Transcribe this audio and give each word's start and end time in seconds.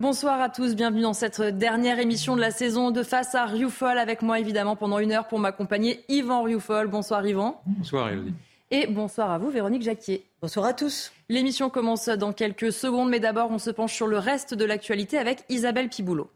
Bonsoir 0.00 0.40
à 0.40 0.48
tous, 0.48 0.76
bienvenue 0.76 1.02
dans 1.02 1.12
cette 1.12 1.40
dernière 1.40 1.98
émission 1.98 2.36
de 2.36 2.40
la 2.40 2.52
saison 2.52 2.92
de 2.92 3.02
Face 3.02 3.34
à 3.34 3.46
Rioufol 3.46 3.98
avec 3.98 4.22
moi 4.22 4.38
évidemment 4.38 4.76
pendant 4.76 5.00
une 5.00 5.10
heure 5.10 5.26
pour 5.26 5.40
m'accompagner 5.40 6.04
Yvan 6.08 6.44
Rioufol. 6.44 6.86
Bonsoir 6.86 7.26
Yvan. 7.26 7.60
Bonsoir 7.66 8.08
Elodie. 8.10 8.32
Et 8.70 8.86
bonsoir 8.86 9.32
à 9.32 9.38
vous 9.38 9.50
Véronique 9.50 9.82
Jacquier. 9.82 10.24
Bonsoir 10.40 10.66
à 10.66 10.72
tous. 10.72 11.10
L'émission 11.28 11.68
commence 11.68 12.08
dans 12.08 12.32
quelques 12.32 12.70
secondes 12.72 13.10
mais 13.10 13.18
d'abord 13.18 13.50
on 13.50 13.58
se 13.58 13.70
penche 13.70 13.92
sur 13.92 14.06
le 14.06 14.18
reste 14.18 14.54
de 14.54 14.64
l'actualité 14.64 15.18
avec 15.18 15.42
Isabelle 15.48 15.88
Piboulot. 15.88 16.30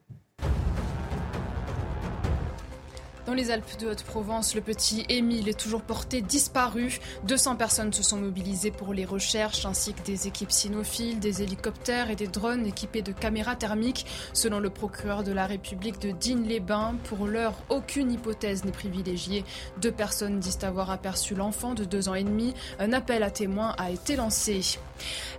Dans 3.32 3.38
les 3.38 3.50
Alpes 3.50 3.80
de 3.80 3.86
Haute-Provence, 3.86 4.54
le 4.54 4.60
petit 4.60 5.06
Émile 5.08 5.48
est 5.48 5.58
toujours 5.58 5.80
porté 5.80 6.20
disparu. 6.20 6.98
200 7.24 7.56
personnes 7.56 7.90
se 7.90 8.02
sont 8.02 8.18
mobilisées 8.18 8.70
pour 8.70 8.92
les 8.92 9.06
recherches, 9.06 9.64
ainsi 9.64 9.94
que 9.94 10.02
des 10.02 10.26
équipes 10.26 10.52
cynophiles, 10.52 11.18
des 11.18 11.42
hélicoptères 11.42 12.10
et 12.10 12.14
des 12.14 12.26
drones 12.26 12.66
équipés 12.66 13.00
de 13.00 13.10
caméras 13.10 13.56
thermiques. 13.56 14.04
Selon 14.34 14.60
le 14.60 14.68
procureur 14.68 15.22
de 15.24 15.32
la 15.32 15.46
République 15.46 15.98
de 15.98 16.10
Digne-les-Bains, 16.10 16.96
pour 17.04 17.26
l'heure, 17.26 17.54
aucune 17.70 18.12
hypothèse 18.12 18.66
n'est 18.66 18.70
privilégiée. 18.70 19.46
Deux 19.80 19.92
personnes 19.92 20.38
disent 20.38 20.62
avoir 20.62 20.90
aperçu 20.90 21.34
l'enfant 21.34 21.72
de 21.72 21.84
deux 21.84 22.10
ans 22.10 22.14
et 22.14 22.24
demi. 22.24 22.52
Un 22.78 22.92
appel 22.92 23.22
à 23.22 23.30
témoins 23.30 23.74
a 23.78 23.90
été 23.90 24.14
lancé. 24.14 24.60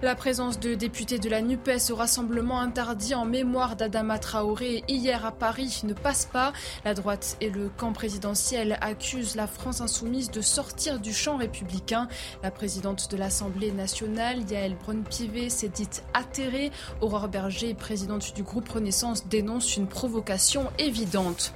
La 0.02 0.16
présence 0.16 0.60
de 0.60 0.74
députés 0.74 1.20
de 1.20 1.30
la 1.30 1.42
NUPES 1.44 1.92
au 1.92 1.96
rassemblement 1.96 2.60
interdit 2.60 3.14
en 3.14 3.26
mémoire 3.26 3.76
d'Adama 3.76 4.18
Traoré 4.18 4.84
hier 4.88 5.26
à 5.28 5.32
Paris 5.32 5.82
ne 5.84 5.94
passe 5.94 6.26
pas. 6.26 6.54
La 6.86 6.96
droite 6.96 7.38
et 7.40 7.52
le 7.52 7.70
camp 7.84 7.92
présidentiel 7.92 8.78
accusent 8.80 9.36
la 9.36 9.46
France 9.46 9.82
insoumise 9.82 10.32
de 10.32 10.40
sortir 10.40 11.02
du 11.02 11.12
champ 11.12 11.36
républicain. 11.36 12.08
La 12.42 12.50
présidente 12.50 13.12
de 13.12 13.18
l'Assemblée 13.18 13.74
nationale, 13.74 14.50
Yael 14.50 14.78
Braun-Pivet, 14.78 15.50
s'est 15.50 15.68
dite 15.68 16.02
atterrée. 16.14 16.72
Aurore 17.02 17.28
Berger, 17.28 17.74
présidente 17.74 18.34
du 18.36 18.44
groupe 18.44 18.70
Renaissance, 18.70 19.28
dénonce 19.28 19.76
une 19.76 19.88
provocation 19.88 20.72
évidente. 20.80 21.54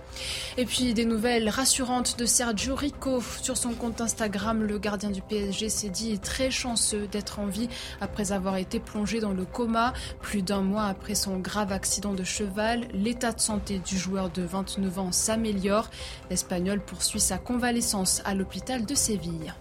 Et 0.57 0.65
puis 0.65 0.93
des 0.93 1.05
nouvelles 1.05 1.47
rassurantes 1.47 2.17
de 2.19 2.25
Sergio 2.25 2.75
Rico. 2.75 3.21
Sur 3.41 3.55
son 3.55 3.71
compte 3.73 4.02
Instagram, 4.02 4.63
le 4.63 4.80
gardien 4.80 5.11
du 5.11 5.21
PSG 5.21 5.69
s'est 5.69 5.89
dit 5.89 6.19
très 6.19 6.52
chanceux 6.52 7.07
d'être 7.07 7.39
en 7.39 7.45
vie 7.45 7.69
après 8.02 8.33
avoir 8.33 8.57
été 8.57 8.81
plongé 8.81 9.21
dans 9.21 9.31
le 9.31 9.45
coma. 9.45 9.93
Plus 10.19 10.41
d'un 10.41 10.61
mois 10.61 10.85
après 10.85 11.15
son 11.15 11.37
grave 11.37 11.71
accident 11.71 12.13
de 12.13 12.25
cheval, 12.25 12.87
l'état 12.91 13.31
de 13.31 13.39
santé 13.39 13.80
du 13.80 13.97
joueur 13.97 14.30
de 14.30 14.41
29 14.41 14.99
ans 14.99 15.11
s'améliore. 15.13 15.89
L'Espagnol 16.29 16.79
poursuit 16.79 17.19
sa 17.19 17.37
convalescence 17.37 18.21
à 18.25 18.33
l'hôpital 18.33 18.85
de 18.85 18.95
Séville. 18.95 19.53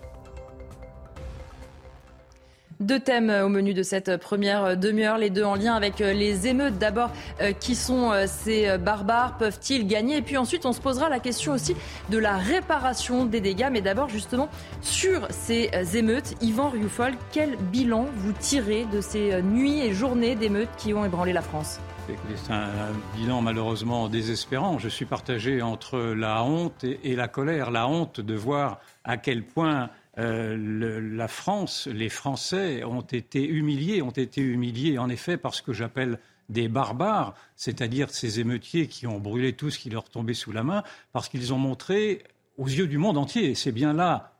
Deux 2.80 3.00
thèmes 3.00 3.30
au 3.30 3.48
menu 3.48 3.72
de 3.72 3.82
cette 3.82 4.18
première 4.18 4.76
demi-heure, 4.76 5.16
les 5.16 5.30
deux 5.30 5.44
en 5.44 5.54
lien 5.54 5.74
avec 5.74 6.02
euh, 6.02 6.12
les 6.12 6.46
émeutes. 6.46 6.76
D'abord, 6.76 7.10
euh, 7.40 7.52
qui 7.52 7.74
sont 7.74 8.12
euh, 8.12 8.26
ces 8.26 8.76
barbares? 8.76 9.38
Peuvent-ils 9.38 9.86
gagner? 9.86 10.18
Et 10.18 10.22
puis 10.22 10.36
ensuite, 10.36 10.66
on 10.66 10.74
se 10.74 10.80
posera 10.82 11.08
la 11.08 11.18
question 11.18 11.54
aussi 11.54 11.74
de 12.10 12.18
la 12.18 12.36
réparation 12.36 13.24
des 13.24 13.40
dégâts. 13.40 13.68
Mais 13.72 13.80
d'abord, 13.80 14.10
justement, 14.10 14.50
sur 14.82 15.26
ces 15.30 15.70
émeutes, 15.94 16.34
Yvan 16.42 16.68
Rioufol, 16.68 17.14
quel 17.32 17.56
bilan 17.56 18.08
vous 18.16 18.32
tirez 18.32 18.84
de 18.92 19.00
ces 19.00 19.40
nuits 19.40 19.80
et 19.80 19.94
journées 19.94 20.34
d'émeutes 20.34 20.68
qui 20.76 20.92
ont 20.92 21.04
ébranlé 21.06 21.32
la 21.32 21.42
France? 21.42 21.80
C'est 22.06 22.52
un 22.52 22.68
bilan 23.16 23.40
malheureusement 23.40 24.08
désespérant. 24.08 24.78
Je 24.78 24.88
suis 24.88 25.06
partagé 25.06 25.62
entre 25.62 25.98
la 25.98 26.44
honte 26.44 26.84
et 26.84 27.16
la 27.16 27.26
colère. 27.26 27.70
La 27.70 27.88
honte 27.88 28.20
de 28.20 28.34
voir 28.34 28.78
à 29.02 29.16
quel 29.16 29.42
point 29.42 29.88
euh, 30.18 31.00
la 31.14 31.28
France, 31.28 31.86
les 31.86 32.08
Français 32.08 32.84
ont 32.84 33.02
été 33.02 33.46
humiliés, 33.46 34.02
ont 34.02 34.10
été 34.10 34.40
humiliés 34.40 34.98
en 34.98 35.08
effet 35.08 35.36
par 35.36 35.54
ce 35.54 35.62
que 35.62 35.72
j'appelle 35.72 36.18
des 36.48 36.68
barbares, 36.68 37.34
c'est-à-dire 37.56 38.10
ces 38.10 38.40
émeutiers 38.40 38.86
qui 38.86 39.06
ont 39.06 39.18
brûlé 39.18 39.52
tout 39.52 39.70
ce 39.70 39.78
qui 39.78 39.90
leur 39.90 40.08
tombait 40.08 40.34
sous 40.34 40.52
la 40.52 40.62
main, 40.62 40.84
parce 41.12 41.28
qu'ils 41.28 41.52
ont 41.52 41.58
montré 41.58 42.22
aux 42.56 42.68
yeux 42.68 42.86
du 42.86 42.98
monde 42.98 43.18
entier, 43.18 43.50
et 43.50 43.54
c'est 43.54 43.72
bien 43.72 43.92
là 43.92 44.32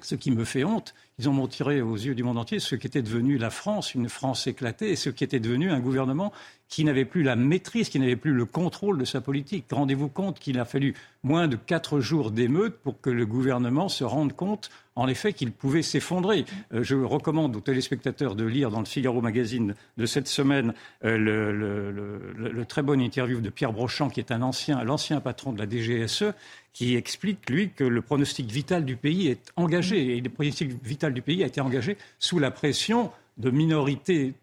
ce 0.00 0.14
qui 0.16 0.32
me 0.32 0.44
fait 0.44 0.64
honte, 0.64 0.94
ils 1.22 1.28
ont 1.28 1.32
montré 1.32 1.80
aux 1.80 1.94
yeux 1.94 2.16
du 2.16 2.24
monde 2.24 2.36
entier 2.36 2.58
ce 2.58 2.74
qu'était 2.74 3.00
devenu 3.00 3.38
la 3.38 3.50
France, 3.50 3.94
une 3.94 4.08
France 4.08 4.48
éclatée, 4.48 4.90
et 4.90 4.96
ce 4.96 5.08
qui 5.08 5.22
était 5.22 5.38
devenu 5.38 5.70
un 5.70 5.78
gouvernement 5.78 6.32
qui 6.72 6.84
n'avait 6.84 7.04
plus 7.04 7.22
la 7.22 7.36
maîtrise, 7.36 7.90
qui 7.90 8.00
n'avait 8.00 8.16
plus 8.16 8.32
le 8.32 8.44
contrôle 8.46 8.98
de 8.98 9.04
sa 9.04 9.20
politique. 9.20 9.66
Rendez-vous 9.70 10.08
compte 10.08 10.40
qu'il 10.40 10.58
a 10.58 10.64
fallu 10.64 10.94
moins 11.22 11.46
de 11.46 11.54
quatre 11.54 12.00
jours 12.00 12.30
d'émeute 12.30 12.78
pour 12.78 13.00
que 13.00 13.10
le 13.10 13.26
gouvernement 13.26 13.88
se 13.88 14.04
rende 14.04 14.32
compte, 14.32 14.70
en 14.96 15.06
effet, 15.06 15.32
qu'il 15.32 15.52
pouvait 15.52 15.82
s'effondrer. 15.82 16.44
Euh, 16.72 16.82
je 16.82 16.96
recommande 16.96 17.54
aux 17.54 17.60
téléspectateurs 17.60 18.34
de 18.34 18.44
lire 18.44 18.70
dans 18.70 18.80
le 18.80 18.86
Figaro 18.86 19.20
Magazine 19.20 19.74
de 19.98 20.06
cette 20.06 20.28
semaine 20.28 20.72
euh, 21.04 21.18
le, 21.18 22.64
très 22.64 22.82
bon 22.82 23.00
interview 23.00 23.40
de 23.40 23.50
Pierre 23.50 23.72
Brochant, 23.72 24.08
qui 24.08 24.20
est 24.20 24.32
un 24.32 24.42
ancien, 24.42 24.82
l'ancien 24.82 25.20
patron 25.20 25.52
de 25.52 25.58
la 25.58 25.68
DGSE, 25.68 26.32
qui 26.72 26.96
explique, 26.96 27.50
lui, 27.50 27.70
que 27.70 27.84
le 27.84 28.02
pronostic 28.02 28.50
vital 28.50 28.84
du 28.84 28.96
pays 28.96 29.28
est 29.28 29.52
engagé. 29.56 30.16
Et 30.16 30.20
le 30.20 30.30
pronostic 30.30 30.72
vital 30.82 31.12
du 31.12 31.22
pays 31.22 31.42
a 31.42 31.46
été 31.46 31.60
engagé 31.60 31.98
sous 32.18 32.38
la 32.38 32.50
pression 32.50 33.10
de 33.36 33.50
minorités 33.50 34.34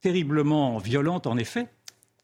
terriblement 0.00 0.78
violentes, 0.78 1.26
en 1.26 1.36
effet, 1.36 1.68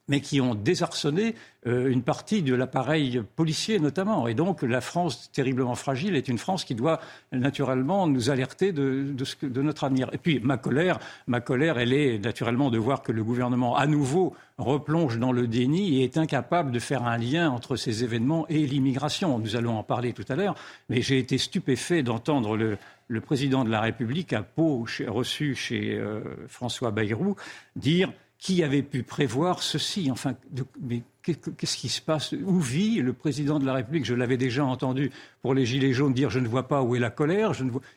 mais 0.09 0.21
qui 0.21 0.41
ont 0.41 0.55
désarçonné 0.55 1.35
euh, 1.67 1.89
une 1.89 2.03
partie 2.03 2.43
de 2.43 2.55
l'appareil 2.55 3.23
policier 3.37 3.79
notamment. 3.79 4.29
Et 4.29 4.35
donc 4.35 4.63
la 4.63 4.81
France, 4.81 5.31
terriblement 5.33 5.75
fragile, 5.75 6.15
est 6.15 6.29
une 6.29 6.39
France 6.39 6.65
qui 6.65 6.75
doit 6.75 7.01
naturellement 7.33 8.07
nous 8.07 8.29
alerter 8.29 8.73
de, 8.73 9.15
notre 9.63 9.85
avenir. 9.85 10.11
Et 10.13 10.19
puis 10.19 10.41
ma 10.41 10.59
colère, 10.59 10.99
ma 11.27 11.41
colère, 11.41 11.79
elle 11.79 11.93
est 11.93 12.19
naturellement 12.19 12.71
de 12.71 12.79
voir 12.79 13.03
que 13.03 13.13
le 13.13 13.25
gouvernement, 13.25 13.77
à 13.77 13.87
nouveau, 13.87 14.35
replonge 14.59 15.19
dans 15.19 15.33
le 15.33 15.49
déni 15.49 16.01
et 16.01 16.05
est 16.05 16.19
incapable 16.19 16.71
de 16.71 16.79
faire 16.79 17.05
un 17.05 17.17
lien 17.17 17.51
entre 17.51 17.77
ces 17.77 18.05
événements 18.05 18.47
et 18.49 18.67
l'immigration. 18.67 19.39
Nous 19.39 19.57
allons 19.57 19.79
en 19.79 19.83
parler 19.83 20.13
tout 20.13 20.25
à 20.29 20.37
l'heure, 20.37 20.55
mais 20.91 21.01
j'ai 21.01 21.19
été 21.19 21.39
stupéfait 21.39 22.03
d'entendre 22.03 22.57
le, 22.57 22.77
le, 23.09 23.21
président 23.21 23.65
de 23.65 23.71
la 23.71 23.81
République 23.81 24.33
à 24.33 24.43
Pau, 24.43 24.87
reçu 25.09 25.55
chez 25.55 25.95
euh, 25.95 26.21
François 26.47 26.91
Bayrou, 26.91 27.37
dire 27.75 28.13
qui 28.45 28.63
avait 28.63 28.83
pu 28.83 29.03
prévoir 29.03 29.63
ceci 29.63 30.11
Enfin, 30.11 30.35
mais 30.79 31.03
qu'est-ce 31.23 31.79
qui 31.79 31.89
se 31.89 32.03
passe? 32.03 32.35
Où 32.45 32.61
vit 32.61 32.97
le 32.97 33.15
président 33.15 33.59
de 33.59 33.65
la 33.65 33.73
République? 33.73 34.05
Je 34.05 34.13
l'avais 34.13 34.37
déjà 34.37 34.67
entendu 34.67 35.11
pour 35.41 35.55
les 35.55 35.65
Gilets 35.65 35.95
jaunes 35.95 36.13
dire 36.13 36.29
je 36.29 36.41
ne 36.41 36.47
vois 36.47 36.69
pas 36.69 36.83
où 36.83 36.95
est 36.95 36.99
la 36.99 37.09
colère. 37.09 37.53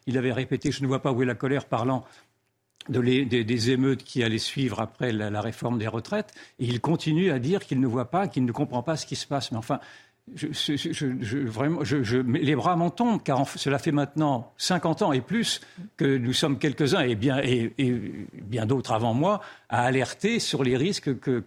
Il 0.06 0.18
avait 0.18 0.32
répété 0.32 0.72
je 0.72 0.84
ne 0.84 0.88
vois 0.88 1.02
pas 1.02 1.12
où 1.12 1.22
est 1.22 1.26
la 1.26 1.36
colère 1.36 1.66
parlant 1.66 2.06
des, 2.88 3.72
émeutes 3.72 4.06
qui 4.06 4.24
allaient 4.24 4.38
suivre 4.38 4.80
après 4.80 5.12
la, 5.12 5.30
la, 5.30 5.42
réforme 5.42 5.78
des 5.78 5.90
retraites. 5.90 6.34
Et 6.60 6.66
il 6.66 6.80
continue 6.80 7.30
à 7.30 7.40
dire 7.40 7.66
qu'il 7.66 7.82
ne 7.82 7.88
voit 7.88 8.10
pas, 8.10 8.30
qu'il 8.30 8.46
ne 8.46 8.52
comprend 8.54 8.84
pas 8.84 8.96
ce 8.96 9.06
qui 9.06 9.18
se 9.18 9.28
passe. 9.28 9.52
Mais 9.52 9.58
enfin, 9.58 9.82
je, 10.36 11.38
vraiment, 11.48 11.82
les 12.28 12.56
bras 12.56 12.76
m'en 12.76 12.90
tombent, 12.90 13.24
car 13.24 13.48
cela 13.48 13.80
fait 13.80 13.92
maintenant 13.92 14.52
50 14.58 15.02
ans 15.02 15.14
et 15.14 15.22
plus 15.22 15.62
que 15.96 16.18
nous 16.18 16.34
sommes 16.34 16.60
quelques-uns, 16.60 17.02
et 17.02 17.16
bien, 17.16 17.40
et, 17.42 17.74
bien 18.34 18.66
d'autres 18.66 18.92
avant 18.92 19.14
moi, 19.14 19.42
à 19.70 19.84
alerter 19.84 20.40
sur 20.40 20.64
les 20.64 20.76
risques 20.76 21.18
que, 21.20 21.42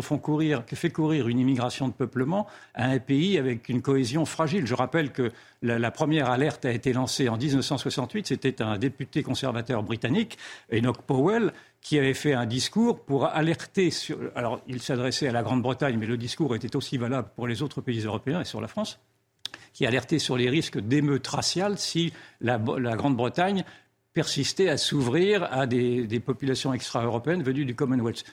font 0.00 0.18
courir, 0.18 0.64
fait 0.66 0.90
courir 0.90 1.28
une 1.28 1.38
immigration 1.38 1.88
de 1.88 1.92
peuplement 1.92 2.46
à 2.74 2.86
un 2.86 2.98
pays 2.98 3.38
avec 3.38 3.68
une 3.68 3.80
cohésion 3.80 4.24
fragile. 4.24 4.66
Je 4.66 4.74
rappelle 4.74 5.12
que 5.12 5.30
la, 5.62 5.78
la 5.78 5.90
première 5.90 6.30
alerte 6.30 6.64
a 6.64 6.72
été 6.72 6.92
lancée 6.92 7.28
en 7.28 7.36
1968, 7.36 8.26
c'était 8.26 8.60
un 8.60 8.76
député 8.78 9.22
conservateur 9.22 9.82
britannique, 9.82 10.36
Enoch 10.72 11.02
Powell, 11.02 11.52
qui 11.80 11.98
avait 11.98 12.14
fait 12.14 12.34
un 12.34 12.46
discours 12.46 13.04
pour 13.04 13.26
alerter 13.26 13.90
sur. 13.90 14.18
Alors, 14.34 14.60
il 14.66 14.80
s'adressait 14.80 15.28
à 15.28 15.32
la 15.32 15.42
Grande-Bretagne, 15.42 15.96
mais 15.98 16.06
le 16.06 16.16
discours 16.16 16.54
était 16.54 16.76
aussi 16.76 16.98
valable 16.98 17.30
pour 17.34 17.46
les 17.46 17.62
autres 17.62 17.80
pays 17.80 18.00
européens 18.00 18.40
et 18.40 18.44
sur 18.44 18.60
la 18.60 18.68
France, 18.68 18.98
qui 19.72 19.86
alertait 19.86 20.18
sur 20.18 20.36
les 20.36 20.50
risques 20.50 20.78
d'émeutes 20.78 21.26
raciales 21.26 21.78
si 21.78 22.12
la, 22.40 22.58
Grande-Bretagne 22.58 23.64
persistait 24.12 24.68
à 24.68 24.76
s'ouvrir 24.76 25.44
à 25.52 25.66
des, 25.66 26.20
populations 26.20 26.74
extra-européennes 26.74 27.42
venues 27.42 27.64
du 27.64 27.74
Commonwealth. 27.74 28.24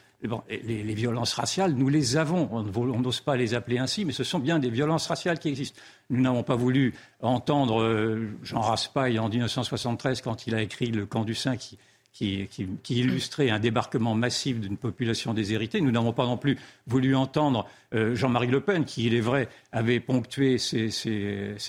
les, 0.49 0.93
violences 0.93 1.33
raciales, 1.33 1.71
nous 1.71 1.88
les 1.88 2.17
avons. 2.17 2.50
On 2.51 3.00
n'ose 3.00 3.21
pas 3.21 3.38
les 3.38 3.53
appeler 3.53 3.77
ainsi, 3.77 4.03
mais 4.03 4.11
ce 4.11 4.25
sont 4.25 4.39
bien 4.39 4.59
des 4.59 4.71
violences 4.71 5.07
raciales 5.07 5.39
qui 5.39 5.47
existent. 5.47 5.79
Nous 6.09 6.19
n'avons 6.19 6.43
pas 6.43 6.55
voulu 6.55 6.95
entendre 7.21 7.81
euh, 7.81 8.27
Jean 8.43 8.61
Raspail 8.61 9.19
en 9.19 9.29
1973 9.29 10.21
quand 10.21 10.47
il 10.47 10.55
a 10.55 10.61
écrit 10.61 10.88
Le 10.88 11.05
camp 11.05 11.23
du 11.23 11.35
sein 11.35 11.55
qui, 11.55 11.77
qui, 12.17 12.47
illustrait 12.89 13.49
un 13.49 13.59
débarquement 13.59 14.15
massif 14.15 14.59
d'une 14.59 14.77
population 14.77 15.33
déshéritée. 15.33 15.81
Nous 15.81 15.91
n'avons 15.91 16.13
pas 16.13 16.25
non 16.25 16.37
plus 16.37 16.57
voulu 16.87 17.15
entendre 17.15 17.67
euh, 17.93 18.15
Jean-Marie 18.15 18.47
Le 18.47 18.61
Pen, 18.61 18.85
qui, 18.85 19.05
il 19.05 19.13
est 19.13 19.21
vrai, 19.21 19.49
avait 19.71 19.99
ponctué 19.99 20.57
ses, 20.57 20.89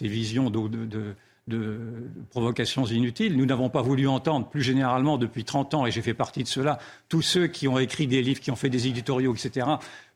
visions 0.01 0.49
de, 0.51 1.15
provocations 2.31 2.87
inutiles. 2.87 3.37
Nous 3.37 3.45
n'avons 3.45 3.69
pas 3.69 3.83
voulu 3.83 4.09
entendre, 4.09 4.49
plus 4.49 4.63
généralement, 4.63 5.19
depuis 5.19 5.45
30 5.45 5.75
ans, 5.75 5.87
et 5.87 5.91
j'ai 5.91 6.03
fait 6.03 6.15
partie 6.15 6.45
de 6.45 6.49
cela, 6.49 6.79
tous 7.11 7.23
ceux 7.23 7.47
qui 7.47 7.69
ont 7.69 7.79
écrit 7.79 8.07
des 8.07 8.23
livres, 8.23 8.41
qui 8.41 8.51
ont 8.51 8.57
fait 8.57 8.71
des 8.71 8.87
éditoriaux, 8.87 9.35
etc., 9.35 9.67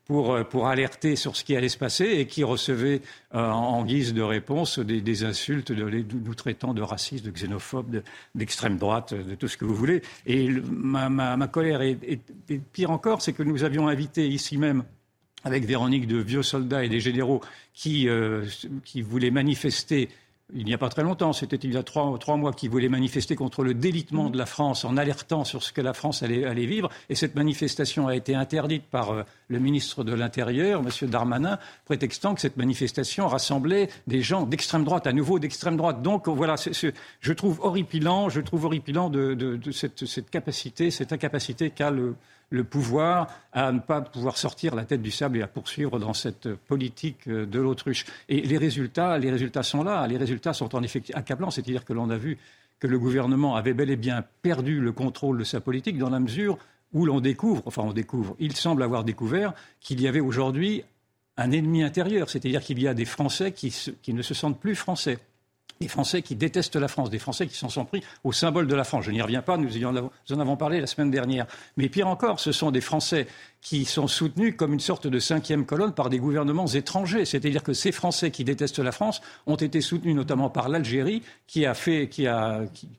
pour, 0.05 0.33
euh, 0.33 0.43
pour 0.43 0.67
alerter 0.67 1.15
sur 1.15 1.35
ce 1.35 1.43
qui 1.43 1.55
allait 1.55 1.69
se 1.69 1.77
passer 1.77 2.05
et 2.05 2.27
qui 2.27 2.43
recevait 2.43 3.01
en 3.31 3.83
guise 3.83 4.13
de 4.13 4.21
réponse 4.21 4.79
des, 4.79 5.23
insultes, 5.23 5.71
de, 5.71 5.83
nous 5.83 6.35
traitant 6.35 6.73
de 6.73 6.81
racistes, 6.81 7.25
de 7.25 7.31
xénophobes, 7.31 8.03
d'extrême 8.35 8.77
droite, 8.77 9.13
de 9.13 9.35
tout 9.35 9.47
ce 9.47 9.57
que 9.57 9.65
vous 9.65 9.73
voulez. 9.73 10.01
Et 10.27 10.49
ma, 10.49 11.47
colère 11.47 11.81
est, 11.81 12.19
pire 12.73 12.91
encore, 12.91 13.21
c'est 13.21 13.33
que 13.33 13.41
nous 13.43 13.63
avions 13.63 13.87
invité 13.87 14.27
ici 14.27 14.57
même 14.57 14.83
avec 15.43 15.65
Véronique 15.65 16.07
de 16.07 16.17
vieux 16.17 16.43
soldats 16.43 16.85
et 16.85 16.89
des 16.89 16.99
généraux 16.99 17.41
qui, 17.73 18.07
qui 18.83 19.01
voulaient 19.01 19.31
manifester 19.31 20.09
il 20.55 20.65
n'y 20.65 20.73
a 20.73 20.77
pas 20.77 20.89
très 20.89 21.03
longtemps, 21.03 21.33
c'était 21.33 21.55
il 21.55 21.73
y 21.73 21.77
a 21.77 21.83
trois, 21.83 22.37
mois, 22.37 22.53
qui 22.53 22.67
voulait 22.67 22.89
manifester 22.89 23.35
contre 23.35 23.63
le 23.63 23.73
délitement 23.73 24.29
de 24.29 24.37
la 24.37 24.45
France 24.45 24.85
en 24.85 24.97
alertant 24.97 25.43
sur 25.43 25.63
ce 25.63 25.73
que 25.73 25.81
la 25.81 25.93
France 25.93 26.23
allait, 26.23 26.65
vivre. 26.65 26.89
Et 27.09 27.15
cette 27.15 27.35
manifestation 27.35 28.07
a 28.07 28.15
été 28.15 28.35
interdite 28.35 28.83
par 28.83 29.11
euh, 29.11 29.23
le 29.47 29.59
ministre 29.59 30.03
de 30.03 30.13
l'Intérieur, 30.13 30.81
M. 30.81 31.09
Darmanin, 31.09 31.59
prétextant 31.85 32.35
que 32.35 32.41
cette 32.41 32.57
manifestation 32.57 33.27
rassemblait 33.27 33.89
des 34.07 34.21
gens 34.21 34.43
d'extrême 34.43 34.83
droite, 34.83 35.07
à 35.07 35.13
nouveau 35.13 35.39
d'extrême 35.39 35.77
droite. 35.77 36.01
Donc 36.01 36.27
voilà, 36.27 36.55
je 36.57 37.33
trouve 37.33 37.59
horripilant, 37.61 38.29
je 38.29 38.41
trouve 38.41 38.65
horripilant 38.65 39.09
de, 39.09 39.59
cette, 39.71 40.05
cette, 40.05 40.29
capacité, 40.29 40.91
cette 40.91 41.13
incapacité 41.13 41.71
qu'a 41.71 41.91
le, 41.91 42.15
le 42.53 42.63
pouvoir 42.63 43.27
à 43.51 43.71
ne 43.71 43.79
pas 43.79 44.01
pouvoir 44.01 44.37
sortir 44.37 44.75
la 44.75 44.85
tête 44.85 45.01
du 45.01 45.09
sable 45.09 45.39
et 45.39 45.41
à 45.41 45.47
poursuivre 45.47 45.97
dans 45.97 46.13
cette 46.13 46.53
politique 46.53 47.27
euh, 47.27 47.47
de 47.47 47.59
l'autruche. 47.59 48.05
Et 48.29 48.41
les 48.41 48.59
résultats, 48.59 49.17
les 49.17 49.31
résultats 49.31 49.63
sont 49.63 49.83
là. 49.83 50.05
Les 50.05 50.17
résultats 50.17 50.53
sont 50.53 50.75
en 50.75 50.83
effet 50.83 51.01
accablants. 51.15 51.49
C'est-à-dire 51.49 51.83
que 51.83 51.93
l'on 51.93 52.11
a 52.11 52.17
vu 52.17 52.37
que 52.79 52.85
le 52.85 52.99
gouvernement 52.99 53.55
avait 53.55 53.73
bel 53.73 53.89
et 53.89 53.95
bien 53.95 54.23
perdu 54.43 54.79
le 54.79 54.91
contrôle 54.91 55.39
de 55.39 55.43
sa 55.43 55.61
politique 55.61 55.97
dans 55.97 56.11
la 56.11 56.19
mesure 56.19 56.59
où 56.93 57.07
l'on 57.07 57.21
découvre, 57.21 57.63
enfin 57.65 57.81
on 57.81 57.93
découvre, 57.93 58.35
il 58.37 58.55
semble 58.55 58.83
avoir 58.83 59.03
découvert 59.03 59.53
qu'il 59.79 59.99
y 59.99 60.07
avait 60.07 60.19
aujourd'hui 60.19 60.83
un 61.37 61.49
ennemi 61.49 61.81
intérieur, 61.81 62.29
c'est-à-dire 62.29 62.61
qu'il 62.61 62.79
y 62.79 62.87
a 62.87 62.93
des 62.93 63.05
Français 63.05 63.51
qui, 63.51 63.73
qui 64.03 64.13
ne 64.13 64.21
se 64.21 64.35
sentent 64.35 64.59
plus 64.59 64.75
français 64.75 65.17
des 65.83 65.89
Français 65.89 66.21
qui 66.21 66.35
détestent 66.35 66.77
la 66.77 66.87
France, 66.87 67.09
des 67.09 67.19
Français 67.19 67.45
qui 67.45 67.55
s'en 67.55 67.67
sont 67.67 67.83
pris 67.83 68.01
au 68.23 68.31
symbole 68.31 68.67
de 68.67 68.75
la 68.75 68.83
France. 68.83 69.05
Je 69.05 69.11
n'y 69.11 69.21
reviens 69.21 69.41
pas, 69.41 69.57
nous, 69.57 69.69
en 69.85 70.39
avons 70.39 70.55
parlé 70.55 70.79
la 70.79 70.87
semaine 70.87 71.11
dernière. 71.11 71.45
Mais 71.75 71.89
pire 71.89 72.07
encore, 72.07 72.39
ce 72.39 72.53
sont 72.53 72.71
des 72.71 72.79
Français 72.79 73.27
qui 73.61 73.85
sont 73.85 74.07
soutenus 74.07 74.55
comme 74.57 74.73
une 74.73 74.79
sorte 74.79 75.07
de 75.07 75.19
cinquième 75.19 75.65
colonne 75.65 75.93
par 75.93 76.09
des 76.09 76.19
gouvernements 76.19 76.67
étrangers. 76.67 77.25
C'est-à-dire 77.25 77.63
que 77.63 77.73
ces 77.73 77.91
Français 77.91 78.31
qui 78.31 78.43
détestent 78.43 78.79
la 78.79 78.91
France 78.91 79.21
ont 79.45 79.55
été 79.55 79.81
soutenus 79.81 80.15
notamment 80.15 80.49
par 80.49 80.69
l'Algérie, 80.69 81.21
qui 81.47 81.65
a 81.65 81.73
fait, 81.73 82.07
qui, 82.07 82.27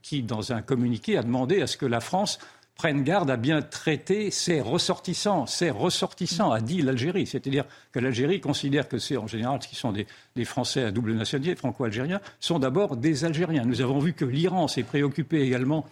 qui, 0.02 0.22
dans 0.22 0.52
un 0.52 0.60
communiqué, 0.60 1.16
a 1.16 1.22
demandé 1.22 1.62
à 1.62 1.66
ce 1.66 1.76
que 1.76 1.86
la 1.86 2.00
France 2.00 2.38
prennent 2.74 3.04
garde 3.04 3.30
à 3.30 3.36
bien 3.36 3.62
traiter 3.62 4.30
ses 4.30 4.60
ressortissants. 4.60 5.46
Ses 5.46 5.70
ressortissants, 5.70 6.50
a 6.50 6.60
dit 6.60 6.82
l'Algérie. 6.82 7.26
C'est-à-dire 7.26 7.64
que 7.92 8.00
l'Algérie 8.00 8.40
considère 8.40 8.88
que 8.88 8.98
c'est 8.98 9.16
en 9.16 9.26
général 9.26 9.62
ce 9.62 9.68
qui 9.68 9.76
sont 9.76 9.92
des, 9.92 10.06
Français 10.44 10.84
à 10.84 10.90
double 10.90 11.14
nationalité, 11.14 11.54
franco-algériens, 11.54 12.20
sont 12.40 12.58
d'abord 12.58 12.96
des 12.96 13.24
Algériens. 13.24 13.64
Nous 13.64 13.80
avons 13.80 13.98
vu 13.98 14.12
que 14.12 14.24
l'Iran 14.24 14.68
s'est 14.68 14.82
préoccupé 14.82 15.40
également 15.42 15.86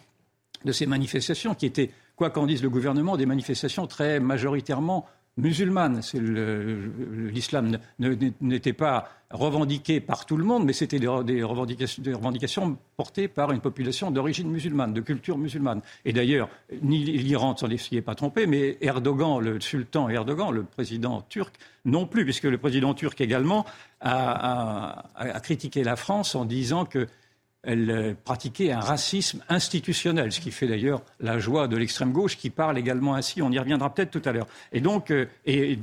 de 0.65 0.71
ces 0.71 0.85
manifestations 0.85 1.55
qui 1.55 1.65
étaient, 1.65 1.91
quoi 2.15 2.29
qu'en 2.29 2.45
dise 2.45 2.61
le 2.61 2.69
gouvernement, 2.69 3.17
des 3.17 3.25
manifestations 3.25 3.87
très 3.87 4.19
majoritairement 4.19 5.07
musulmane. 5.37 6.01
L'islam 7.31 7.77
n'était 8.41 8.73
pas 8.73 9.09
revendiqué 9.31 9.99
par 9.99 10.25
tout 10.25 10.37
le 10.37 10.43
monde, 10.43 10.63
mais 10.65 10.73
c'était 10.73 10.99
des, 10.99 11.07
revendications, 11.07 12.77
portées 12.95 13.27
par 13.27 13.51
une 13.51 13.61
population 13.61 14.11
d'origine 14.11 14.49
musulmane, 14.49 14.93
de 14.93 15.01
culture 15.01 15.37
musulmane. 15.37 15.81
Et 16.05 16.13
d'ailleurs, 16.13 16.49
ni 16.83 17.03
l'Iran 17.03 17.55
s'y 17.77 17.97
est 17.97 18.01
pas 18.01 18.15
trompé, 18.15 18.45
mais 18.45 18.77
Erdogan, 18.81 19.39
le 19.39 19.59
sultan 19.59 20.09
Erdogan, 20.09 20.51
le 20.51 20.63
président 20.63 21.21
turc, 21.29 21.55
non 21.85 22.05
plus, 22.05 22.23
puisque 22.25 22.43
le 22.43 22.57
président 22.57 22.93
turc 22.93 23.19
également 23.21 23.65
a 24.01 25.03
critiqué 25.41 25.83
la 25.83 25.95
France 25.95 26.35
en 26.35 26.45
disant 26.45 26.85
que 26.85 27.07
elle 27.63 27.89
euh, 27.89 28.13
pratiquait 28.23 28.71
un 28.71 28.79
racisme 28.79 29.41
institutionnel, 29.47 30.31
ce 30.31 30.41
qui 30.41 30.51
fait 30.51 30.67
d'ailleurs 30.67 31.01
la 31.21 31.39
joie 31.39 31.67
de 31.67 31.77
l'extrême 31.77 32.11
gauche 32.11 32.37
qui 32.37 32.49
parle 32.49 32.77
également 32.77 33.15
ainsi. 33.15 33.41
On 33.41 33.51
y 33.51 33.59
reviendra 33.59 33.93
peut-être 33.93 34.11
tout 34.11 34.27
à 34.27 34.33
l'heure. 34.33 34.47
Et 34.73 34.81
donc, 34.81 35.11
euh, 35.11 35.25
et, 35.45 35.77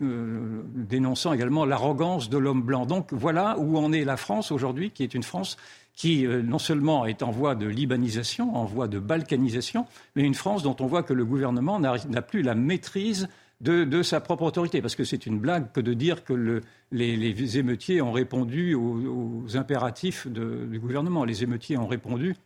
euh, 0.00 0.62
dénonçant 0.74 1.32
également 1.32 1.64
l'arrogance 1.64 2.30
de 2.30 2.38
l'homme 2.38 2.62
blanc. 2.62 2.86
Donc 2.86 3.12
voilà 3.12 3.58
où 3.58 3.76
en 3.76 3.92
est 3.92 4.04
la 4.04 4.16
France 4.16 4.52
aujourd'hui, 4.52 4.90
qui 4.92 5.02
est 5.02 5.14
une 5.14 5.24
France 5.24 5.56
qui 5.96 6.26
non 6.26 6.58
seulement 6.58 7.06
est 7.06 7.22
en 7.22 7.30
voie 7.30 7.54
de 7.54 7.68
libanisation, 7.68 8.56
en 8.56 8.64
voie 8.64 8.88
de 8.88 8.98
balkanisation, 8.98 9.86
mais 10.16 10.24
une 10.24 10.34
France 10.34 10.64
dont 10.64 10.74
on 10.80 10.86
voit 10.86 11.04
que 11.04 11.12
le 11.12 11.24
gouvernement 11.24 11.78
n'a 11.78 12.22
plus 12.22 12.42
la 12.42 12.56
maîtrise 12.56 13.28
de, 13.60 14.02
sa 14.02 14.20
propre 14.20 14.44
autorité. 14.44 14.80
Parce 14.82 14.96
que 14.96 15.04
c'est 15.04 15.26
une 15.26 15.38
blague 15.38 15.72
que 15.72 15.80
de 15.80 15.94
dire 15.94 16.24
que 16.24 16.62
les, 16.92 17.58
émeutiers 17.58 18.02
ont 18.02 18.12
répondu 18.12 18.74
aux, 18.74 19.56
impératifs 19.56 20.26
du 20.26 20.78
gouvernement. 20.78 21.24
Les 21.24 21.42
émeutiers 21.42 21.76
ont 21.76 21.86
répondu 21.86 22.36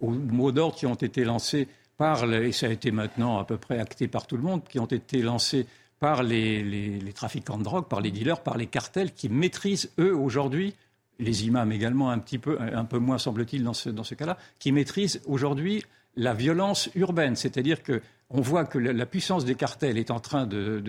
aux 0.00 0.10
mots 0.10 0.52
d'ordre 0.52 0.76
qui 0.76 0.86
ont 0.86 0.94
été 0.94 1.24
lancés 1.24 1.68
par, 1.96 2.32
et 2.32 2.52
ça 2.52 2.66
a 2.66 2.70
été 2.70 2.92
maintenant 2.92 3.38
à 3.38 3.44
peu 3.44 3.56
près 3.56 3.80
acté 3.80 4.06
par 4.06 4.26
tout 4.26 4.36
le 4.36 4.42
monde, 4.42 4.62
qui 4.68 4.78
ont 4.78 4.86
été 4.86 5.20
lancés 5.20 5.66
par 5.98 6.22
les, 6.22 7.00
trafiquants 7.14 7.58
de 7.58 7.64
drogue, 7.64 7.86
par 7.86 8.00
les 8.00 8.12
dealers, 8.12 8.40
par 8.40 8.56
les 8.56 8.66
cartels 8.66 9.12
qui 9.12 9.28
maîtrisent, 9.28 9.90
eux, 9.98 10.16
aujourd'hui, 10.16 10.74
les 11.18 11.46
imams 11.46 11.72
également 11.72 12.10
un 12.10 12.20
petit 12.20 12.38
peu, 12.38 12.58
un 12.60 12.84
peu 12.84 12.98
moins 12.98 13.18
semble-t-il 13.18 13.64
dans 13.64 13.74
ce, 13.74 13.90
dans 13.90 14.04
ce 14.04 14.14
cas-là, 14.14 14.38
qui 14.60 14.70
maîtrisent 14.70 15.20
aujourd'hui 15.26 15.84
la 16.16 16.34
violence 16.34 16.88
urbaine. 16.94 17.34
C'est-à-dire 17.34 17.82
que 17.82 18.00
on 18.30 18.42
voit 18.42 18.66
que 18.66 18.78
la 18.78 19.06
puissance 19.06 19.44
des 19.46 19.54
cartels 19.54 19.96
est 19.96 20.10
en 20.10 20.20
train 20.20 20.46
de, 20.46 20.82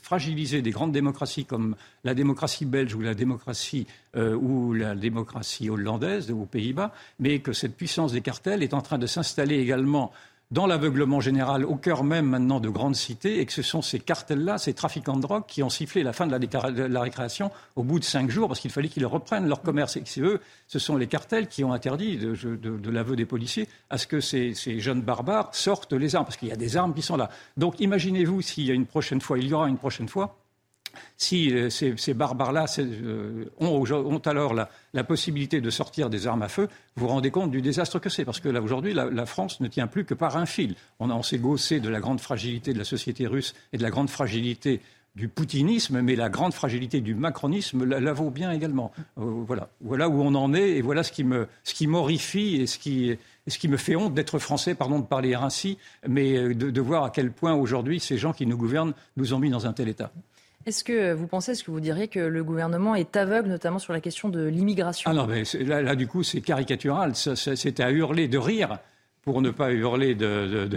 fragiliser 0.00 0.60
des 0.60 0.70
grandes 0.70 0.92
démocraties 0.92 1.44
comme 1.44 1.76
la 2.02 2.14
démocratie 2.14 2.64
belge 2.64 2.94
ou 2.94 3.00
la 3.00 3.14
démocratie 3.14 3.86
euh, 4.16 4.34
ou 4.34 4.72
la 4.72 4.94
démocratie 4.94 5.70
hollandaise 5.70 6.30
aux 6.30 6.46
Pays-Bas, 6.46 6.92
mais 7.20 7.40
que 7.40 7.52
cette 7.52 7.76
puissance 7.76 8.12
des 8.12 8.22
cartels 8.22 8.62
est 8.62 8.74
en 8.74 8.80
train 8.80 8.98
de 8.98 9.06
s'installer 9.06 9.58
également 9.58 10.12
dans 10.50 10.66
l'aveuglement 10.66 11.20
général, 11.20 11.64
au 11.64 11.76
cœur 11.76 12.04
même 12.04 12.26
maintenant 12.26 12.58
de 12.58 12.70
grandes 12.70 12.96
cités, 12.96 13.40
et 13.40 13.46
que 13.46 13.52
ce 13.52 13.62
sont 13.62 13.82
ces 13.82 14.00
cartels-là, 14.00 14.56
ces 14.56 14.72
trafiquants 14.72 15.16
de 15.16 15.22
drogue, 15.22 15.44
qui 15.46 15.62
ont 15.62 15.68
sifflé 15.68 16.02
la 16.02 16.14
fin 16.14 16.26
de 16.26 16.32
la, 16.32 17.00
récréation 17.00 17.50
au 17.76 17.82
bout 17.82 17.98
de 17.98 18.04
cinq 18.04 18.30
jours, 18.30 18.48
parce 18.48 18.60
qu'il 18.60 18.70
fallait 18.70 18.88
qu'ils 18.88 19.04
reprennent 19.04 19.46
leur 19.46 19.60
commerce. 19.60 19.96
Et 19.96 20.02
c'est 20.06 20.22
eux, 20.22 20.40
ce 20.66 20.78
sont 20.78 20.96
les 20.96 21.06
cartels 21.06 21.48
qui 21.48 21.64
ont 21.64 21.72
interdit, 21.72 22.16
de, 22.16 22.90
l'aveu 22.90 23.14
des 23.14 23.26
policiers, 23.26 23.68
à 23.90 23.98
ce 23.98 24.06
que 24.06 24.20
ces, 24.20 24.54
jeunes 24.80 25.02
barbares 25.02 25.54
sortent 25.54 25.92
les 25.92 26.16
armes, 26.16 26.24
parce 26.24 26.38
qu'il 26.38 26.48
y 26.48 26.52
a 26.52 26.56
des 26.56 26.76
armes 26.76 26.94
qui 26.94 27.02
sont 27.02 27.16
là. 27.16 27.28
Donc 27.58 27.78
imaginez-vous 27.80 28.40
s'il 28.40 28.64
y 28.64 28.70
a 28.70 28.74
une 28.74 28.86
prochaine 28.86 29.20
fois, 29.20 29.38
il 29.38 29.48
y 29.48 29.52
aura 29.52 29.68
une 29.68 29.78
prochaine 29.78 30.08
fois, 30.08 30.38
si 31.16 31.52
euh, 31.52 31.70
ces, 31.70 32.14
barbares-là 32.14 32.66
euh, 32.78 33.44
ont, 33.58 34.18
alors 34.24 34.54
la, 34.54 35.04
possibilité 35.04 35.60
de 35.60 35.70
sortir 35.70 36.10
des 36.10 36.26
armes 36.26 36.42
à 36.42 36.48
feu, 36.48 36.68
vous 36.96 37.06
vous 37.06 37.12
rendez 37.12 37.30
compte 37.30 37.50
du 37.50 37.62
désastre 37.62 37.98
que 37.98 38.08
c'est. 38.08 38.24
Parce 38.24 38.40
que 38.40 38.48
là, 38.48 38.60
aujourd'hui, 38.60 38.94
la, 38.94 39.26
France 39.26 39.60
ne 39.60 39.68
tient 39.68 39.86
plus 39.86 40.04
que 40.04 40.14
par 40.14 40.36
un 40.36 40.46
fil. 40.46 40.74
On, 41.00 41.22
s'est 41.22 41.38
gaussé 41.38 41.80
de 41.80 41.88
la 41.88 42.00
grande 42.00 42.20
fragilité 42.20 42.72
de 42.72 42.78
la 42.78 42.84
société 42.84 43.26
russe 43.26 43.54
et 43.72 43.78
de 43.78 43.82
la 43.82 43.90
grande 43.90 44.10
fragilité 44.10 44.80
du 45.16 45.28
poutinisme, 45.28 46.00
mais 46.00 46.14
la 46.14 46.28
grande 46.28 46.54
fragilité 46.54 47.00
du 47.00 47.14
macronisme 47.14 47.84
la, 47.84 48.12
vaut 48.12 48.30
bien 48.30 48.52
également. 48.52 48.92
Euh, 49.18 49.44
voilà. 49.46 49.68
où 50.08 50.22
on 50.22 50.34
en 50.34 50.54
est 50.54 50.76
et 50.76 50.82
voilà 50.82 51.02
ce 51.02 51.10
qui 51.12 51.86
m'horrifie 51.86 52.60
et 52.60 52.66
ce 52.66 52.78
qui 52.78 53.68
me 53.68 53.76
fait 53.76 53.96
honte 53.96 54.14
d'être 54.14 54.38
français, 54.38 54.74
pardon 54.74 55.00
de 55.00 55.06
parler 55.06 55.34
ainsi, 55.34 55.78
mais 56.06 56.54
de 56.54 56.80
voir 56.80 57.04
à 57.04 57.10
quel 57.10 57.32
point 57.32 57.54
aujourd'hui 57.54 57.98
ces 57.98 58.18
gens 58.18 58.32
qui 58.32 58.46
nous 58.46 58.56
gouvernent 58.56 58.94
nous 59.16 59.34
ont 59.34 59.38
mis 59.38 59.50
dans 59.50 59.66
un 59.66 59.72
tel 59.72 59.88
état. 59.88 60.12
Est-ce 60.68 60.84
que 60.84 61.14
vous 61.14 61.26
pensez, 61.26 61.52
est-ce 61.52 61.64
que 61.64 61.70
vous 61.70 61.80
diriez 61.80 62.08
que 62.08 62.20
le 62.20 62.44
gouvernement 62.44 62.94
est 62.94 63.16
aveugle, 63.16 63.48
notamment 63.48 63.78
sur 63.78 63.94
la 63.94 64.00
question 64.00 64.28
de 64.28 64.44
l'immigration? 64.44 65.10
Ah 65.10 65.14
non, 65.14 65.26
mais 65.26 65.44
là, 65.64 65.96
du 65.96 66.06
coup, 66.06 66.22
c'est 66.22 66.42
caricatural. 66.42 67.14
C'est 67.14 67.80
à 67.80 67.90
hurler 67.90 68.28
de 68.28 68.36
rire 68.36 68.78
pour 69.22 69.40
ne 69.40 69.48
pas 69.48 69.72
hurler 69.72 70.14
de, 70.14 70.68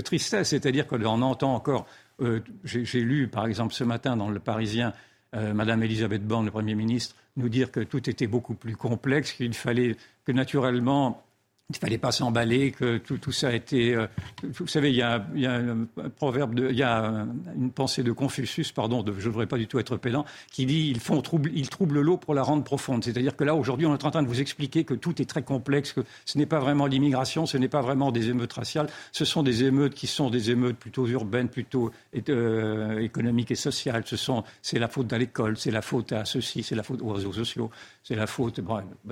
tristesse. 0.00 0.50
C'est-à-dire 0.50 0.86
qu'on 0.86 1.22
entend 1.22 1.56
encore. 1.56 1.86
Euh, 2.22 2.38
j'ai 2.62 3.00
lu, 3.00 3.26
par 3.26 3.46
exemple, 3.46 3.74
ce 3.74 3.82
matin 3.82 4.16
dans 4.16 4.30
Le 4.30 4.38
Parisien, 4.38 4.92
euh, 5.34 5.52
Madame 5.52 5.82
Elisabeth 5.82 6.24
Borne, 6.24 6.44
le 6.44 6.52
Premier 6.52 6.76
ministre, 6.76 7.16
nous 7.36 7.48
dire 7.48 7.72
que 7.72 7.80
tout 7.80 8.08
était 8.08 8.28
beaucoup 8.28 8.54
plus 8.54 8.76
complexe, 8.76 9.32
qu'il 9.32 9.54
fallait 9.54 9.96
que 10.24 10.30
naturellement 10.30 11.25
il 11.70 11.72
ne 11.72 11.78
fallait 11.78 11.98
pas 11.98 12.12
s'emballer, 12.12 12.70
que 12.70 12.98
tout, 12.98 13.32
ça 13.32 13.48
a 13.48 13.52
été. 13.52 13.92
Euh, 13.92 14.06
vous 14.44 14.68
savez, 14.68 14.90
il 14.90 14.96
y, 14.96 15.02
a, 15.02 15.16
un 15.16 16.08
proverbe, 16.16 16.54
de, 16.54 16.70
il 16.70 16.76
y 16.76 16.84
a 16.84 17.26
une 17.56 17.72
pensée 17.72 18.04
de 18.04 18.12
Confucius, 18.12 18.70
pardon, 18.70 19.02
de, 19.02 19.12
je 19.18 19.26
ne 19.26 19.32
devrais 19.32 19.48
pas 19.48 19.58
du 19.58 19.66
tout 19.66 19.80
être 19.80 19.96
pédant, 19.96 20.24
qui 20.52 20.64
dit 20.64 20.90
ils 20.90 21.00
font 21.00 21.20
trouble, 21.22 21.50
ils 21.52 21.68
troublent 21.68 22.00
l'eau 22.00 22.18
pour 22.18 22.34
la 22.34 22.44
rendre 22.44 22.62
profonde. 22.62 23.02
C'est-à-dire 23.02 23.34
que 23.34 23.42
là, 23.42 23.56
aujourd'hui, 23.56 23.84
on 23.84 23.96
est 23.96 24.04
en 24.04 24.12
train 24.12 24.22
de 24.22 24.28
vous 24.28 24.40
expliquer 24.40 24.84
que 24.84 24.94
tout 24.94 25.20
est 25.20 25.24
très 25.24 25.42
complexe, 25.42 25.92
que 25.92 26.02
ce 26.24 26.38
n'est 26.38 26.46
pas 26.46 26.60
vraiment 26.60 26.86
l'immigration, 26.86 27.46
ce 27.46 27.58
n'est 27.58 27.66
pas 27.66 27.80
vraiment 27.80 28.12
des 28.12 28.28
émeutes 28.28 28.52
raciales, 28.52 28.86
ce 29.10 29.24
sont 29.24 29.42
des 29.42 29.64
émeutes 29.64 29.94
qui 29.94 30.06
sont 30.06 30.30
des 30.30 30.52
émeutes 30.52 30.76
plutôt 30.76 31.08
urbaines, 31.08 31.48
plutôt 31.48 31.90
euh, 32.28 33.00
économiques 33.00 33.50
et 33.50 33.56
sociales. 33.56 34.04
Ce 34.06 34.16
sont, 34.16 34.44
c'est 34.62 34.78
la 34.78 34.86
faute 34.86 35.12
à 35.12 35.18
l'école, 35.18 35.56
c'est 35.56 35.72
la 35.72 35.82
faute 35.82 36.12
à 36.12 36.24
ceci, 36.26 36.62
c'est 36.62 36.76
la 36.76 36.84
faute 36.84 37.02
aux 37.02 37.12
réseaux 37.12 37.32
sociaux, 37.32 37.72
c'est 38.04 38.14
la 38.14 38.28
faute. 38.28 38.60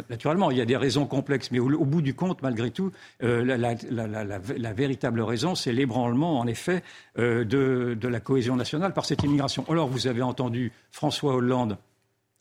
Naturellement, 0.08 0.52
il 0.52 0.58
y 0.58 0.60
a 0.60 0.66
des 0.66 0.76
raisons 0.76 1.06
complexes, 1.06 1.50
mais 1.50 1.58
au 1.58 1.84
bout 1.84 2.00
du 2.00 2.14
compte, 2.14 2.43
malgré 2.44 2.70
tout, 2.70 2.92
la, 3.20 4.72
véritable 4.72 5.20
raison, 5.22 5.54
c'est 5.54 5.72
l'ébranlement, 5.72 6.38
en 6.38 6.46
effet, 6.46 6.84
de, 7.16 7.98
la 8.00 8.20
cohésion 8.20 8.54
nationale 8.54 8.92
par 8.92 9.04
cette 9.04 9.24
immigration. 9.24 9.64
Alors, 9.68 9.88
vous 9.88 10.06
avez 10.06 10.22
entendu 10.22 10.72
François 10.92 11.34
Hollande 11.34 11.78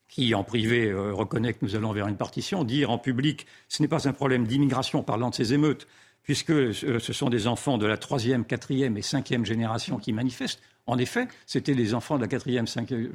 qui 0.07 0.35
en 0.35 0.43
privé 0.43 0.93
reconnaît 0.93 1.53
que 1.53 1.59
nous 1.63 1.75
allons 1.75 1.91
vers 1.91 2.07
une 2.07 2.17
partition, 2.17 2.63
dire 2.63 2.91
en 2.91 2.99
public 2.99 3.47
ce 3.67 3.81
n'est 3.81 3.87
pas 3.87 4.07
un 4.07 4.13
problème 4.13 4.45
d'immigration 4.45 5.01
parlant 5.01 5.31
de 5.31 5.35
ces 5.35 5.53
émeutes, 5.53 5.87
puisque 6.21 6.73
ce 6.73 7.13
sont 7.13 7.29
des 7.29 7.47
enfants 7.47 7.77
de 7.77 7.85
la 7.85 7.97
troisième, 7.97 8.45
quatrième 8.45 8.97
et 8.97 9.01
cinquième 9.01 9.45
génération 9.45 9.97
qui 9.97 10.13
manifestent. 10.13 10.61
En 10.85 10.97
effet, 10.97 11.29
c'était 11.45 11.73
les 11.73 11.93
enfants 11.93 12.17
de 12.17 12.21
la 12.21 12.27
quatrième, 12.27 12.65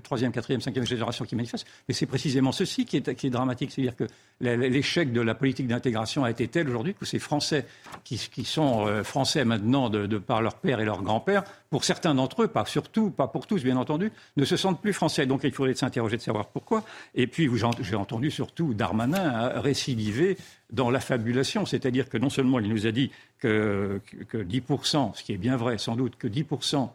troisième, 0.03 0.33
quatrième, 0.33 0.63
cinquième 0.63 0.87
génération 0.87 1.27
qui 1.27 1.37
manifestent. 1.37 1.67
Mais 1.87 1.93
c'est 1.93 2.07
précisément 2.07 2.51
ceci 2.51 2.87
qui 2.87 2.97
est, 2.97 3.27
dramatique. 3.27 3.73
C'est-à-dire 3.73 3.95
que 3.95 4.05
l'échec 4.41 5.13
de 5.13 5.21
la 5.21 5.35
politique 5.35 5.67
d'intégration 5.67 6.25
a 6.25 6.31
été 6.31 6.49
tel 6.49 6.67
aujourd'hui 6.69 6.95
que 6.95 7.05
ces 7.05 7.19
Français, 7.19 7.67
qui, 8.05 8.17
sont 8.45 8.87
euh, 8.87 9.05
Français 9.05 9.45
maintenant 9.45 9.91
de, 9.91 10.07
par 10.17 10.41
leur 10.41 10.55
père 10.55 10.81
et 10.81 10.87
leur 10.87 11.03
grand-père, 11.03 11.45
pour 11.69 11.85
certains 11.85 12.15
d'entre 12.15 12.45
eux, 12.45 12.49
pas 12.49 12.65
surtout, 12.65 13.11
pas 13.11 13.29
pour 13.29 13.47
tous 13.47 13.63
bien 13.63 13.77
entendu, 13.77 14.13
ne 14.39 14.47
se 14.47 14.57
sentent 14.57 14.81
plus 14.81 14.95
Français. 14.95 15.27
Donc 15.27 15.43
il 15.45 15.53
faudrait 15.53 15.75
s'interroger 15.75 16.17
de 16.17 16.23
savoir 16.23 16.47
pourquoi. 16.47 16.85
Et 17.15 17.27
puis 17.27 17.51
j'ai 17.83 17.97
entendu 17.97 18.31
surtout 18.31 18.73
Darmanin 18.73 19.61
récidiver 19.61 20.39
dans 20.71 20.91
l'affabulation, 20.91 21.67
c'est-à-dire 21.67 22.09
que 22.09 22.17
non 22.17 22.31
seulement 22.31 22.61
il 22.61 22.69
nous 22.69 22.87
a 22.87 22.93
dit 22.93 23.11
que, 23.39 24.01
que 24.29 24.39
10%, 24.39 25.15
ce 25.15 25.23
qui 25.23 25.33
est 25.33 25.39
bien 25.39 25.57
vrai 25.57 25.77
sans 25.77 25.97
doute, 25.97 26.17
que 26.17 26.29
10% 26.29 26.77
euh, 26.77 26.87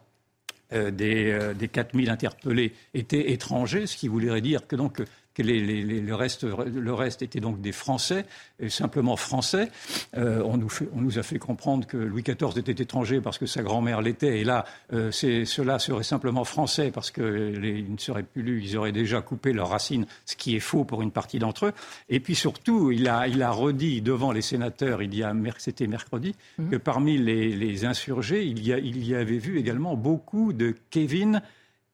des, 0.72 1.30
euh, 1.30 1.54
des 1.54 1.68
4000 1.68 2.10
interpellés 2.10 2.72
étaient 2.94 3.32
étrangers, 3.32 3.86
ce 3.86 3.96
qui 3.96 4.08
voudrait 4.08 4.40
dire 4.40 4.66
que 4.66 4.76
donc 4.76 5.02
que 5.34 5.42
le, 5.42 6.14
reste, 6.14 6.44
le 6.44 6.94
reste 6.94 7.22
était 7.22 7.40
donc 7.40 7.60
des 7.60 7.72
Français, 7.72 8.24
simplement 8.68 9.16
Français. 9.16 9.70
Euh, 10.16 10.42
on, 10.44 10.56
nous 10.56 10.68
on, 10.94 11.00
nous 11.00 11.18
a 11.18 11.22
fait 11.22 11.38
comprendre 11.38 11.86
que 11.86 11.96
Louis 11.96 12.22
XIV 12.22 12.56
était 12.56 12.82
étranger 12.82 13.20
parce 13.20 13.38
que 13.38 13.46
sa 13.46 13.62
grand-mère 13.62 14.00
l'était, 14.00 14.40
et 14.40 14.44
là, 14.44 14.64
euh, 14.92 15.10
cela 15.10 15.78
serait 15.78 16.04
simplement 16.04 16.44
Français 16.44 16.90
parce 16.92 17.10
qu'ils 17.10 17.92
ne 17.92 17.98
seraient 17.98 18.22
plus 18.22 18.42
lus, 18.42 18.62
ils 18.62 18.76
auraient 18.76 18.92
déjà 18.92 19.20
coupé 19.22 19.52
leurs 19.52 19.70
racines, 19.70 20.06
ce 20.24 20.36
qui 20.36 20.56
est 20.56 20.60
faux 20.60 20.84
pour 20.84 21.02
une 21.02 21.10
partie 21.10 21.38
d'entre 21.38 21.66
eux. 21.66 21.72
Et 22.08 22.20
puis 22.20 22.34
surtout, 22.34 22.90
il 22.92 23.08
a, 23.08 23.26
il 23.26 23.42
a 23.42 23.50
redit 23.50 24.00
devant 24.00 24.32
les 24.32 24.42
sénateurs, 24.42 25.02
il 25.02 25.14
y 25.14 25.22
a, 25.22 25.34
c'était 25.58 25.86
mercredi, 25.86 26.34
mmh. 26.58 26.70
que 26.70 26.76
parmi 26.76 27.18
les, 27.18 27.54
les 27.54 27.84
insurgés, 27.84 28.44
il 28.44 28.64
y, 28.64 28.72
a, 28.72 28.78
il 28.78 29.04
y 29.04 29.14
avait 29.14 29.38
vu 29.38 29.58
également 29.58 29.96
beaucoup 29.96 30.52
de 30.52 30.74
Kevin 30.90 31.42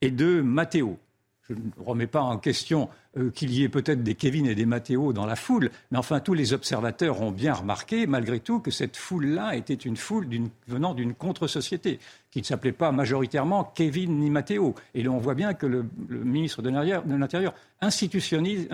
et 0.01 0.11
de 0.11 0.41
Matteo. 0.41 0.99
Je 1.51 1.55
ne 1.57 1.85
remets 1.85 2.07
pas 2.07 2.21
en 2.21 2.39
question 2.39 2.89
euh, 3.19 3.31
qu'il 3.31 3.53
y 3.53 3.65
ait 3.65 3.69
peut-être 3.69 4.05
des 4.05 4.15
Kevin 4.15 4.47
et 4.47 4.55
des 4.55 4.67
Mathéo 4.67 5.13
dans 5.13 5.27
la 5.27 5.35
foule, 5.35 5.71
mais 5.91 5.99
enfin 5.99 6.21
tous 6.21 6.33
les 6.33 6.53
observateurs 6.53 7.23
ont 7.23 7.33
bien 7.33 7.55
remarqué, 7.55 8.07
malgré 8.07 8.39
tout, 8.39 8.61
que 8.61 8.71
cette 8.71 8.97
foule-là 8.97 9.57
était 9.57 9.75
une 9.75 9.97
foule 9.97 10.29
venant 10.69 10.95
d'une 10.95 11.13
contre-société, 11.13 11.99
qui 12.31 12.39
ne 12.39 12.45
s'appelait 12.45 12.71
pas 12.71 12.93
majoritairement 12.93 13.65
Kevin 13.65 14.19
ni 14.19 14.31
Mathéo. 14.31 14.77
Et 14.95 15.09
on 15.09 15.19
voit 15.19 15.35
bien 15.35 15.55
que 15.55 15.67
le, 15.67 15.85
ministre 16.09 16.63
de 16.63 16.71
l'Intérieur 16.71 17.53
institutionnalise, 17.81 18.69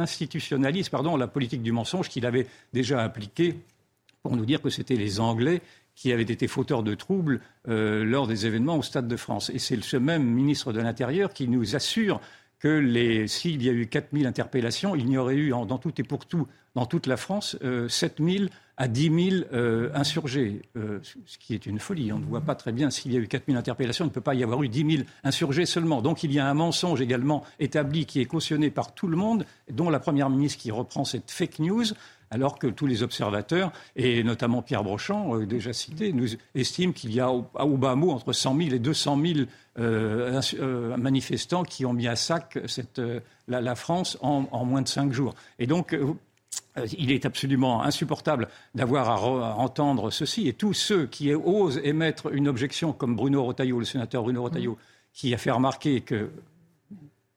la 1.19 1.27
politique 1.29 1.63
du 1.63 1.73
mensonge 1.73 2.11
qu'il 2.11 2.27
avait 2.27 2.47
déjà 2.75 3.03
appliquée 3.03 3.59
pour 4.23 4.37
nous 4.37 4.45
dire 4.45 4.61
que 4.61 4.69
c'était 4.69 4.97
les 4.97 5.19
Anglais 5.19 5.63
qui 5.95 6.13
avaient 6.13 6.23
été 6.23 6.47
fauteurs 6.47 6.83
de 6.83 6.95
troubles 6.95 7.41
euh, 7.69 8.05
lors 8.05 8.27
des 8.27 8.45
événements 8.45 8.77
au 8.77 8.83
Stade 8.83 9.09
de 9.09 9.17
France. 9.17 9.51
Et 9.51 9.59
c'est 9.59 9.83
ce 9.83 9.97
même 9.97 10.25
ministre 10.25 10.75
de 10.75 10.81
l'Intérieur 10.81 11.33
qui 11.33 11.49
nous 11.49 11.75
assure 11.75 12.21
que 12.59 13.27
s'il 13.27 13.63
y 13.63 13.69
a 13.69 13.73
eu 13.73 13.87
4000 13.87 14.27
interpellations, 14.27 14.95
il 14.95 15.07
n'y 15.07 15.19
aurait 15.19 15.37
eu 15.37 15.51
dans 15.51 15.79
tout 15.79 15.93
et 15.99 16.05
pour 16.05 16.27
tout, 16.27 16.47
dans 16.75 16.87
toute 16.87 17.07
la 17.07 17.17
France, 17.17 17.57
euh, 17.63 17.89
7000 17.89 18.51
à 18.79 18.89
10 18.89 19.31
000 19.31 19.45
euh, 19.53 19.91
insurgés, 19.95 20.63
euh, 20.77 21.01
ce 21.25 21.39
qui 21.39 21.55
est 21.55 21.65
une 21.65 21.79
folie. 21.79 22.13
On 22.13 22.19
ne 22.19 22.25
voit 22.25 22.43
pas 22.43 22.55
très 22.55 22.73
bien 22.73 22.91
s'il 22.91 23.13
y 23.13 23.17
a 23.17 23.21
eu 23.21 23.27
4 23.27 23.45
000 23.47 23.59
interpellations, 23.59 24.05
il 24.05 24.09
ne 24.09 24.13
peut 24.13 24.21
pas 24.21 24.35
y 24.35 24.43
avoir 24.43 24.63
eu 24.63 24.69
10 24.69 24.97
000 24.97 25.09
insurgés 25.25 25.65
seulement. 25.65 26.03
Donc 26.03 26.23
il 26.23 26.33
y 26.33 26.39
a 26.39 26.47
un 26.47 26.55
mensonge 26.55 27.01
également 27.01 27.43
établi 27.59 28.05
qui 28.05 28.21
est 28.21 28.27
cautionné 28.27 28.71
par 28.71 28.95
tout 28.95 29.09
le 29.09 29.17
monde, 29.17 29.47
dont 29.71 29.89
la 29.89 29.99
Première 29.99 30.29
ministre 30.29 30.61
qui 30.61 30.71
reprend 30.71 31.05
cette 31.05 31.31
fake 31.31 31.59
news 31.61 31.85
alors 32.31 32.59
que 32.59 32.67
tous 32.67 32.87
les 32.87 33.03
observateurs, 33.03 33.73
et 33.95 34.23
notamment 34.25 34.63
Pierre 34.63 34.83
Brochant, 34.83 35.37
euh, 35.37 35.47
déjà 35.47 35.73
cité, 35.73 36.13
nous 36.13 36.29
estiment 36.55 36.93
qu'il 36.93 37.13
y 37.15 37.21
a 37.21 37.31
au, 37.31 37.77
bas 37.77 37.95
mot 37.95 38.11
entre 38.11 38.33
100 38.33 38.57
000 38.57 38.71
et 38.75 38.79
200 38.79 39.21
000 39.25 39.39
euh, 39.79 40.41
euh, 40.55 40.97
manifestants 40.97 41.63
qui 41.63 41.85
ont 41.85 41.93
mis 41.93 42.09
à 42.09 42.17
sac 42.17 42.59
la, 43.49 43.75
France 43.75 44.19
en, 44.23 44.65
moins 44.65 44.83
de 44.83 44.89
cinq 44.89 45.13
jours. 45.13 45.35
Et 45.59 45.67
donc, 45.67 45.97
il 46.99 47.13
est 47.13 47.27
absolument 47.27 47.83
insupportable 47.83 48.49
d'avoir 48.75 49.09
à, 49.09 49.57
entendre 49.57 50.11
ceci. 50.11 50.49
Et 50.49 50.53
tous 50.53 50.75
ceux 50.75 51.07
qui 51.07 51.33
osent 51.33 51.81
émettre 51.85 52.33
une 52.33 52.49
objection, 52.49 52.93
comme 52.93 53.15
Bruno 53.15 53.45
Retailleau, 53.45 53.79
le 53.79 53.85
sénateur 53.85 54.25
Bruno 54.25 54.43
Retailleau, 54.43 54.77
qui 55.13 55.33
a 55.33 55.39
fait 55.39 55.51
remarquer 55.51 56.01
que, 56.01 56.31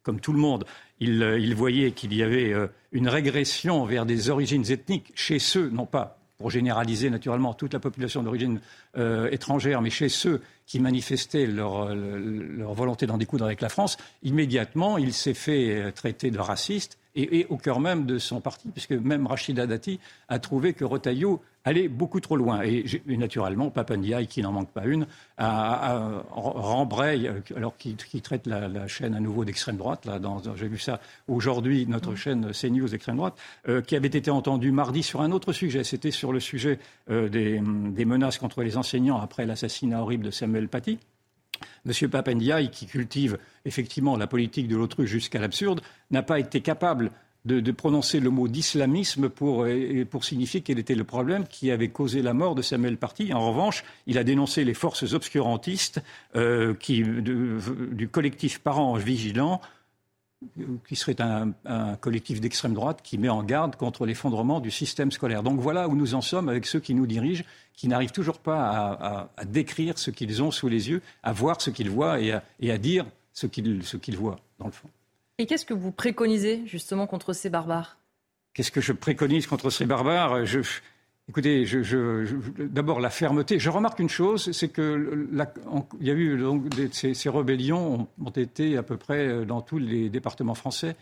comme 0.04 0.20
tout 0.20 0.34
le 0.34 0.40
monde, 0.40 0.66
il, 1.00 1.56
voyait 1.56 1.92
qu'il 1.92 2.14
y 2.14 2.24
avait 2.24 2.54
une 2.92 3.08
régression 3.08 3.86
vers 3.86 4.06
des 4.06 4.30
origines 4.30 4.70
ethniques 4.70 5.12
chez 5.16 5.40
ceux, 5.40 5.70
non 5.70 5.86
pas 5.86 6.20
pour 6.40 6.50
généraliser 6.50 7.10
naturellement 7.10 7.54
toute 7.54 7.74
la 7.74 7.80
population 7.80 8.24
d'origine 8.24 8.62
euh, 8.98 9.30
étrangère, 9.30 9.82
mais 9.82 9.90
chez 9.90 10.08
ceux 10.08 10.42
qui 10.66 10.80
manifestaient 10.80 11.46
leur, 11.46 11.94
leur 11.94 12.74
volonté 12.74 13.06
d'en 13.06 13.18
découdre 13.18 13.44
avec 13.44 13.60
la 13.60 13.68
France, 13.68 13.98
immédiatement, 14.24 14.98
il 14.98 15.14
s'est 15.14 15.34
fait 15.34 15.76
euh, 15.76 15.92
traiter 15.92 16.32
de 16.32 16.40
raciste 16.40 16.98
et, 17.24 17.48
au 17.50 17.58
cœur 17.58 17.80
même 17.80 18.06
de 18.06 18.18
son 18.18 18.42
parti, 18.42 18.68
puisque 18.70 18.92
même 18.92 19.28
Rachida 19.28 19.68
Dati 19.68 20.00
a 20.28 20.40
trouvé 20.40 20.74
que 20.74 20.86
Rotaillot 20.86 21.42
allait 21.66 21.88
beaucoup 21.88 22.20
trop 22.20 22.36
loin. 22.36 22.62
Et, 22.64 22.86
naturellement, 23.08 23.70
Papandiaï, 23.70 24.28
qui 24.28 24.42
n'en 24.42 24.52
manque 24.52 24.72
pas 24.72 24.86
une, 24.86 25.08
a, 25.38 26.24
rembraye, 26.32 27.28
euh, 27.28 27.42
alors 27.56 27.76
qu'il 27.78 28.22
traite 28.22 28.48
la, 28.48 28.88
chaîne 28.88 29.14
à 29.14 29.20
nouveau 29.20 29.46
d'extrême 29.46 29.78
droite, 29.78 30.06
là, 30.06 30.20
j'ai 30.56 30.68
vu 30.68 30.80
ça 30.80 31.00
aujourd'hui, 31.28 31.86
notre 31.88 32.16
chaîne 32.16 32.52
CNews 32.52 32.90
d'extrême 32.90 33.18
droite, 33.18 33.38
euh, 33.68 33.82
qui 33.82 33.96
avait 33.96 34.08
été 34.08 34.32
entendue 34.32 34.72
mardi 34.72 35.04
sur 35.04 35.22
un 35.22 35.32
autre 35.32 35.54
sujet. 35.54 35.84
C'était 35.84 36.12
sur 36.12 36.32
le 36.32 36.40
sujet 36.40 36.80
euh, 37.10 37.30
des, 37.30 37.62
des 37.62 38.06
menaces 38.06 38.38
contre 38.38 38.64
les 38.64 38.78
enseignants 38.78 39.20
après 39.20 39.46
l'assassinat 39.46 40.02
horrible 40.02 40.26
de 40.26 40.32
Samuel 40.32 40.68
Paty. 40.70 41.00
M. 41.86 42.10
Papendiaï, 42.10 42.70
qui 42.70 42.86
cultive 42.86 43.38
effectivement 43.66 44.18
la 44.18 44.28
politique 44.28 44.68
de 44.68 44.76
l'autruche 44.76 45.10
jusqu'à 45.10 45.40
l'absurde, 45.40 45.82
n'a 46.12 46.24
pas 46.24 46.40
été 46.40 46.62
capable 46.62 47.12
de, 47.46 47.72
prononcer 47.72 48.20
le 48.20 48.30
mot 48.30 48.48
d'islamisme 48.48 49.30
pour, 49.30 49.66
pour, 50.10 50.24
signifier 50.24 50.62
quel 50.62 50.78
était 50.78 50.96
le 50.96 51.04
problème 51.04 51.48
qui 51.48 51.72
avait 51.72 51.88
causé 51.88 52.22
la 52.22 52.34
mort 52.34 52.54
de 52.54 52.62
Samuel 52.62 52.98
Paty. 52.98 53.34
En 53.34 53.48
revanche, 53.50 53.84
il 54.08 54.18
a 54.18 54.24
dénoncé 54.24 54.64
les 54.64 54.74
forces 54.74 55.14
obscurantistes 55.14 56.02
euh, 56.36 56.76
du 56.76 58.08
collectif 58.10 58.60
Parents 58.60 58.94
Vigilants 58.94 59.62
qui 60.88 60.96
serait 60.96 61.18
un, 61.20 61.96
collectif 61.98 62.40
d'extrême 62.40 62.74
droite 62.74 63.02
qui 63.04 63.18
met 63.18 63.30
en 63.30 63.44
garde 63.44 63.76
contre 63.76 64.06
l'effondrement 64.06 64.60
du 64.60 64.72
système 64.72 65.12
scolaire. 65.12 65.44
Donc 65.44 65.60
voilà 65.60 65.88
où 65.88 65.96
nous 65.96 66.16
en 66.16 66.22
sommes 66.22 66.50
avec 66.50 66.66
ceux 66.66 66.80
qui 66.80 66.94
nous 66.94 67.08
dirigent, 67.08 67.44
qui 67.74 67.88
n'arrivent 67.88 68.12
toujours 68.12 68.40
pas 68.40 69.30
à, 69.36 69.46
décrire 69.46 69.98
ce 69.98 70.12
qu'ils 70.12 70.42
ont 70.42 70.52
sous 70.52 70.70
les 70.70 70.90
yeux, 70.90 71.02
à 71.24 71.34
voir 71.34 71.62
ce 71.62 71.70
qu'ils 71.70 71.90
voient 71.90 72.20
et 72.20 72.32
à, 72.32 72.78
dire 72.78 73.06
ce 73.34 73.48
qu'ils 73.48 74.18
voient, 74.18 74.40
dans 74.60 74.68
le 74.68 74.72
fond. 74.72 74.90
Et 75.38 75.46
qu'est-ce 75.46 75.66
que 75.66 75.74
vous 75.74 75.92
préconisez 75.92 76.64
justement 76.66 77.08
contre 77.08 77.34
ces 77.34 77.50
barbares? 77.50 77.98
Qu'est-ce 78.54 78.72
que 78.72 78.82
je 78.82 78.94
préconise 78.94 79.48
contre 79.48 79.70
ces 79.70 79.86
barbares? 79.86 80.46
Écoutez, 81.30 81.64
d'abord 82.58 83.00
la 83.00 83.12
fermeté. 83.12 83.60
Je 83.60 83.70
remarque 83.70 84.00
une 84.00 84.10
chose, 84.10 84.52
c'est 84.52 84.70
que 84.70 85.28
y 86.02 86.10
a 86.10 86.14
eu 86.14 86.44
ces, 86.92 87.30
rébellions 87.30 88.08
ont, 88.20 88.30
été 88.32 88.78
à 88.78 88.82
peu 88.82 88.98
près 88.98 89.28
euh, 89.28 89.46
dans 89.46 89.62
tous 89.62 89.78
les 89.78 90.10
départements 90.10 90.56
français, 90.56 90.96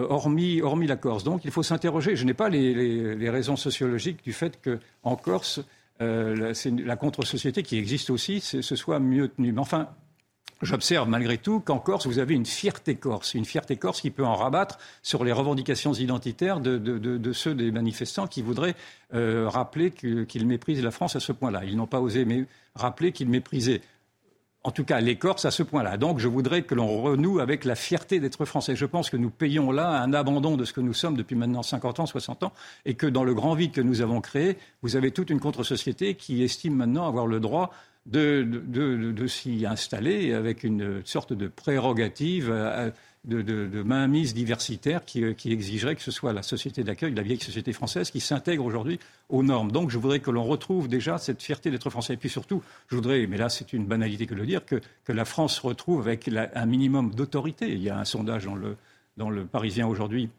euh, 0.00 0.06
hormis, 0.10 0.86
la 0.88 0.96
Corse. 0.96 1.22
Donc 1.22 1.44
il 1.44 1.52
faut 1.52 1.62
s'interroger. 1.62 2.16
Je 2.16 2.24
n'ai 2.24 2.34
pas 2.34 2.48
les, 2.48 3.30
raisons 3.30 3.54
sociologiques 3.54 4.24
du 4.24 4.32
fait 4.32 4.58
qu'en 4.60 5.14
Corse, 5.14 5.60
euh, 6.00 6.52
la 6.64 6.96
contre-société 6.96 7.62
qui 7.62 7.78
existe 7.78 8.10
aussi, 8.10 8.40
ce 8.40 8.74
soit 8.74 8.98
mieux 8.98 9.28
tenue. 9.28 9.52
Mais 9.52 9.60
enfin, 9.60 9.90
J'observe 10.60 11.08
malgré 11.08 11.38
tout 11.38 11.60
qu'en 11.60 11.78
Corse, 11.78 12.06
vous 12.06 12.18
avez 12.18 12.34
une 12.34 12.46
fierté 12.46 12.96
corse, 12.96 13.34
une 13.34 13.44
fierté 13.44 13.76
corse 13.76 14.00
qui 14.00 14.10
peut 14.10 14.24
en 14.24 14.34
rabattre 14.34 14.78
sur 15.02 15.22
les 15.22 15.30
revendications 15.30 15.92
identitaires 15.92 16.58
de, 16.58 17.32
ceux 17.32 17.54
des 17.54 17.70
manifestants 17.70 18.26
qui 18.26 18.42
voudraient 18.42 18.74
euh, 19.14 19.48
rappeler 19.48 19.92
qu'ils 19.92 20.46
méprisent 20.46 20.82
la 20.82 20.90
France 20.90 21.14
à 21.14 21.20
ce 21.20 21.30
point-là. 21.30 21.64
Ils 21.64 21.76
n'ont 21.76 21.86
pas 21.86 22.00
osé 22.00 22.26
rappeler 22.74 23.12
qu'ils 23.12 23.28
méprisaient 23.28 23.82
en 24.64 24.70
tout 24.70 24.84
cas 24.84 25.00
les 25.00 25.16
Corses 25.16 25.44
à 25.44 25.50
ce 25.50 25.62
point-là. 25.62 25.96
Donc 25.96 26.18
je 26.18 26.28
voudrais 26.28 26.62
que 26.62 26.74
l'on 26.74 27.00
renoue 27.00 27.38
avec 27.38 27.64
la 27.64 27.74
fierté 27.74 28.20
d'être 28.20 28.44
français. 28.44 28.74
Je 28.74 28.84
pense 28.84 29.08
que 29.10 29.16
nous 29.16 29.30
payons 29.30 29.70
là 29.70 30.02
un 30.02 30.12
abandon 30.12 30.56
de 30.56 30.64
ce 30.64 30.72
que 30.72 30.80
nous 30.80 30.92
sommes 30.92 31.16
depuis 31.16 31.36
maintenant 31.36 31.62
50 31.62 32.00
ans, 32.00 32.06
60 32.06 32.42
ans, 32.42 32.52
et 32.84 32.94
que 32.94 33.06
dans 33.06 33.24
le 33.24 33.34
grand 33.34 33.54
vide 33.54 33.72
que 33.72 33.80
nous 33.80 34.00
avons 34.00 34.20
créé, 34.20 34.58
vous 34.82 34.96
avez 34.96 35.12
toute 35.12 35.30
une 35.30 35.40
contre-société 35.40 36.16
qui 36.16 36.42
estime 36.42 36.74
maintenant 36.74 37.06
avoir 37.06 37.26
le 37.26 37.40
droit 37.40 37.70
de, 38.08 39.26
s'y 39.26 39.66
installer 39.66 40.32
avec 40.32 40.64
une 40.64 41.02
sorte 41.04 41.32
de 41.32 41.48
prérogative 41.48 42.50
euh, 42.50 42.90
de, 43.24 43.82
mainmise 43.82 44.32
diversitaire 44.32 45.04
qui, 45.04 45.34
qui, 45.34 45.52
exigerait 45.52 45.96
que 45.96 46.02
ce 46.02 46.10
soit 46.10 46.32
la 46.32 46.42
société 46.42 46.82
d'accueil, 46.84 47.14
la 47.14 47.22
vieille 47.22 47.40
société 47.40 47.72
française, 47.72 48.10
qui 48.10 48.20
s'intègre 48.20 48.64
aujourd'hui 48.64 48.98
aux 49.28 49.42
normes. 49.42 49.70
Donc 49.70 49.90
je 49.90 49.98
voudrais 49.98 50.20
que 50.20 50.30
l'on 50.30 50.44
retrouve 50.44 50.88
déjà 50.88 51.18
cette 51.18 51.42
fierté 51.42 51.70
d'être 51.70 51.90
français. 51.90 52.14
Et 52.14 52.16
puis 52.16 52.30
surtout, 52.30 52.62
je 52.88 52.96
voudrais, 52.96 53.26
mais 53.26 53.36
là 53.36 53.48
c'est 53.48 53.72
une 53.72 53.84
banalité 53.84 54.26
que 54.26 54.34
de 54.34 54.40
le 54.40 54.46
dire, 54.46 54.64
que, 54.64 54.80
que 55.04 55.12
la 55.12 55.24
France 55.24 55.58
retrouve 55.58 56.00
avec 56.00 56.30
un 56.54 56.66
minimum 56.66 57.14
d'autorité. 57.14 57.70
Il 57.70 57.82
y 57.82 57.90
a 57.90 57.98
un 57.98 58.04
sondage 58.04 58.46
dans 58.46 58.54
le, 58.54 58.76
dans 59.16 59.30
le 59.30 59.44
Parisien 59.44 59.86
aujourd'hui 59.86 60.30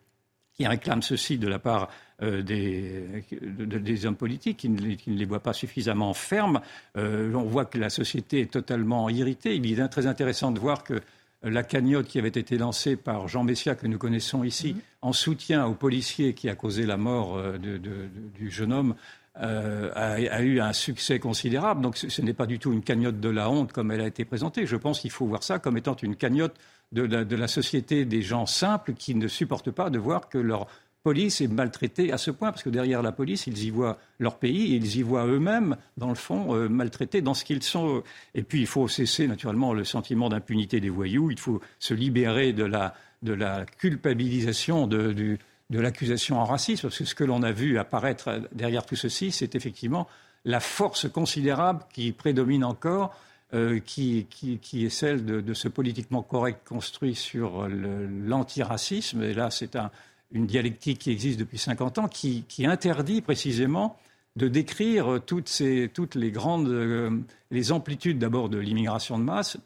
qui 0.59 0.67
réclame 0.67 1.01
ceci 1.01 1.37
de 1.37 1.47
la 1.47 1.57
part 1.57 1.89
euh, 2.21 2.41
des, 2.41 3.23
des, 3.31 4.05
hommes 4.05 4.17
politiques 4.17 4.57
qui 4.57 4.67
ne, 4.67 4.95
les 5.07 5.25
voient 5.25 5.39
pas 5.39 5.53
suffisamment 5.53 6.13
fermes. 6.13 6.59
Euh, 6.97 7.33
on 7.33 7.43
voit 7.43 7.63
que 7.63 7.77
la 7.77 7.89
société 7.89 8.41
est 8.41 8.51
totalement 8.51 9.07
irritée. 9.07 9.55
Il 9.55 9.79
est 9.79 9.87
très 9.87 10.05
intéressant 10.05 10.51
de 10.51 10.59
voir 10.59 10.83
que 10.83 10.99
la 11.43 11.63
cagnotte 11.63 12.07
qui 12.07 12.19
avait 12.19 12.27
été 12.27 12.57
lancée 12.57 12.97
par 12.97 13.29
Jean 13.29 13.45
Messia, 13.45 13.75
que 13.75 13.87
nous 13.87 13.97
connaissons 13.97 14.43
ici, 14.43 14.73
mhm. 14.73 14.81
en 15.01 15.13
soutien 15.13 15.65
au 15.65 15.75
policier 15.75 16.33
qui 16.33 16.49
a 16.49 16.55
causé 16.55 16.85
la 16.85 16.97
mort 16.97 17.37
euh, 17.37 17.57
du 17.57 18.51
jeune 18.51 18.73
homme, 18.73 18.95
euh, 19.41 19.91
a, 19.96 20.41
eu 20.41 20.60
un 20.60 20.74
succès 20.74 21.19
considérable. 21.19 21.81
Donc 21.81 21.98
ce, 21.98 22.22
n'est 22.22 22.34
pas 22.34 22.46
du 22.46 22.60
tout 22.60 22.74
une 22.74 22.81
cagnotte 22.81 23.19
de 23.19 23.29
la 23.29 23.50
honte 23.50 23.72
comme 23.72 23.91
elle 23.91 24.01
a 24.01 24.08
été 24.08 24.25
présentée. 24.25 24.65
Je 24.65 24.75
pense 24.75 25.00
qu'il 25.00 25.12
faut 25.12 25.25
voir 25.25 25.43
ça 25.43 25.60
comme 25.60 25.77
étant 25.77 25.96
une 25.96 26.15
cagnotte 26.15 26.55
de 26.91 27.36
la, 27.36 27.48
société 27.48 28.03
des 28.05 28.22
gens 28.22 28.46
simples 28.46 28.93
qui 28.93 29.15
ne 29.15 29.27
supportent 29.27 29.72
pas 29.72 29.89
de 29.89 30.00
voir 30.00 30.27
que 30.27 30.38
leur 30.38 30.67
police 31.03 31.39
est 31.39 31.48
maltraitée 31.48 32.12
à 32.12 32.17
ce 32.17 32.31
point, 32.31 32.51
parce 32.51 32.63
que 32.63 32.69
derrière 32.69 33.01
la 33.01 33.12
police, 33.12 33.48
ils 33.48 33.63
y 33.63 33.69
voient 33.69 33.98
leur 34.19 34.38
pays, 34.38 34.74
et 34.74 34.77
ils 34.77 34.98
y 34.98 35.01
voient 35.01 35.25
eux-mêmes, 35.25 35.77
dans 35.98 36.10
le 36.10 36.15
fond, 36.15 36.53
euh, 36.55 36.67
maltraités 36.67 37.22
dans 37.22 37.34
ce 37.34 37.46
qu'ils 37.46 37.63
sont. 37.63 38.03
Et 38.36 38.43
puis, 38.43 38.60
il 38.60 38.67
faut 38.67 38.88
cesser 38.88 39.27
naturellement 39.27 39.74
le 39.74 39.86
sentiment 39.86 40.27
d'impunité 40.27 40.81
des 40.81 40.89
voyous, 40.89 41.31
il 41.31 41.39
faut 41.39 41.62
se 41.79 41.93
libérer 41.93 42.51
de 42.51 42.65
la, 42.65 42.93
de 43.24 43.34
la 43.34 43.65
culpabilisation 43.65 44.88
de, 44.88 45.38
de 45.69 45.79
l'accusation 45.79 46.39
en 46.39 46.45
racisme, 46.45 46.83
parce 46.83 46.97
que 46.97 47.05
ce 47.05 47.15
que 47.15 47.23
l'on 47.23 47.43
a 47.43 47.51
vu 47.51 47.77
apparaître 47.77 48.41
derrière 48.51 48.85
tout 48.85 48.95
ceci, 48.95 49.31
c'est 49.31 49.55
effectivement 49.55 50.07
la 50.45 50.59
force 50.59 51.09
considérable 51.09 51.83
qui 51.93 52.11
prédomine 52.11 52.63
encore 52.63 53.13
euh, 53.53 53.79
qui, 53.79 54.27
est 54.73 54.89
celle 54.89 55.25
de, 55.25 55.53
ce 55.53 55.67
politiquement 55.67 56.21
correct 56.21 56.67
construit 56.67 57.15
sur 57.15 57.67
l'antiracisme. 57.67 59.23
Et 59.23 59.33
là, 59.33 59.49
c'est 59.49 59.75
un, 59.75 59.91
une 60.31 60.45
dialectique 60.45 60.99
qui 60.99 61.11
existe 61.11 61.39
depuis 61.39 61.57
50 61.57 61.97
ans, 61.97 62.07
qui, 62.07 62.45
interdit 62.65 63.21
précisément 63.21 63.97
de 64.35 64.47
décrire 64.47 65.19
toutes, 65.25 65.49
ces, 65.49 65.89
toutes 65.93 66.15
les 66.15 66.31
grandes 66.31 66.69
euh, 66.69 67.09
les 67.51 67.71
amplitudes 67.71 68.19
d'abord 68.19 68.47
de 68.47 68.57
l'immigration 68.57 69.17
de 69.17 69.23
masse 69.23 69.57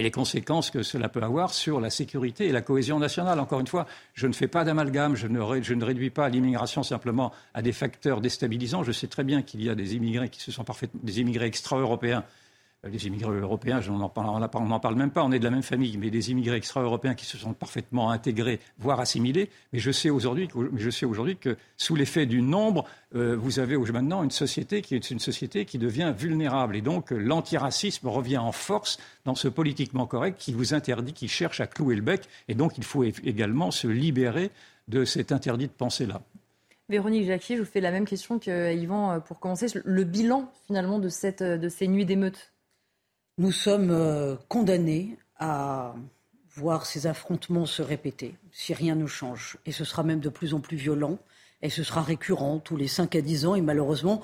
et 0.00 0.02
les 0.02 0.10
conséquences 0.10 0.70
que 0.70 0.82
cela 0.82 1.10
peut 1.10 1.22
avoir 1.22 1.52
sur 1.52 1.78
la 1.78 1.90
sécurité 1.90 2.46
et 2.46 2.52
la 2.52 2.62
cohésion 2.62 2.98
nationale. 2.98 3.38
Encore 3.38 3.60
une 3.60 3.66
fois, 3.66 3.86
je 4.14 4.26
ne 4.26 4.32
fais 4.32 4.48
pas 4.48 4.64
d'amalgame, 4.64 5.14
je 5.14 5.26
ne, 5.26 5.84
réduis 5.84 6.08
pas 6.08 6.30
l'immigration 6.30 6.82
simplement 6.82 7.32
à 7.52 7.60
des 7.60 7.72
facteurs 7.72 8.22
déstabilisants. 8.22 8.82
Je 8.82 8.92
sais 8.92 9.08
très 9.08 9.24
bien 9.24 9.42
qu'il 9.42 9.62
y 9.62 9.68
a 9.68 9.74
des 9.74 9.96
immigrés 9.96 10.30
qui 10.30 10.40
se 10.40 10.52
sont 10.52 10.64
parfaitement, 10.64 11.00
des 11.04 11.20
immigrés 11.20 11.44
extra-européens 11.44 12.24
les 12.88 13.06
immigrés 13.06 13.38
européens, 13.38 13.80
on 13.90 13.98
n'en 13.98 14.08
parle, 14.08 14.94
même 14.96 15.10
pas, 15.10 15.22
on 15.22 15.32
est 15.32 15.38
de 15.38 15.44
la 15.44 15.50
même 15.50 15.62
famille, 15.62 15.98
mais 15.98 16.10
des 16.10 16.30
immigrés 16.30 16.56
extra-européens 16.56 17.14
qui 17.14 17.26
se 17.26 17.36
sont 17.36 17.52
parfaitement 17.52 18.10
intégrés, 18.10 18.58
voire 18.78 19.00
assimilés. 19.00 19.50
Mais 19.72 19.78
je 19.78 19.90
sais 19.90 20.08
aujourd'hui 20.08 20.48
que, 20.48 21.56
sous 21.76 21.94
l'effet 21.94 22.24
du 22.24 22.40
nombre, 22.40 22.86
euh, 23.14 23.36
vous 23.36 23.58
avez 23.58 23.76
maintenant 23.76 24.22
une 24.22 24.30
société 24.30 24.80
qui 24.80 24.94
est 24.94 25.10
une 25.10 25.18
société 25.18 25.66
qui 25.66 25.78
devient 25.78 26.14
vulnérable. 26.16 26.74
Et 26.76 26.80
donc 26.80 27.10
l'antiracisme 27.10 28.08
revient 28.08 28.38
en 28.38 28.52
force 28.52 28.98
dans 29.26 29.34
ce 29.34 29.48
politiquement 29.48 30.06
correct 30.06 30.38
qui 30.38 30.52
vous 30.52 30.72
interdit, 30.72 31.12
qui 31.12 31.28
cherche 31.28 31.60
à 31.60 31.66
clouer 31.66 31.96
le 31.96 32.02
bec. 32.02 32.28
Et 32.48 32.54
donc 32.54 32.78
il 32.78 32.84
faut 32.84 33.04
également 33.04 33.70
se 33.70 33.88
libérer 33.88 34.50
de 34.88 35.04
cet 35.04 35.32
interdit 35.32 35.66
de 35.66 35.72
pensée-là. 35.72 36.22
Véronique 36.88 37.26
Jacquier, 37.26 37.56
je 37.56 37.62
vous 37.62 37.68
fais 37.68 37.80
la 37.80 37.92
même 37.92 38.04
question 38.04 38.38
que 38.38 38.74
Yvan 38.74 39.12
euh, 39.12 39.20
pour 39.20 39.38
commencer. 39.38 39.66
Le 39.84 40.04
bilan 40.04 40.50
finalement 40.66 40.98
de, 40.98 41.56
de 41.56 41.68
ces 41.68 41.86
nuits 41.86 42.06
d'émeutes? 42.06 42.50
Nous 43.40 43.52
sommes 43.52 43.90
euh, 43.90 44.36
condamnés 44.48 45.16
à 45.38 45.94
voir 46.56 46.84
ces 46.84 47.06
affrontements 47.06 47.64
se 47.64 47.80
répéter 47.80 48.34
si 48.52 48.74
rien 48.74 48.94
ne 48.94 49.06
change. 49.06 49.56
Et 49.64 49.72
ce 49.72 49.82
sera 49.82 50.02
même 50.02 50.20
de 50.20 50.28
plus 50.28 50.52
en 50.52 50.60
plus 50.60 50.76
violent 50.76 51.16
et 51.62 51.70
ce 51.70 51.82
sera 51.82 52.02
récurrent 52.02 52.58
tous 52.58 52.76
les 52.76 52.86
5 52.86 53.16
à 53.16 53.22
10 53.22 53.46
ans. 53.46 53.54
Et 53.54 53.62
malheureusement, 53.62 54.20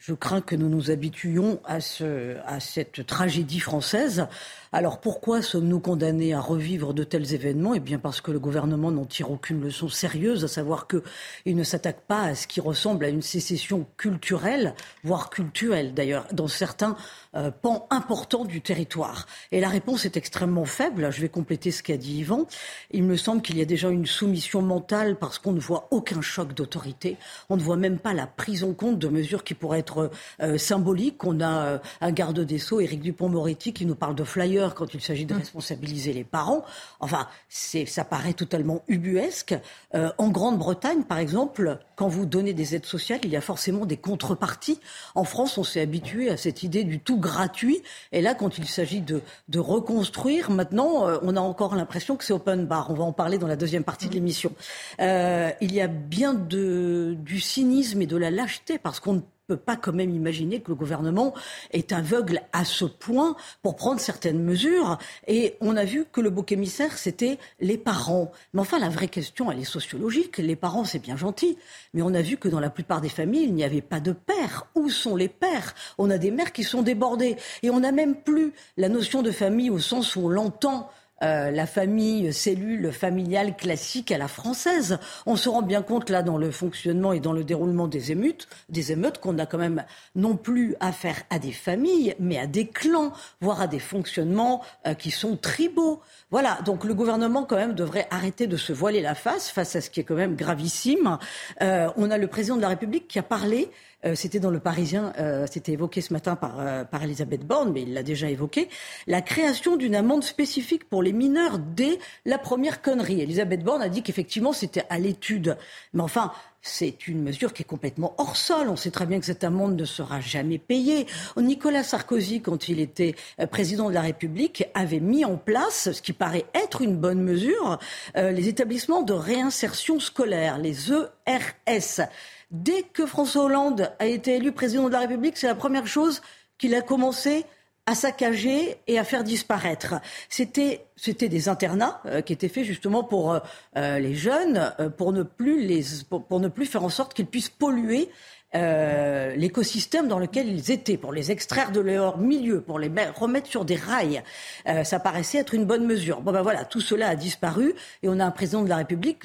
je 0.00 0.14
crains 0.14 0.40
que 0.40 0.56
nous 0.56 0.70
nous 0.70 0.90
habituions 0.90 1.60
à, 1.64 1.80
ce, 1.80 2.38
à 2.46 2.58
cette 2.58 3.06
tragédie 3.06 3.60
française 3.60 4.26
alors 4.72 5.00
pourquoi 5.00 5.42
sommes-nous 5.42 5.80
condamnés 5.80 6.32
à 6.32 6.40
revivre 6.40 6.94
de 6.94 7.02
tels 7.02 7.34
événements? 7.34 7.74
Eh 7.74 7.80
bien 7.80 7.98
parce 7.98 8.20
que 8.20 8.30
le 8.30 8.38
gouvernement 8.38 8.92
n'en 8.92 9.04
tire 9.04 9.32
aucune 9.32 9.60
leçon 9.60 9.88
sérieuse, 9.88 10.44
à 10.44 10.48
savoir 10.48 10.86
qu'il 10.86 11.56
ne 11.56 11.64
s'attaque 11.64 12.02
pas 12.02 12.22
à 12.22 12.34
ce 12.36 12.46
qui 12.46 12.60
ressemble 12.60 13.04
à 13.04 13.08
une 13.08 13.20
sécession 13.20 13.84
culturelle, 13.96 14.74
voire 15.02 15.28
culturelle 15.28 15.92
d'ailleurs, 15.92 16.28
dans 16.30 16.46
certains 16.46 16.94
euh, 17.34 17.50
pans 17.50 17.88
importants 17.90 18.44
du 18.44 18.60
territoire. 18.60 19.26
Et 19.50 19.58
la 19.58 19.68
réponse 19.68 20.04
est 20.04 20.16
extrêmement 20.16 20.66
faible. 20.66 21.10
Je 21.10 21.20
vais 21.20 21.28
compléter 21.28 21.72
ce 21.72 21.82
qu'a 21.82 21.96
dit 21.96 22.18
Yvan. 22.18 22.46
Il 22.92 23.02
me 23.02 23.16
semble 23.16 23.42
qu'il 23.42 23.58
y 23.58 23.62
a 23.62 23.64
déjà 23.64 23.88
une 23.88 24.06
soumission 24.06 24.62
mentale 24.62 25.16
parce 25.16 25.40
qu'on 25.40 25.52
ne 25.52 25.58
voit 25.58 25.88
aucun 25.90 26.22
choc 26.22 26.54
d'autorité. 26.54 27.16
On 27.48 27.56
ne 27.56 27.62
voit 27.62 27.76
même 27.76 27.98
pas 27.98 28.14
la 28.14 28.28
prise 28.28 28.62
en 28.62 28.72
compte 28.72 29.00
de 29.00 29.08
mesures 29.08 29.42
qui 29.42 29.54
pourraient 29.54 29.80
être 29.80 29.89
euh, 29.98 30.58
symboliques. 30.58 31.24
On 31.24 31.40
a 31.40 31.64
euh, 31.64 31.78
un 32.00 32.12
garde 32.12 32.40
des 32.40 32.58
Sceaux, 32.58 32.80
Éric 32.80 33.00
Dupont-Moretti, 33.00 33.72
qui 33.72 33.86
nous 33.86 33.94
parle 33.94 34.14
de 34.14 34.24
flyers 34.24 34.74
quand 34.74 34.94
il 34.94 35.00
s'agit 35.00 35.24
de 35.24 35.34
mmh. 35.34 35.38
responsabiliser 35.38 36.12
les 36.12 36.24
parents. 36.24 36.64
Enfin, 37.00 37.26
ça 37.48 38.04
paraît 38.04 38.32
totalement 38.32 38.82
ubuesque. 38.88 39.54
Euh, 39.94 40.10
en 40.18 40.28
Grande-Bretagne, 40.28 41.02
par 41.02 41.18
exemple, 41.18 41.78
quand 41.96 42.08
vous 42.08 42.26
donnez 42.26 42.52
des 42.52 42.74
aides 42.74 42.86
sociales, 42.86 43.20
il 43.24 43.30
y 43.30 43.36
a 43.36 43.40
forcément 43.40 43.86
des 43.86 43.96
contreparties. 43.96 44.80
En 45.14 45.24
France, 45.24 45.58
on 45.58 45.64
s'est 45.64 45.80
habitué 45.80 46.30
à 46.30 46.36
cette 46.36 46.62
idée 46.62 46.84
du 46.84 47.00
tout 47.00 47.18
gratuit. 47.18 47.82
Et 48.12 48.22
là, 48.22 48.34
quand 48.34 48.58
il 48.58 48.66
s'agit 48.66 49.00
de, 49.00 49.22
reconstruire, 49.58 50.50
maintenant, 50.50 51.06
on 51.22 51.36
a 51.36 51.40
encore 51.40 51.74
l'impression 51.74 52.16
que 52.16 52.24
c'est 52.24 52.32
open 52.32 52.66
bar. 52.66 52.90
On 52.90 52.94
va 52.94 53.04
en 53.04 53.12
parler 53.12 53.38
dans 53.38 53.46
la 53.46 53.56
deuxième 53.56 53.84
partie 53.84 54.06
de 54.06 54.12
mmh. 54.12 54.14
l'émission. 54.14 54.52
Il 54.98 55.74
y 55.74 55.80
a 55.80 55.86
bien 55.86 56.34
de, 56.34 57.16
du 57.18 57.40
cynisme 57.40 58.00
et 58.02 58.06
de 58.06 58.16
la 58.16 58.30
lâcheté 58.30 58.78
parce 58.78 59.00
qu'on 59.00 59.22
peut 59.50 59.56
pas 59.56 59.74
quand 59.74 59.92
même 59.92 60.14
imaginer 60.14 60.60
que 60.60 60.70
le 60.70 60.76
gouvernement 60.76 61.34
est 61.72 61.90
aveugle 61.90 62.40
à 62.52 62.64
ce 62.64 62.84
point 62.84 63.34
pour 63.62 63.74
prendre 63.74 63.98
certaines 63.98 64.40
mesures. 64.40 64.96
Et 65.26 65.56
on 65.60 65.76
a 65.76 65.84
vu 65.84 66.04
que 66.12 66.20
le 66.20 66.30
bouc 66.30 66.52
émissaire, 66.52 66.96
c'était 66.96 67.36
les 67.58 67.76
parents. 67.76 68.30
Mais 68.54 68.60
enfin, 68.60 68.78
la 68.78 68.88
vraie 68.88 69.08
question, 69.08 69.50
elle 69.50 69.58
est 69.58 69.64
sociologique. 69.64 70.38
Les 70.38 70.54
parents, 70.54 70.84
c'est 70.84 71.00
bien 71.00 71.16
gentil. 71.16 71.58
Mais 71.94 72.02
on 72.02 72.14
a 72.14 72.22
vu 72.22 72.36
que 72.36 72.46
dans 72.48 72.60
la 72.60 72.70
plupart 72.70 73.00
des 73.00 73.08
familles, 73.08 73.42
il 73.42 73.54
n'y 73.54 73.64
avait 73.64 73.80
pas 73.80 73.98
de 73.98 74.12
père. 74.12 74.68
Où 74.76 74.88
sont 74.88 75.16
les 75.16 75.28
pères? 75.28 75.74
On 75.98 76.10
a 76.10 76.18
des 76.18 76.30
mères 76.30 76.52
qui 76.52 76.62
sont 76.62 76.82
débordées. 76.82 77.34
Et 77.64 77.70
on 77.70 77.80
n'a 77.80 77.90
même 77.90 78.14
plus 78.14 78.52
la 78.76 78.88
notion 78.88 79.20
de 79.20 79.32
famille 79.32 79.70
au 79.70 79.80
sens 79.80 80.14
où 80.14 80.26
on 80.26 80.28
l'entend 80.28 80.88
euh, 81.22 81.50
la 81.50 81.66
famille 81.66 82.32
cellule 82.32 82.92
familiale 82.92 83.56
classique 83.56 84.10
à 84.10 84.18
la 84.18 84.28
française. 84.28 84.98
On 85.26 85.36
se 85.36 85.48
rend 85.48 85.62
bien 85.62 85.82
compte 85.82 86.10
là 86.10 86.22
dans 86.22 86.38
le 86.38 86.50
fonctionnement 86.50 87.12
et 87.12 87.20
dans 87.20 87.32
le 87.32 87.44
déroulement 87.44 87.88
des 87.88 88.12
émeutes, 88.12 88.48
des 88.68 88.92
émeutes 88.92 89.18
qu'on 89.18 89.38
a 89.38 89.46
quand 89.46 89.58
même 89.58 89.84
non 90.14 90.36
plus 90.36 90.76
affaire 90.80 91.16
à 91.30 91.38
des 91.38 91.52
familles, 91.52 92.14
mais 92.18 92.38
à 92.38 92.46
des 92.46 92.66
clans, 92.66 93.12
voire 93.40 93.60
à 93.60 93.66
des 93.66 93.78
fonctionnements 93.78 94.62
euh, 94.86 94.94
qui 94.94 95.10
sont 95.10 95.36
tribaux. 95.36 96.00
Voilà, 96.30 96.58
donc 96.64 96.84
le 96.84 96.94
gouvernement 96.94 97.44
quand 97.44 97.56
même 97.56 97.74
devrait 97.74 98.06
arrêter 98.10 98.46
de 98.46 98.56
se 98.56 98.72
voiler 98.72 99.00
la 99.00 99.14
face 99.14 99.50
face 99.50 99.76
à 99.76 99.80
ce 99.80 99.90
qui 99.90 100.00
est 100.00 100.04
quand 100.04 100.14
même 100.14 100.36
gravissime. 100.36 101.18
Euh, 101.60 101.90
on 101.96 102.10
a 102.10 102.18
le 102.18 102.28
président 102.28 102.56
de 102.56 102.62
la 102.62 102.68
République 102.68 103.08
qui 103.08 103.18
a 103.18 103.22
parlé 103.22 103.70
euh, 104.04 104.14
c'était 104.14 104.40
dans 104.40 104.50
le 104.50 104.60
Parisien, 104.60 105.12
euh, 105.18 105.46
c'était 105.50 105.72
évoqué 105.72 106.00
ce 106.00 106.12
matin 106.12 106.36
par, 106.36 106.58
euh, 106.58 106.84
par 106.84 107.02
Elisabeth 107.02 107.46
Borne, 107.46 107.72
mais 107.72 107.82
il 107.82 107.92
l'a 107.92 108.02
déjà 108.02 108.30
évoqué, 108.30 108.68
la 109.06 109.20
création 109.20 109.76
d'une 109.76 109.94
amende 109.94 110.24
spécifique 110.24 110.88
pour 110.88 111.02
les 111.02 111.12
mineurs 111.12 111.58
dès 111.58 111.98
la 112.24 112.38
première 112.38 112.80
connerie. 112.80 113.20
Elisabeth 113.20 113.62
Borne 113.62 113.82
a 113.82 113.88
dit 113.88 114.02
qu'effectivement 114.02 114.52
c'était 114.52 114.84
à 114.88 114.98
l'étude. 114.98 115.56
Mais 115.92 116.02
enfin, 116.02 116.32
c'est 116.62 117.08
une 117.08 117.22
mesure 117.22 117.52
qui 117.52 117.62
est 117.62 117.66
complètement 117.66 118.14
hors 118.18 118.36
sol. 118.36 118.68
On 118.68 118.76
sait 118.76 118.90
très 118.90 119.06
bien 119.06 119.20
que 119.20 119.26
cette 119.26 119.44
amende 119.44 119.76
ne 119.76 119.84
sera 119.84 120.20
jamais 120.20 120.58
payée. 120.58 121.06
Nicolas 121.36 121.82
Sarkozy, 121.82 122.42
quand 122.42 122.68
il 122.68 122.80
était 122.80 123.14
président 123.50 123.88
de 123.88 123.94
la 123.94 124.02
République, 124.02 124.64
avait 124.74 125.00
mis 125.00 125.24
en 125.24 125.36
place, 125.36 125.90
ce 125.92 126.02
qui 126.02 126.12
paraît 126.12 126.44
être 126.52 126.82
une 126.82 126.96
bonne 126.96 127.22
mesure, 127.22 127.78
les 128.14 128.48
établissements 128.48 129.00
de 129.00 129.14
réinsertion 129.14 130.00
scolaire, 130.00 130.58
les 130.58 130.92
ERS. 130.92 132.08
Dès 132.50 132.82
que 132.82 133.06
François 133.06 133.44
Hollande 133.44 133.92
a 133.98 134.06
été 134.06 134.36
élu 134.36 134.52
président 134.52 134.88
de 134.88 134.92
la 134.92 135.00
République, 135.00 135.36
c'est 135.36 135.46
la 135.46 135.54
première 135.54 135.86
chose 135.86 136.20
qu'il 136.58 136.74
a 136.74 136.82
commencé 136.82 137.44
à 137.86 137.94
saccager 137.94 138.76
et 138.86 138.98
à 138.98 139.04
faire 139.04 139.24
disparaître. 139.24 139.94
C'était 140.28 140.84
des 141.28 141.48
internats 141.48 142.00
euh, 142.06 142.20
qui 142.20 142.32
étaient 142.32 142.48
faits 142.48 142.64
justement 142.64 143.02
pour 143.02 143.32
euh, 143.32 143.38
euh, 143.76 143.98
les 143.98 144.14
jeunes, 144.14 144.72
pour, 144.96 145.12
ne 145.12 145.22
plus 145.22 146.66
faire 146.66 146.84
en 146.84 146.88
sorte 146.88 147.14
qu'ils 147.14 147.26
puissent 147.26 147.48
polluer 147.48 148.10
euh, 148.54 149.34
l'écosystème 149.36 150.08
dans 150.08 150.18
lequel 150.18 150.48
ils 150.48 150.70
étaient, 150.70 150.96
pour 150.96 151.12
les 151.12 151.30
extraire 151.30 151.70
de 151.70 151.80
leur 151.80 152.18
milieu, 152.18 152.60
pour 152.60 152.78
les 152.78 152.90
remettre 153.16 153.46
sur 153.46 153.64
des 153.64 153.76
rails. 153.76 154.22
Euh, 154.66 154.84
ça 154.84 154.98
paraissait 154.98 155.38
être 155.38 155.54
une 155.54 155.64
bonne 155.64 155.86
mesure. 155.86 156.20
Bon 156.20 156.32
ben 156.32 156.42
voilà, 156.42 156.64
tout 156.64 156.80
cela 156.80 157.08
a 157.08 157.14
disparu 157.14 157.74
et 158.02 158.08
on 158.08 158.18
a 158.18 158.24
un 158.24 158.30
président 158.30 158.62
de 158.62 158.68
la 158.68 158.76
République 158.76 159.22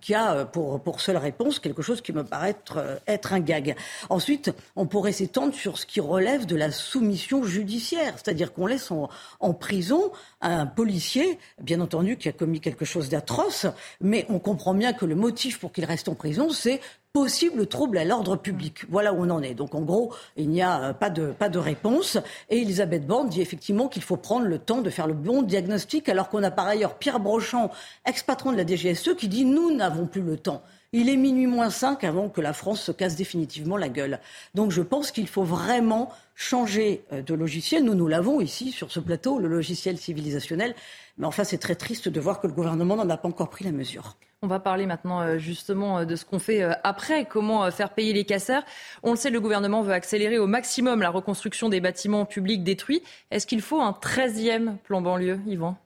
qui 0.00 0.14
a 0.14 0.32
euh, 0.32 0.44
pour, 0.44 0.80
pour 0.80 1.00
seule 1.00 1.16
réponse 1.16 1.60
quelque 1.60 1.82
chose 1.82 2.00
qui 2.00 2.12
me 2.12 2.24
paraît 2.24 2.50
être, 2.50 3.00
être 3.06 3.32
un 3.32 3.40
gag. 3.40 3.76
Ensuite, 4.10 4.52
on 4.74 4.86
pourrait 4.86 5.12
s'étendre 5.12 5.54
sur 5.54 5.78
ce 5.78 5.86
qui 5.86 6.00
relève 6.00 6.46
de 6.46 6.56
la 6.56 6.70
soumission 6.70 7.44
judiciaire, 7.44 8.14
c'est-à-dire 8.16 8.52
qu'on 8.52 8.66
laisse 8.66 8.90
en, 8.90 9.08
en 9.40 9.54
prison 9.54 10.10
un 10.40 10.66
policier, 10.66 11.38
bien 11.60 11.80
entendu, 11.80 12.16
qui 12.16 12.28
a 12.28 12.32
commis 12.32 12.60
quelque 12.60 12.84
chose 12.84 13.08
d'atroce, 13.08 13.66
mais 14.00 14.26
on 14.28 14.38
comprend 14.38 14.74
bien 14.74 14.92
que 14.92 15.04
le 15.04 15.14
motif 15.14 15.58
pour 15.58 15.72
qu'il 15.72 15.84
reste 15.84 16.08
en 16.08 16.14
prison, 16.14 16.50
c'est 16.50 16.80
possible 17.18 17.66
trouble 17.66 17.98
à 17.98 18.04
l'ordre 18.04 18.36
public. 18.36 18.84
Voilà 18.88 19.12
où 19.12 19.24
on 19.24 19.30
en 19.30 19.42
est. 19.42 19.54
Donc 19.54 19.74
en 19.74 19.80
gros, 19.80 20.14
il 20.36 20.48
n'y 20.50 20.62
a 20.62 20.80
euh, 20.80 20.92
pas 20.92 21.10
de, 21.10 21.32
pas 21.32 21.48
de 21.48 21.58
réponse. 21.58 22.16
Et 22.48 22.58
Elisabeth 22.58 23.08
Borne 23.08 23.28
dit 23.28 23.40
effectivement 23.40 23.88
qu'il 23.88 24.02
faut 24.02 24.16
prendre 24.16 24.46
le 24.46 24.60
temps 24.60 24.82
de 24.82 24.88
faire 24.88 25.08
le 25.08 25.14
bon 25.14 25.42
diagnostic, 25.42 26.08
alors 26.08 26.28
qu'on 26.28 26.44
a 26.44 26.52
par 26.52 26.68
ailleurs 26.68 26.94
Pierre 26.94 27.18
Brochant, 27.18 27.72
ex-patron 28.06 28.52
de 28.52 28.56
la 28.56 28.64
DGSE, 28.64 29.16
qui 29.16 29.26
dit 29.26 29.44
nous 29.44 29.74
n'avons 29.74 30.06
plus 30.06 30.22
le 30.22 30.36
temps. 30.36 30.62
Il 30.92 31.08
est 31.08 31.16
minuit 31.16 31.48
moins 31.48 31.70
5 31.70 32.04
avant 32.04 32.28
que 32.28 32.40
la 32.40 32.52
France 32.52 32.82
se 32.82 32.92
casse 32.92 33.16
définitivement 33.16 33.76
la 33.76 33.88
gueule. 33.88 34.20
Donc 34.54 34.70
je 34.70 34.80
pense 34.80 35.10
qu'il 35.10 35.26
faut 35.26 35.42
vraiment 35.42 36.12
changer 36.36 37.02
euh, 37.12 37.20
de 37.20 37.34
logiciel. 37.34 37.82
Nous, 37.82 37.96
nous 37.96 38.06
l'avons 38.06 38.40
ici 38.40 38.70
sur 38.70 38.92
ce 38.92 39.00
plateau, 39.00 39.40
le 39.40 39.48
logiciel 39.48 39.98
civilisationnel. 39.98 40.76
Mais 41.18 41.26
enfin, 41.26 41.42
c'est 41.42 41.58
très 41.58 41.74
triste 41.74 42.08
de 42.08 42.20
voir 42.20 42.40
que 42.40 42.46
le 42.46 42.52
gouvernement 42.52 42.94
n'en 42.94 43.10
a 43.10 43.16
pas 43.16 43.28
encore 43.28 43.50
pris 43.50 43.64
la 43.64 43.72
mesure. 43.72 44.16
On 44.42 44.46
va 44.46 44.60
parler 44.60 44.86
maintenant 44.86 45.20
euh, 45.20 45.38
justement 45.38 45.98
euh, 45.98 46.04
de 46.04 46.14
ce 46.16 46.24
qu'on 46.24 46.38
fait 46.38 46.62
après, 46.84 47.26
comment 47.26 47.70
faire 47.70 47.94
payer 47.94 48.12
les 48.12 48.24
casseurs. 48.24 48.62
On 49.02 49.12
le 49.12 49.16
sait, 49.16 49.30
le 49.30 49.40
gouvernement 49.40 49.82
veut 49.82 49.92
accélérer 49.92 50.38
au 50.38 50.46
maximum 50.46 51.00
la 51.00 51.10
reconstruction 51.10 51.68
des 51.68 51.80
bâtiments 51.80 52.24
publics 52.24 52.62
détruits. 52.62 53.02
Est-ce 53.30 53.46
qu'il 53.46 53.62
faut 53.62 53.80
un 53.80 53.92
13e 53.92 54.76
plan 54.78 55.02
banlieue, 55.02 55.40
Yvan? 55.46 55.76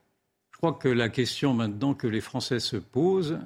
Je 0.51 0.59
crois 0.59 0.73
que 0.73 0.89
la 0.89 1.09
question 1.09 1.55
maintenant 1.55 1.95
que 1.95 2.07
les 2.07 2.21
Français 2.21 2.61
se 2.61 2.77
posent, 2.77 3.39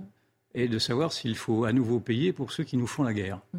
et 0.57 0.69
de 0.69 0.79
savoir 0.79 1.13
s'il 1.13 1.37
faut 1.37 1.65
à 1.65 1.73
nouveau 1.73 2.01
payer 2.01 2.33
pour 2.33 2.51
ceux 2.51 2.65
qui 2.65 2.77
nous 2.77 2.87
font 2.89 3.05
la 3.05 3.15
guerre. 3.15 3.41
Mm. 3.53 3.59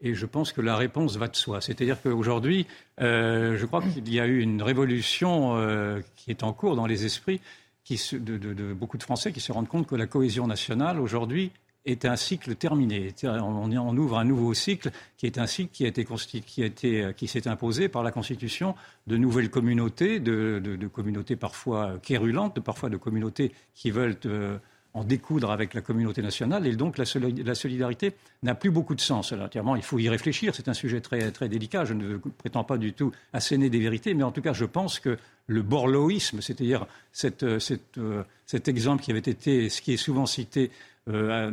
Et 0.00 0.14
je 0.14 0.26
pense 0.26 0.52
que 0.52 0.60
la 0.60 0.76
réponse 0.76 1.16
va 1.16 1.28
de 1.28 1.36
soi. 1.36 1.60
C'est-à-dire 1.60 2.00
qu'aujourd'hui, 2.00 2.66
euh, 3.00 3.56
je 3.58 3.66
crois 3.66 3.82
qu'il 3.82 4.12
y 4.12 4.20
a 4.20 4.26
eu 4.26 4.40
une 4.40 4.62
révolution 4.62 5.56
euh, 5.56 6.00
qui 6.16 6.30
est 6.30 6.42
en 6.42 6.52
cours 6.52 6.76
dans 6.76 6.86
les 6.86 7.04
esprits 7.04 7.40
qui 7.88 8.18
de, 8.18 8.74
beaucoup 8.74 8.98
de 8.98 9.02
Français 9.02 9.32
qui 9.32 9.40
se 9.40 9.50
rendent 9.50 9.68
compte 9.68 9.86
que 9.86 9.96
la 9.96 10.06
cohésion 10.06 10.46
nationale, 10.46 11.00
aujourd'hui, 11.00 11.52
est 11.86 12.04
un 12.04 12.16
cycle 12.16 12.54
terminé. 12.54 13.14
On, 13.24 13.96
ouvre 13.96 14.18
un 14.18 14.24
nouveau 14.24 14.52
cycle 14.52 14.90
qui 15.16 15.24
est 15.24 15.38
un 15.38 15.46
cycle 15.46 15.70
qui, 15.72 15.86
a 15.86 15.88
été 15.88 16.04
qui, 16.04 16.62
a 16.62 16.66
été, 16.66 17.12
qui 17.16 17.28
s'est 17.28 17.48
imposé 17.48 17.88
par 17.88 18.02
la 18.02 18.10
constitution 18.10 18.74
de 19.06 19.16
nouvelles 19.16 19.48
communautés, 19.48 20.20
de, 20.20 20.86
communautés 20.92 21.36
parfois 21.36 21.98
quérulantes, 22.02 22.60
parfois 22.60 22.90
de 22.90 22.98
communautés 22.98 23.52
qui 23.74 23.90
veulent... 23.90 24.18
Euh, 24.26 24.58
en 24.98 25.04
découdre 25.04 25.50
avec 25.52 25.74
la 25.74 25.80
communauté 25.80 26.22
nationale. 26.22 26.66
Et 26.66 26.74
donc 26.74 26.98
la, 26.98 27.04
solidarité 27.04 28.14
n'a 28.42 28.54
plus 28.54 28.70
beaucoup 28.70 28.96
de 28.96 29.00
sens. 29.00 29.32
Alors, 29.32 29.48
il 29.76 29.82
faut 29.82 29.98
y 29.98 30.08
réfléchir. 30.08 30.54
C'est 30.54 30.68
un 30.68 30.74
sujet 30.74 31.00
très, 31.00 31.48
délicat. 31.48 31.84
Je 31.84 31.94
ne 31.94 32.16
prétends 32.16 32.64
pas 32.64 32.78
du 32.78 32.92
tout 32.92 33.12
asséner 33.32 33.70
des 33.70 33.78
vérités, 33.78 34.14
mais 34.14 34.24
en 34.24 34.32
tout 34.32 34.42
cas, 34.42 34.52
je 34.52 34.64
pense 34.64 34.98
que 34.98 35.16
le 35.46 35.62
borloïsme, 35.62 36.40
c'est-à-dire 36.40 36.86
euh, 37.24 37.58
euh, 37.98 38.22
cet 38.46 38.68
exemple 38.68 39.02
qui 39.02 39.12
avait 39.12 39.20
été, 39.20 39.68
ce 39.68 39.80
qui 39.80 39.92
est 39.92 39.96
souvent 39.96 40.26
cité 40.26 40.70
euh, 41.08 41.52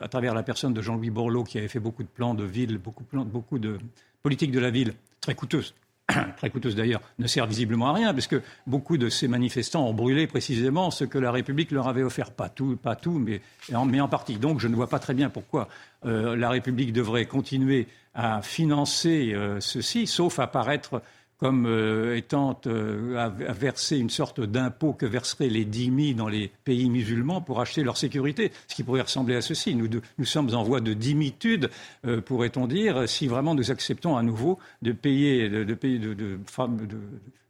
à, 0.00 0.08
travers 0.08 0.34
la 0.34 0.42
personne 0.42 0.74
de 0.74 0.82
Jean-Louis 0.82 1.10
Borloo, 1.10 1.44
qui 1.44 1.58
avait 1.58 1.68
fait 1.68 1.80
beaucoup 1.80 2.02
de 2.02 2.08
plans 2.08 2.34
de 2.34 2.44
ville, 2.44 2.78
beaucoup 2.78 3.58
de 3.58 3.78
politiques 4.22 4.52
de 4.52 4.60
la 4.60 4.70
ville 4.70 4.92
très 5.20 5.34
coûteuses 5.34 5.74
très 6.36 6.50
coûteuse 6.50 6.76
d'ailleurs, 6.76 7.00
ne 7.18 7.26
sert 7.26 7.46
visiblement 7.46 7.88
à 7.88 7.92
rien, 7.92 8.14
parce 8.14 8.26
que 8.26 8.42
beaucoup 8.66 8.96
de 8.96 9.08
ces 9.08 9.28
manifestants 9.28 9.86
ont 9.88 9.94
brûlé 9.94 10.26
précisément 10.26 10.90
ce 10.90 11.04
que 11.04 11.18
la 11.18 11.30
République 11.30 11.70
leur 11.70 11.88
avait 11.88 12.02
offert. 12.02 12.30
Pas 12.30 12.48
tout, 12.48 12.76
pas 12.76 12.96
tout 12.96 13.18
mais, 13.18 13.40
en, 13.74 13.84
mais 13.84 14.00
en 14.00 14.08
partie. 14.08 14.36
Donc 14.36 14.60
je 14.60 14.68
ne 14.68 14.74
vois 14.74 14.88
pas 14.88 14.98
très 14.98 15.14
bien 15.14 15.30
pourquoi 15.30 15.68
euh, 16.04 16.36
la 16.36 16.50
République 16.50 16.92
devrait 16.92 17.26
continuer 17.26 17.86
à 18.14 18.42
financer 18.42 19.32
euh, 19.34 19.60
ceci, 19.60 20.06
sauf 20.06 20.38
à 20.38 20.46
paraître 20.46 21.02
comme 21.42 21.66
euh, 21.66 22.16
étant 22.16 22.56
euh, 22.68 23.16
à, 23.16 23.28
verser 23.28 23.98
une 23.98 24.10
sorte 24.10 24.40
d'impôt 24.40 24.92
que 24.92 25.06
verseraient 25.06 25.48
les 25.48 25.64
dhimmis 25.64 26.14
dans 26.14 26.28
les 26.28 26.52
pays 26.62 26.88
musulmans 26.88 27.40
pour 27.40 27.60
acheter 27.60 27.82
leur 27.82 27.96
sécurité, 27.96 28.52
ce 28.68 28.76
qui 28.76 28.84
pourrait 28.84 29.00
ressembler 29.00 29.34
à 29.34 29.40
ceci. 29.40 29.74
Nous, 29.74 30.24
sommes 30.24 30.54
en 30.54 30.62
voie 30.62 30.80
de 30.80 30.92
dimitude, 30.94 31.68
euh, 32.06 32.20
pourrait-on 32.20 32.68
dire, 32.68 33.08
si 33.08 33.26
vraiment 33.26 33.56
nous 33.56 33.72
acceptons 33.72 34.16
à 34.16 34.22
nouveau 34.22 34.60
de 34.82 34.92
payer, 34.92 35.48
de, 35.48 35.64
de, 35.64 35.74
de, 35.74 36.14
de 36.14 36.38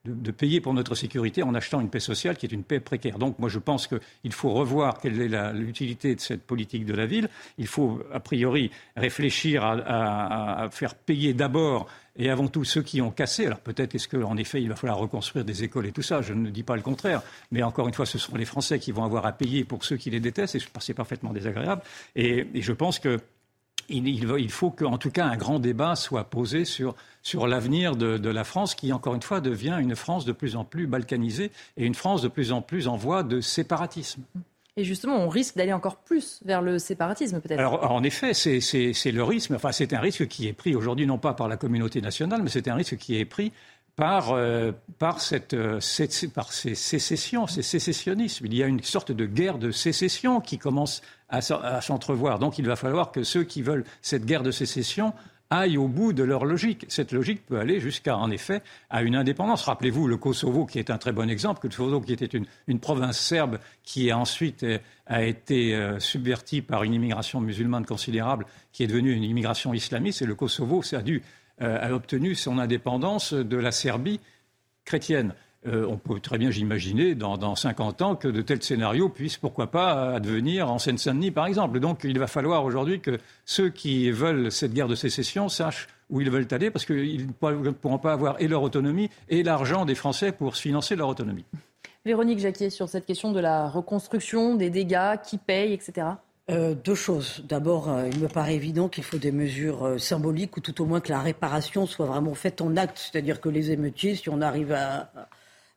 de, 0.04 0.30
payer 0.30 0.60
pour 0.60 0.74
notre 0.74 0.94
sécurité 0.94 1.42
en 1.42 1.54
achetant 1.54 1.80
une 1.80 1.88
paix 1.88 2.00
sociale 2.00 2.36
qui 2.36 2.46
est 2.46 2.52
une 2.52 2.64
paix 2.64 2.80
précaire. 2.80 3.18
Donc 3.18 3.38
moi 3.38 3.48
je 3.48 3.58
pense 3.58 3.86
qu'il 3.86 4.32
faut 4.32 4.52
revoir 4.52 4.98
quelle 5.00 5.20
est 5.20 5.52
l'utilité 5.52 6.14
de 6.14 6.20
cette 6.20 6.42
politique 6.42 6.84
de 6.84 6.94
la 6.94 7.06
ville. 7.06 7.28
Il 7.58 7.66
faut 7.66 8.00
a 8.12 8.20
priori 8.20 8.70
réfléchir 8.96 9.64
à, 9.64 10.68
faire 10.70 10.94
payer 10.94 11.34
d'abord 11.34 11.86
et 12.16 12.30
avant 12.30 12.48
tout 12.48 12.64
ceux 12.64 12.82
qui 12.82 13.00
ont 13.00 13.10
cassé. 13.10 13.46
Alors 13.46 13.60
peut-être 13.60 13.94
est-ce 13.94 14.08
qu'en 14.08 14.36
effet 14.36 14.60
il 14.60 14.68
va 14.68 14.76
falloir 14.76 14.98
reconstruire 14.98 15.44
des 15.44 15.62
écoles 15.62 15.86
et 15.86 15.92
tout 15.92 16.02
ça, 16.02 16.20
je 16.20 16.34
ne 16.34 16.50
dis 16.50 16.62
pas 16.62 16.76
le 16.76 16.82
contraire, 16.82 17.22
mais 17.50 17.62
encore 17.62 17.86
une 17.86 17.94
fois 17.94 18.06
ce 18.06 18.18
seront 18.18 18.36
les 18.36 18.44
Français 18.44 18.78
qui 18.78 18.92
vont 18.92 19.04
avoir 19.04 19.24
à 19.26 19.32
payer 19.32 19.64
pour 19.64 19.84
ceux 19.84 19.96
qui 19.96 20.10
les 20.10 20.20
détestent 20.20 20.56
et 20.56 20.60
c'est 20.80 20.94
parfaitement 20.94 21.32
désagréable. 21.32 21.82
Et, 22.16 22.46
et 22.54 22.62
je 22.62 22.72
pense 22.72 22.98
que 22.98 23.18
il, 23.92 24.50
faut 24.50 24.70
qu'en 24.70 24.98
tout 24.98 25.10
cas 25.10 25.26
un 25.26 25.36
grand 25.36 25.58
débat 25.58 25.96
soit 25.96 26.24
posé 26.24 26.64
sur, 26.64 26.94
l'avenir 27.46 27.96
de, 27.96 28.28
la 28.28 28.44
France 28.44 28.74
qui, 28.74 28.92
encore 28.92 29.14
une 29.14 29.22
fois, 29.22 29.40
devient 29.40 29.78
une 29.80 29.96
France 29.96 30.24
de 30.24 30.32
plus 30.32 30.56
en 30.56 30.64
plus 30.64 30.86
balkanisée 30.86 31.50
et 31.76 31.84
une 31.84 31.94
France 31.94 32.22
de 32.22 32.28
plus 32.28 32.52
en 32.52 32.62
plus 32.62 32.88
en 32.88 32.96
voie 32.96 33.22
de 33.22 33.40
séparatisme. 33.40 34.22
Et 34.78 34.84
justement, 34.84 35.16
on 35.16 35.28
risque 35.28 35.56
d'aller 35.56 35.74
encore 35.74 35.96
plus 35.96 36.40
vers 36.46 36.62
le 36.62 36.78
séparatisme, 36.78 37.40
peut-être. 37.40 37.58
Alors, 37.58 37.92
en 37.92 38.02
effet, 38.02 38.32
c'est 38.32 39.12
le 39.12 39.22
risque. 39.22 39.50
Enfin, 39.50 39.70
c'est 39.70 39.92
un 39.92 40.00
risque 40.00 40.26
qui 40.28 40.48
est 40.48 40.54
pris 40.54 40.74
aujourd'hui, 40.74 41.06
non 41.06 41.18
pas 41.18 41.34
par 41.34 41.46
la 41.46 41.58
communauté 41.58 42.00
nationale, 42.00 42.42
mais 42.42 42.48
c'est 42.48 42.68
un 42.68 42.74
risque 42.74 42.96
qui 42.96 43.18
est 43.18 43.26
pris 43.26 43.52
par, 43.96 44.32
euh, 44.32 44.72
par, 44.98 45.20
cette, 45.20 45.54
euh, 45.54 45.78
par 46.34 46.52
ces 46.52 46.74
sécessions, 46.74 47.46
ces 47.46 47.62
sécessionnismes. 47.62 48.46
Il 48.46 48.54
y 48.54 48.62
a 48.62 48.66
une 48.66 48.82
sorte 48.82 49.12
de 49.12 49.26
guerre 49.26 49.58
de 49.58 49.70
sécession 49.70 50.40
qui 50.40 50.58
commence 50.58 51.02
à, 51.32 51.80
s'entrevoir. 51.80 52.38
Donc 52.38 52.58
il 52.58 52.66
va 52.66 52.76
falloir 52.76 53.10
que 53.10 53.24
ceux 53.24 53.42
qui 53.42 53.62
veulent 53.62 53.84
cette 54.02 54.24
guerre 54.24 54.42
de 54.42 54.52
sécession 54.52 55.12
aillent 55.50 55.76
au 55.76 55.88
bout 55.88 56.12
de 56.12 56.22
leur 56.22 56.44
logique. 56.44 56.86
Cette 56.88 57.12
logique 57.12 57.44
peut 57.44 57.58
aller 57.58 57.80
jusqu'à, 57.80 58.16
en 58.16 58.30
effet, 58.30 58.62
à 58.88 59.02
une 59.02 59.16
indépendance. 59.16 59.64
Rappelez-vous 59.64 60.06
le 60.06 60.16
Kosovo, 60.16 60.64
qui 60.64 60.78
est 60.78 60.90
un 60.90 60.96
très 60.96 61.12
bon 61.12 61.28
exemple, 61.28 61.60
Kosovo, 61.60 62.00
qui 62.00 62.12
était 62.12 62.38
une, 62.66 62.80
province 62.80 63.18
serbe, 63.18 63.58
qui 63.82 64.10
a 64.10 64.16
ensuite 64.16 64.62
euh, 64.62 64.78
a 65.06 65.24
été 65.24 65.78
subvertie 65.98 66.62
par 66.62 66.84
une 66.84 66.94
immigration 66.94 67.40
musulmane 67.40 67.84
considérable, 67.84 68.46
qui 68.72 68.82
est 68.82 68.86
devenue 68.86 69.12
une 69.12 69.24
immigration 69.24 69.74
islamiste, 69.74 70.22
et 70.22 70.26
le 70.26 70.34
Kosovo, 70.34 70.82
ça 70.82 70.98
a 70.98 71.02
dû 71.02 71.22
euh, 71.62 71.78
a 71.80 71.92
obtenu 71.92 72.34
son 72.34 72.58
indépendance 72.58 73.34
de 73.34 73.56
la 73.56 73.72
Serbie 73.72 74.20
chrétienne. 74.84 75.34
Euh, 75.66 75.86
on 75.88 75.96
peut 75.96 76.18
très 76.18 76.38
bien 76.38 76.50
imaginer 76.50 77.14
dans, 77.14 77.38
dans 77.38 77.54
50 77.54 78.02
ans 78.02 78.16
que 78.16 78.26
de 78.26 78.42
tels 78.42 78.62
scénarios 78.62 79.08
puissent, 79.08 79.36
pourquoi 79.36 79.70
pas, 79.70 80.14
advenir 80.14 80.70
en 80.70 80.78
Seine-Saint-Denis, 80.78 81.30
par 81.30 81.46
exemple. 81.46 81.78
Donc 81.78 82.00
il 82.02 82.18
va 82.18 82.26
falloir 82.26 82.64
aujourd'hui 82.64 83.00
que 83.00 83.18
ceux 83.44 83.68
qui 83.68 84.10
veulent 84.10 84.50
cette 84.50 84.72
guerre 84.72 84.88
de 84.88 84.96
sécession 84.96 85.48
sachent 85.48 85.86
où 86.10 86.20
ils 86.20 86.30
veulent 86.30 86.48
aller, 86.50 86.70
parce 86.70 86.84
qu'ils 86.84 87.26
ne 87.26 87.70
pourront 87.70 87.98
pas 87.98 88.12
avoir 88.12 88.40
et 88.40 88.48
leur 88.48 88.62
autonomie 88.62 89.08
et 89.28 89.42
l'argent 89.42 89.84
des 89.84 89.94
Français 89.94 90.32
pour 90.32 90.56
financer 90.56 90.96
leur 90.96 91.08
autonomie. 91.08 91.44
Véronique 92.04 92.40
Jacquier, 92.40 92.70
sur 92.70 92.88
cette 92.88 93.06
question 93.06 93.30
de 93.30 93.38
la 93.38 93.68
reconstruction, 93.68 94.56
des 94.56 94.70
dégâts, 94.70 95.16
qui 95.24 95.38
paye, 95.38 95.72
etc. 95.72 96.08
Euh, 96.50 96.74
deux 96.74 96.96
choses. 96.96 97.44
D'abord, 97.48 97.88
euh, 97.88 98.08
il 98.12 98.18
me 98.18 98.26
paraît 98.26 98.56
évident 98.56 98.88
qu'il 98.88 99.04
faut 99.04 99.18
des 99.18 99.30
mesures 99.30 99.86
euh, 99.86 99.98
symboliques 99.98 100.56
ou 100.56 100.60
tout 100.60 100.82
au 100.82 100.86
moins 100.86 101.00
que 101.00 101.10
la 101.10 101.20
réparation 101.20 101.86
soit 101.86 102.06
vraiment 102.06 102.34
faite 102.34 102.60
en 102.60 102.76
acte. 102.76 102.98
C'est-à-dire 102.98 103.40
que 103.40 103.48
les 103.48 103.70
émeutiers, 103.70 104.16
si 104.16 104.28
on 104.28 104.40
arrive 104.40 104.72
à, 104.72 105.12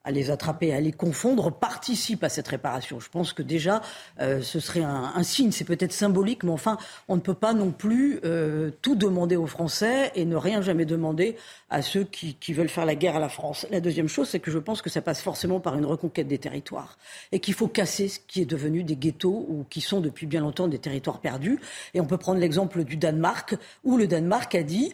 à 0.05 0.11
les 0.11 0.29
attraper, 0.31 0.73
à 0.73 0.79
les 0.79 0.91
confondre, 0.91 1.51
participe 1.51 2.23
à 2.23 2.29
cette 2.29 2.47
réparation. 2.47 2.99
Je 2.99 3.09
pense 3.09 3.33
que 3.33 3.41
déjà, 3.41 3.81
euh, 4.21 4.41
ce 4.41 4.59
serait 4.59 4.83
un, 4.83 5.23
signe, 5.23 5.51
c'est 5.51 5.65
peut-être 5.65 5.91
symbolique, 5.91 6.43
mais 6.43 6.51
enfin, 6.51 6.77
on 7.07 7.15
ne 7.15 7.21
peut 7.21 7.33
pas 7.33 7.53
non 7.53 7.71
plus 7.71 8.19
euh, 8.23 8.69
tout 8.81 8.95
demander 8.95 9.35
aux 9.35 9.47
Français 9.47 10.11
et 10.15 10.25
ne 10.25 10.35
rien 10.35 10.61
jamais 10.61 10.85
demander 10.85 11.35
à 11.71 11.81
ceux 11.81 12.03
qui, 12.03 12.35
qui, 12.35 12.53
veulent 12.53 12.69
faire 12.69 12.85
la 12.85 12.95
guerre 12.95 13.15
à 13.15 13.19
la 13.19 13.29
France. 13.29 13.65
La 13.71 13.81
deuxième 13.81 14.07
chose, 14.07 14.29
c'est 14.29 14.39
que 14.39 14.51
je 14.51 14.59
pense 14.59 14.83
que 14.83 14.89
ça 14.91 15.01
passe 15.01 15.21
forcément 15.21 15.59
par 15.59 15.75
une 15.75 15.85
reconquête 15.85 16.27
des 16.27 16.37
territoires 16.37 16.97
et 17.31 17.39
qu'il 17.39 17.55
faut 17.55 17.67
casser 17.67 18.07
ce 18.07 18.19
qui 18.19 18.41
est 18.41 18.45
devenu 18.45 18.83
des 18.83 18.95
ghettos 18.95 19.45
ou 19.49 19.65
qui 19.69 19.81
sont 19.81 20.01
depuis 20.01 20.27
bien 20.27 20.41
longtemps 20.41 20.67
des 20.67 20.79
territoires 20.79 21.19
perdus. 21.19 21.59
Et 21.95 21.99
on 21.99 22.05
peut 22.05 22.17
prendre 22.17 22.39
l'exemple 22.39 22.83
du 22.83 22.95
Danemark, 22.95 23.55
où 23.83 23.97
le 23.97 24.05
Danemark 24.05 24.53
a 24.53 24.63
dit 24.63 24.93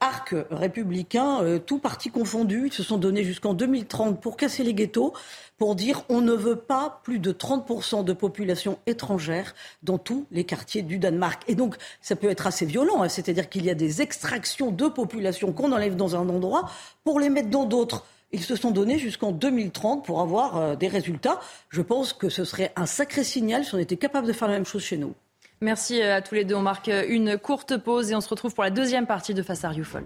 arc 0.00 0.34
républicain, 0.50 1.42
euh, 1.42 1.58
tout 1.58 1.78
parti 1.78 2.10
confondu. 2.10 2.66
Ils 2.66 2.72
se 2.72 2.82
sont 2.82 2.98
donnés 2.98 3.24
jusqu'en 3.24 3.54
2030 3.54 4.20
pour 4.20 4.36
casser 4.36 4.62
les 4.62 4.74
ghettos, 4.74 5.12
pour 5.58 5.74
dire 5.74 6.02
on 6.08 6.20
ne 6.20 6.32
veut 6.32 6.56
pas 6.56 7.00
plus 7.04 7.18
de 7.18 7.32
30% 7.32 8.04
de 8.04 8.12
population 8.12 8.78
étrangère 8.86 9.54
dans 9.82 9.98
tous 9.98 10.26
les 10.30 10.44
quartiers 10.44 10.82
du 10.82 10.98
Danemark. 10.98 11.42
Et 11.48 11.54
donc, 11.54 11.76
ça 12.00 12.16
peut 12.16 12.30
être 12.30 12.46
assez 12.46 12.66
violent. 12.66 13.02
Hein. 13.02 13.08
C'est-à-dire 13.08 13.48
qu'il 13.48 13.64
y 13.64 13.70
a 13.70 13.74
des 13.74 14.02
extractions 14.02 14.70
de 14.70 14.88
population 14.88 15.52
qu'on 15.52 15.72
enlève 15.72 15.96
dans 15.96 16.16
un 16.16 16.28
endroit 16.28 16.70
pour 17.04 17.20
les 17.20 17.28
mettre 17.28 17.50
dans 17.50 17.64
d'autres. 17.64 18.04
Ils 18.32 18.42
se 18.42 18.56
sont 18.56 18.70
donnés 18.70 18.98
jusqu'en 18.98 19.32
2030 19.32 20.04
pour 20.04 20.20
avoir 20.20 20.56
euh, 20.56 20.76
des 20.76 20.88
résultats. 20.88 21.40
Je 21.68 21.82
pense 21.82 22.12
que 22.12 22.28
ce 22.28 22.44
serait 22.44 22.72
un 22.76 22.86
sacré 22.86 23.24
signal 23.24 23.64
si 23.64 23.74
on 23.74 23.78
était 23.78 23.96
capable 23.96 24.26
de 24.26 24.32
faire 24.32 24.48
la 24.48 24.54
même 24.54 24.66
chose 24.66 24.82
chez 24.82 24.96
nous. 24.96 25.14
Merci 25.60 26.02
euh, 26.02 26.16
à 26.16 26.22
tous 26.22 26.34
les 26.34 26.44
deux. 26.44 26.54
On 26.54 26.62
marque 26.62 26.88
euh, 26.88 27.04
une 27.08 27.38
courte 27.38 27.76
pause 27.78 28.10
et 28.10 28.14
on 28.14 28.20
se 28.20 28.28
retrouve 28.28 28.54
pour 28.54 28.64
la 28.64 28.70
deuxième 28.70 29.06
partie 29.06 29.32
de 29.32 29.42
Face 29.42 29.64
à 29.64 29.70
Rioufol. 29.70 30.04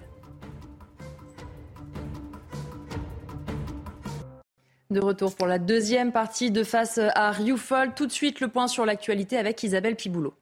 De 4.90 5.00
retour 5.00 5.34
pour 5.34 5.46
la 5.46 5.58
deuxième 5.58 6.12
partie 6.12 6.50
de 6.50 6.64
Face 6.64 6.98
à 6.98 7.30
Rioufol. 7.30 7.94
Tout 7.94 8.06
de 8.06 8.12
suite, 8.12 8.40
le 8.40 8.48
point 8.48 8.68
sur 8.68 8.84
l'actualité 8.84 9.38
avec 9.38 9.62
Isabelle 9.62 9.96
Piboulot. 9.96 10.34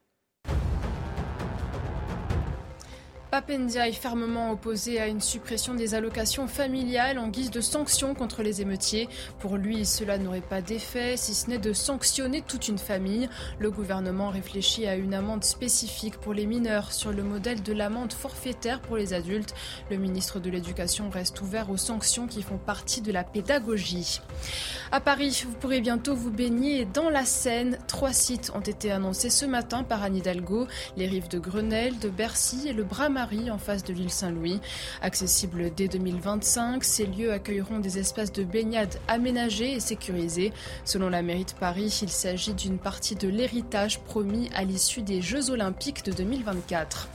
Papendia 3.30 3.86
est 3.86 3.92
fermement 3.92 4.52
opposé 4.52 4.98
à 4.98 5.06
une 5.06 5.20
suppression 5.20 5.74
des 5.74 5.94
allocations 5.94 6.48
familiales 6.48 7.18
en 7.18 7.28
guise 7.28 7.50
de 7.50 7.60
sanction 7.60 8.14
contre 8.14 8.42
les 8.42 8.62
émeutiers. 8.62 9.06
Pour 9.38 9.58
lui, 9.58 9.84
cela 9.84 10.16
n'aurait 10.16 10.40
pas 10.40 10.62
d'effet, 10.62 11.18
si 11.18 11.34
ce 11.34 11.50
n'est 11.50 11.58
de 11.58 11.74
sanctionner 11.74 12.40
toute 12.40 12.68
une 12.68 12.78
famille. 12.78 13.28
Le 13.58 13.70
gouvernement 13.70 14.30
réfléchit 14.30 14.86
à 14.86 14.96
une 14.96 15.12
amende 15.12 15.44
spécifique 15.44 16.16
pour 16.16 16.32
les 16.32 16.46
mineurs 16.46 16.92
sur 16.92 17.12
le 17.12 17.22
modèle 17.22 17.62
de 17.62 17.74
l'amende 17.74 18.14
forfaitaire 18.14 18.80
pour 18.80 18.96
les 18.96 19.12
adultes. 19.12 19.54
Le 19.90 19.98
ministre 19.98 20.40
de 20.40 20.48
l'Éducation 20.48 21.10
reste 21.10 21.38
ouvert 21.42 21.68
aux 21.68 21.76
sanctions 21.76 22.28
qui 22.28 22.42
font 22.42 22.56
partie 22.56 23.02
de 23.02 23.12
la 23.12 23.24
pédagogie. 23.24 24.22
À 24.90 25.00
Paris, 25.00 25.44
vous 25.46 25.52
pourrez 25.52 25.82
bientôt 25.82 26.14
vous 26.14 26.30
baigner 26.30 26.86
dans 26.86 27.10
la 27.10 27.26
Seine. 27.26 27.76
Trois 27.88 28.14
sites 28.14 28.50
ont 28.54 28.60
été 28.60 28.90
annoncés 28.90 29.28
ce 29.28 29.44
matin 29.44 29.82
par 29.82 30.02
Anne 30.02 30.16
Hidalgo, 30.16 30.66
les 30.96 31.06
rives 31.06 31.28
de 31.28 31.38
Grenelle, 31.38 31.98
de 31.98 32.08
Bercy 32.08 32.68
et 32.68 32.72
le 32.72 32.84
En 33.18 33.58
face 33.58 33.82
de 33.82 33.92
l'île 33.92 34.10
Saint-Louis. 34.10 34.60
Accessible 35.02 35.72
dès 35.74 35.88
2025, 35.88 36.84
ces 36.84 37.04
lieux 37.04 37.32
accueilleront 37.32 37.80
des 37.80 37.98
espaces 37.98 38.30
de 38.30 38.44
baignade 38.44 38.94
aménagés 39.08 39.72
et 39.72 39.80
sécurisés. 39.80 40.52
Selon 40.84 41.08
la 41.08 41.22
mairie 41.22 41.44
de 41.44 41.50
Paris, 41.58 41.98
il 42.02 42.10
s'agit 42.10 42.54
d'une 42.54 42.78
partie 42.78 43.16
de 43.16 43.26
l'héritage 43.26 43.98
promis 43.98 44.48
à 44.54 44.62
l'issue 44.62 45.02
des 45.02 45.20
Jeux 45.20 45.50
olympiques 45.50 46.04
de 46.04 46.12
2024. 46.12 47.08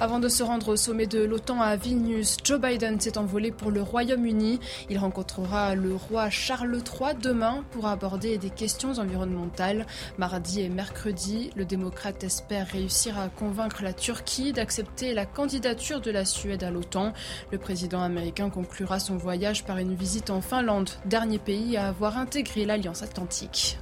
Avant 0.00 0.18
de 0.18 0.28
se 0.28 0.42
rendre 0.42 0.68
au 0.68 0.76
sommet 0.76 1.06
de 1.06 1.22
l'OTAN 1.22 1.60
à 1.60 1.76
Vilnius, 1.76 2.36
Joe 2.42 2.60
Biden 2.60 2.98
s'est 2.98 3.16
envolé 3.16 3.52
pour 3.52 3.70
le 3.70 3.80
Royaume-Uni. 3.80 4.58
Il 4.90 4.98
rencontrera 4.98 5.76
le 5.76 5.94
roi 5.94 6.30
Charles 6.30 6.76
III 6.76 7.14
demain 7.20 7.64
pour 7.70 7.86
aborder 7.86 8.36
des 8.38 8.50
questions 8.50 8.98
environnementales. 8.98 9.86
Mardi 10.18 10.62
et 10.62 10.68
mercredi, 10.68 11.50
le 11.54 11.64
démocrate 11.64 12.24
espère 12.24 12.66
réussir 12.66 13.18
à 13.18 13.28
convaincre 13.28 13.84
la 13.84 13.92
Turquie 13.92 14.52
d'accepter 14.52 15.14
la 15.14 15.26
candidature 15.26 16.00
de 16.00 16.10
la 16.10 16.24
Suède 16.24 16.64
à 16.64 16.70
l'OTAN. 16.70 17.12
Le 17.52 17.58
président 17.58 18.02
américain 18.02 18.50
conclura 18.50 18.98
son 18.98 19.16
voyage 19.16 19.64
par 19.64 19.78
une 19.78 19.94
visite 19.94 20.30
en 20.30 20.40
Finlande, 20.40 20.90
dernier 21.04 21.38
pays 21.38 21.76
à 21.76 21.86
avoir 21.88 22.18
intégré 22.18 22.64
l'Alliance 22.64 23.02
atlantique. 23.02 23.78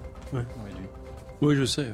Oui, 1.40 1.56
je 1.56 1.64
sais. 1.64 1.92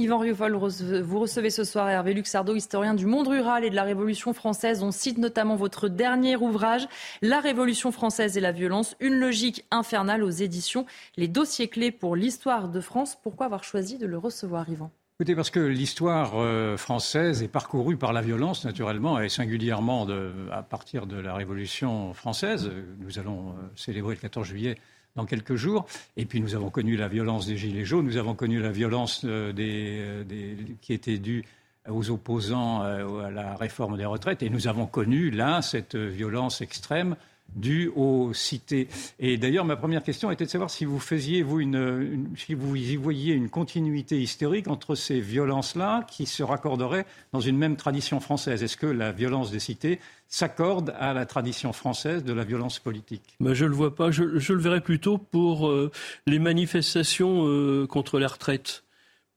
Yvan 0.00 0.18
Rioufol, 0.18 0.54
vous 0.54 1.18
recevez 1.18 1.50
ce 1.50 1.64
soir 1.64 1.90
Hervé 1.90 2.14
Luxardo, 2.14 2.54
historien 2.54 2.94
du 2.94 3.04
monde 3.04 3.26
rural 3.26 3.64
et 3.64 3.70
de 3.70 3.74
la 3.74 3.82
Révolution 3.82 4.32
française. 4.32 4.84
On 4.84 4.92
cite 4.92 5.18
notamment 5.18 5.56
votre 5.56 5.88
dernier 5.88 6.36
ouvrage, 6.36 6.86
La 7.20 7.40
Révolution 7.40 7.90
française 7.90 8.38
et 8.38 8.40
la 8.40 8.52
violence, 8.52 8.94
une 9.00 9.18
logique 9.18 9.64
infernale 9.72 10.22
aux 10.22 10.30
éditions, 10.30 10.86
les 11.16 11.26
dossiers 11.26 11.66
clés 11.66 11.90
pour 11.90 12.14
l'histoire 12.14 12.68
de 12.68 12.80
France. 12.80 13.18
Pourquoi 13.20 13.46
avoir 13.46 13.64
choisi 13.64 13.98
de 13.98 14.06
le 14.06 14.18
recevoir, 14.18 14.68
Yvan? 14.68 14.92
Écoutez, 15.18 15.34
parce 15.34 15.50
que 15.50 15.58
l'histoire 15.58 16.34
euh, 16.36 16.76
française 16.76 17.42
est 17.42 17.48
parcourue 17.48 17.96
par 17.96 18.12
la 18.12 18.20
violence, 18.20 18.64
naturellement, 18.64 19.20
et 19.20 19.28
singulièrement 19.28 20.06
à 20.52 20.62
partir 20.62 21.08
de 21.08 21.16
la 21.16 21.34
Révolution 21.34 22.14
française. 22.14 22.70
Nous 23.00 23.18
allons 23.18 23.48
euh, 23.48 23.52
célébrer 23.74 24.14
le 24.14 24.20
14 24.20 24.46
juillet 24.46 24.78
dans 25.18 25.26
quelques 25.26 25.56
jours. 25.56 25.84
Et 26.16 26.24
puis 26.24 26.40
nous 26.40 26.54
avons 26.54 26.70
connu 26.70 26.96
la 26.96 27.08
violence 27.08 27.46
des 27.46 27.56
Gilets 27.56 27.84
jaunes, 27.84 28.06
nous 28.06 28.16
avons 28.16 28.34
connu 28.34 28.60
la 28.60 28.70
violence 28.70 29.22
euh, 29.24 29.52
euh, 29.58 30.54
qui 30.80 30.92
était 30.92 31.18
due 31.18 31.44
aux 31.88 32.10
opposants 32.10 32.84
euh, 32.84 33.24
à 33.24 33.30
la 33.30 33.56
réforme 33.56 33.96
des 33.96 34.04
retraites. 34.04 34.42
Et 34.42 34.48
nous 34.48 34.68
avons 34.68 34.86
connu 34.86 35.30
là 35.30 35.60
cette 35.60 35.96
violence 35.96 36.60
extrême 36.60 37.16
due 37.54 37.90
aux 37.96 38.32
cités. 38.32 38.88
Et 39.18 39.36
d'ailleurs, 39.36 39.64
ma 39.64 39.76
première 39.76 40.02
question 40.02 40.30
était 40.30 40.44
de 40.44 40.50
savoir 40.50 40.70
si 40.70 40.84
vous 40.84 41.00
faisiez, 41.00 41.42
vous, 41.42 41.60
une, 41.60 42.28
si 42.36 42.54
vous 42.54 42.76
y 42.76 42.96
voyiez 42.96 43.34
une 43.34 43.48
continuité 43.48 44.20
historique 44.20 44.68
entre 44.68 44.94
ces 44.94 45.20
violences-là 45.20 46.04
qui 46.08 46.26
se 46.26 46.42
raccorderaient 46.42 47.06
dans 47.32 47.40
une 47.40 47.58
même 47.58 47.76
tradition 47.76 48.20
française. 48.20 48.62
Est-ce 48.62 48.76
que 48.76 48.86
la 48.86 49.12
violence 49.12 49.50
des 49.50 49.60
cités 49.60 49.98
s'accorde 50.28 50.94
à 50.98 51.14
la 51.14 51.26
tradition 51.26 51.72
française 51.72 52.22
de 52.22 52.32
la 52.32 52.44
violence 52.44 52.78
politique? 52.78 53.36
Ben, 53.40 53.54
Je 53.54 53.64
ne 53.64 53.70
le 53.70 53.76
vois 53.76 53.94
pas. 53.94 54.10
Je, 54.10 54.22
le 54.22 54.60
verrais 54.60 54.80
plutôt 54.80 55.18
pour 55.18 55.68
euh, 55.68 55.90
les 56.26 56.38
manifestations 56.38 57.46
euh, 57.46 57.86
contre 57.86 58.18
la 58.18 58.28
retraite 58.28 58.84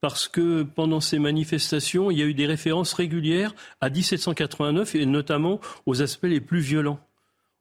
parce 0.01 0.27
que 0.27 0.63
pendant 0.63 0.99
ces 0.99 1.19
manifestations, 1.19 2.09
il 2.09 2.17
y 2.17 2.23
a 2.23 2.25
eu 2.25 2.33
des 2.33 2.47
références 2.47 2.93
régulières 2.93 3.53
à 3.81 3.89
1789 3.89 4.95
et 4.95 5.05
notamment 5.05 5.61
aux 5.85 6.01
aspects 6.01 6.23
les 6.23 6.41
plus 6.41 6.59
violents 6.59 6.99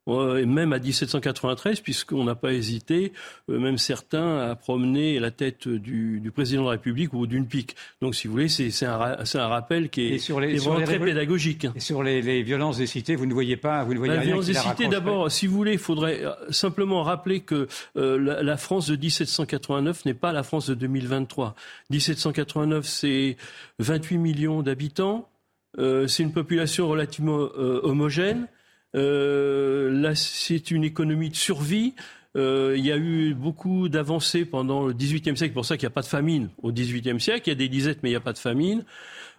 et 0.08 0.46
même 0.46 0.72
à 0.72 0.78
1793, 0.78 1.80
puisqu'on 1.80 2.24
n'a 2.24 2.34
pas 2.34 2.52
hésité, 2.52 3.12
euh, 3.48 3.58
même 3.58 3.78
certains, 3.78 4.38
à 4.38 4.56
promener 4.56 5.20
la 5.20 5.30
tête 5.30 5.68
du, 5.68 6.30
président 6.34 6.62
de 6.62 6.66
la 6.66 6.72
République 6.72 7.12
ou 7.12 7.26
d'une 7.26 7.46
pique. 7.46 7.76
Donc, 8.00 8.14
si 8.14 8.26
vous 8.26 8.32
voulez, 8.32 8.48
c'est 8.48 8.86
un, 8.86 9.18
un, 9.34 9.46
rappel 9.46 9.90
qui 9.90 10.14
est, 10.14 10.18
sur 10.18 10.40
les, 10.40 10.56
vraiment 10.56 10.84
très 10.84 10.98
pédagogique. 10.98 11.66
Et 11.74 11.80
sur 11.80 12.02
les, 12.02 12.42
violences 12.42 12.78
des 12.78 12.86
cités, 12.86 13.14
vous 13.14 13.26
ne 13.26 13.34
voyez 13.34 13.56
pas, 13.56 13.84
vous 13.84 13.94
ne 13.94 13.98
voyez 13.98 14.14
la 14.14 14.20
rien 14.20 14.30
violence 14.30 14.46
des 14.46 14.54
cités, 14.54 14.88
d'abord, 14.88 15.30
si 15.30 15.46
vous 15.46 15.56
voulez, 15.56 15.72
il 15.72 15.78
faudrait 15.78 16.24
euh, 16.24 16.32
simplement 16.50 17.02
rappeler 17.02 17.40
que 17.40 17.68
euh, 17.96 18.18
la, 18.18 18.42
la, 18.42 18.56
France 18.56 18.88
de 18.88 18.96
1789 18.96 20.06
n'est 20.06 20.14
pas 20.14 20.32
la 20.32 20.42
France 20.42 20.68
de 20.68 20.74
2023. 20.74 21.54
1789, 21.90 22.86
c'est 22.86 23.36
28 23.78 24.18
millions 24.18 24.62
d'habitants. 24.62 25.28
c'est 25.76 26.22
une 26.22 26.32
population 26.32 26.88
relativement 26.88 27.48
homogène. 27.56 28.48
Euh, 28.96 29.90
là, 29.90 30.14
c'est 30.14 30.70
une 30.70 30.84
économie 30.84 31.30
de 31.30 31.36
survie. 31.36 31.94
Euh, 32.36 32.74
il 32.76 32.84
y 32.84 32.92
a 32.92 32.96
eu 32.96 33.34
beaucoup 33.34 33.88
d'avancées 33.88 34.44
pendant 34.44 34.86
le 34.86 34.92
XVIIIe 34.92 35.36
siècle, 35.36 35.52
pour 35.52 35.64
ça 35.64 35.76
qu'il 35.76 35.86
n'y 35.86 35.92
a 35.92 35.94
pas 35.94 36.02
de 36.02 36.06
famine 36.06 36.48
au 36.62 36.72
XVIIIe 36.72 37.20
siècle. 37.20 37.42
Il 37.46 37.50
y 37.50 37.52
a 37.52 37.56
des 37.56 37.68
disettes, 37.68 38.00
mais 38.02 38.10
il 38.10 38.12
n'y 38.12 38.16
a 38.16 38.20
pas 38.20 38.32
de 38.32 38.38
famine. 38.38 38.84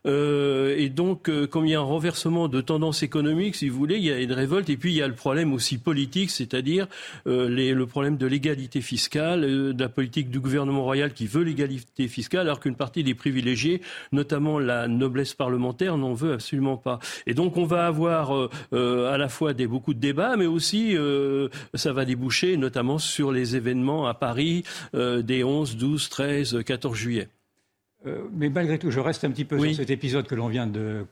Euh, 0.08 0.76
et 0.78 0.90
donc, 0.90 1.30
euh, 1.30 1.48
comme 1.48 1.66
il 1.66 1.72
y 1.72 1.76
a 1.76 1.80
un 1.80 1.84
renversement 1.84 2.48
de 2.48 2.62
tendance 2.62 3.04
économique, 3.04 3.56
si 3.56 3.70
vous 3.70 3.78
voulez, 3.78 3.98
il 3.98 4.04
y 4.04 4.12
a 4.12 4.20
une 4.20 4.34
révolte. 4.34 4.70
Et 4.70 4.78
puis, 4.78 4.92
il 4.92 4.98
y 4.98 5.02
a 5.02 5.08
le 5.08 5.14
problème 5.14 5.54
aussi 5.54 5.78
politique, 5.78 6.32
c'est-à-dire 6.32 6.88
euh, 7.28 7.48
le 7.50 7.86
problème 7.86 8.18
de 8.18 8.26
l'égalité 8.26 8.82
fiscale, 8.82 9.42
de 9.42 9.80
la 9.80 9.90
politique 9.90 10.30
du 10.30 10.40
gouvernement 10.40 10.84
royal 10.84 11.14
qui 11.14 11.28
veut 11.28 11.44
l'égalité 11.44 12.08
fiscale, 12.08 12.42
alors 12.42 12.60
qu'une 12.60 12.76
partie 12.76 13.04
des 13.04 13.16
privilégiés, 13.16 13.82
notamment 14.12 14.60
la 14.60 14.88
noblesse 14.88 15.34
parlementaire, 15.34 15.98
n'en 15.98 16.14
veut 16.14 16.34
absolument 16.34 16.78
pas. 16.78 17.00
Et 17.28 17.34
donc, 17.34 17.58
on 17.58 17.66
va 17.66 17.86
avoir 17.86 18.32
à 18.72 19.18
la 19.18 19.30
fois 19.30 19.54
des, 19.54 19.68
beaucoup 19.68 19.94
de 19.94 20.00
débats, 20.00 20.36
mais 20.38 20.46
aussi 20.46 20.96
ça 21.74 21.94
va 21.94 22.06
déboucher 22.06 22.58
notamment 22.58 22.98
sur 22.98 23.32
les 23.32 23.56
événements 23.56 24.08
à 24.08 24.14
Paris 24.14 24.64
des 24.94 25.44
11, 25.44 25.78
12, 25.78 26.10
13, 26.10 26.64
14 26.66 26.98
juillet. 26.98 27.28
Euh, 28.08 28.24
mais 28.34 28.50
malgré 28.50 28.80
tout, 28.80 28.90
je 28.90 29.00
reste 29.00 29.24
un 29.24 29.32
petit 29.32 29.46
peu 29.46 29.60
sur 29.60 29.76
cet 29.76 29.90
épisode 29.90 30.26
que 30.26 30.36
l'on 30.36 30.48
vient 30.48 30.68
de, 30.68 31.06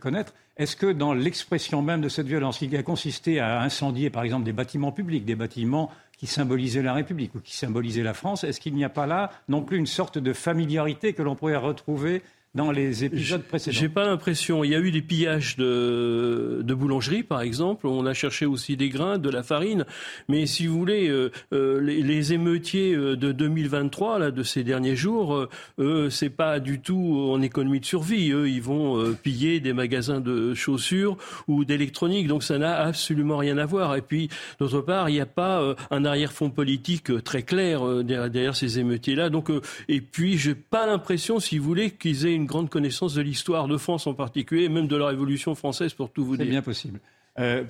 connaître. 0.00 0.34
Est-ce 0.56 0.74
que 0.74 0.92
dans 0.92 1.14
l'expression 1.14 1.82
même 1.82 2.00
de 2.00 2.08
cette 2.08 2.26
violence, 2.26 2.58
qui 2.58 2.76
a 2.76 2.82
consisté 2.82 3.38
à 3.38 3.60
incendier, 3.60 4.10
par 4.10 4.24
exemple, 4.24 4.44
des 4.44 4.52
bâtiments 4.52 4.92
publics, 4.92 5.24
des 5.24 5.36
bâtiments 5.36 5.90
qui 6.18 6.26
symbolisaient 6.26 6.82
la 6.82 6.94
République 6.94 7.34
ou 7.34 7.40
qui 7.40 7.54
symbolisaient 7.54 8.02
la 8.02 8.14
France, 8.14 8.42
est-ce 8.42 8.60
qu'il 8.60 8.74
n'y 8.74 8.84
a 8.84 8.88
pas 8.88 9.06
là 9.06 9.30
non 9.48 9.62
plus 9.62 9.76
une 9.76 9.86
sorte 9.86 10.18
de 10.18 10.32
familiarité 10.32 11.12
que 11.12 11.22
l'on 11.22 11.36
pourrait 11.36 11.56
retrouver 11.56 12.22
dans 12.56 12.70
les 12.70 13.04
épisodes 13.04 13.42
précédents 13.42 13.76
J'ai 13.78 13.88
pas 13.90 14.06
l'impression. 14.06 14.64
Il 14.64 14.70
y 14.70 14.74
a 14.74 14.80
eu 14.80 14.90
des 14.90 15.02
pillages 15.02 15.56
de, 15.56 16.62
de 16.64 16.74
boulangeries, 16.74 17.22
par 17.22 17.42
exemple. 17.42 17.86
On 17.86 18.06
a 18.06 18.14
cherché 18.14 18.46
aussi 18.46 18.76
des 18.76 18.88
grains, 18.88 19.18
de 19.18 19.28
la 19.28 19.42
farine. 19.42 19.84
Mais 20.28 20.46
si 20.46 20.66
vous 20.66 20.78
voulez, 20.78 21.08
euh, 21.08 21.30
euh, 21.52 21.80
les, 21.80 22.32
émeutiers 22.32 22.94
euh, 22.94 23.14
de 23.14 23.30
2023, 23.30 24.18
là, 24.18 24.30
de 24.30 24.42
ces 24.42 24.64
derniers 24.64 24.96
jours, 24.96 25.48
eux, 25.78 26.08
c'est 26.10 26.30
pas 26.30 26.58
du 26.58 26.80
tout 26.80 27.30
en 27.30 27.42
économie 27.42 27.80
de 27.80 27.84
survie. 27.84 28.30
Eux, 28.32 28.48
ils 28.48 28.62
vont 28.62 29.14
piller 29.22 29.60
des 29.60 29.74
magasins 29.74 30.20
de 30.20 30.54
chaussures 30.54 31.18
ou 31.48 31.66
d'électronique. 31.66 32.26
Donc 32.26 32.42
ça 32.42 32.56
n'a 32.56 32.74
absolument 32.78 33.36
rien 33.36 33.58
à 33.58 33.66
voir. 33.66 33.96
Et 33.96 34.02
puis, 34.02 34.30
d'autre 34.58 34.80
part, 34.80 35.10
il 35.10 35.12
n'y 35.12 35.20
a 35.20 35.26
pas 35.26 35.76
un 35.90 36.04
arrière-fond 36.06 36.48
politique 36.48 37.22
très 37.22 37.42
clair 37.42 38.02
derrière, 38.02 38.30
derrière 38.30 38.56
ces 38.56 38.78
émeutiers-là. 38.78 39.28
Donc, 39.28 39.50
et 39.88 40.00
puis, 40.00 40.38
j'ai 40.38 40.54
pas 40.54 40.86
l'impression, 40.86 41.38
si 41.38 41.58
vous 41.58 41.64
voulez, 41.64 41.90
qu'ils 41.90 42.26
aient 42.26 42.34
une 42.34 42.45
une 42.46 42.48
grande 42.48 42.70
connaissance 42.70 43.14
de 43.14 43.22
l'histoire 43.22 43.66
de 43.66 43.76
France 43.76 44.06
en 44.06 44.14
particulier, 44.14 44.64
et 44.64 44.68
même 44.68 44.86
de 44.86 44.94
la 44.96 45.08
Révolution 45.08 45.56
française, 45.56 45.94
pour 45.94 46.10
tout 46.10 46.24
vous 46.24 46.36
dire. 46.36 46.46
C'est 46.46 46.50
bien 46.50 46.62
possible. 46.62 47.00
Euh, 47.40 47.64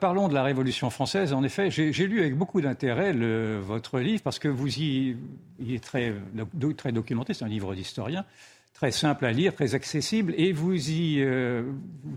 parlons 0.00 0.28
de 0.28 0.34
la 0.34 0.44
Révolution 0.44 0.88
française. 0.90 1.32
En 1.32 1.42
effet, 1.42 1.70
j'ai 1.70 2.06
lu 2.06 2.20
avec 2.20 2.36
beaucoup 2.36 2.60
d'intérêt 2.60 3.12
votre 3.60 3.98
livre 3.98 4.22
parce 4.22 4.38
que 4.38 4.48
vous 4.48 4.78
y, 4.78 5.16
il 5.58 5.74
est 5.74 5.82
très, 5.82 6.14
très 6.76 6.92
documenté. 6.92 7.34
C'est 7.34 7.44
un 7.44 7.48
livre 7.48 7.74
d'historien, 7.74 8.24
très 8.74 8.92
simple 8.92 9.26
à 9.26 9.32
lire, 9.32 9.54
très 9.54 9.74
accessible, 9.74 10.34
et 10.36 10.52
vous 10.52 10.90
y 10.90 11.20
euh, 11.20 11.64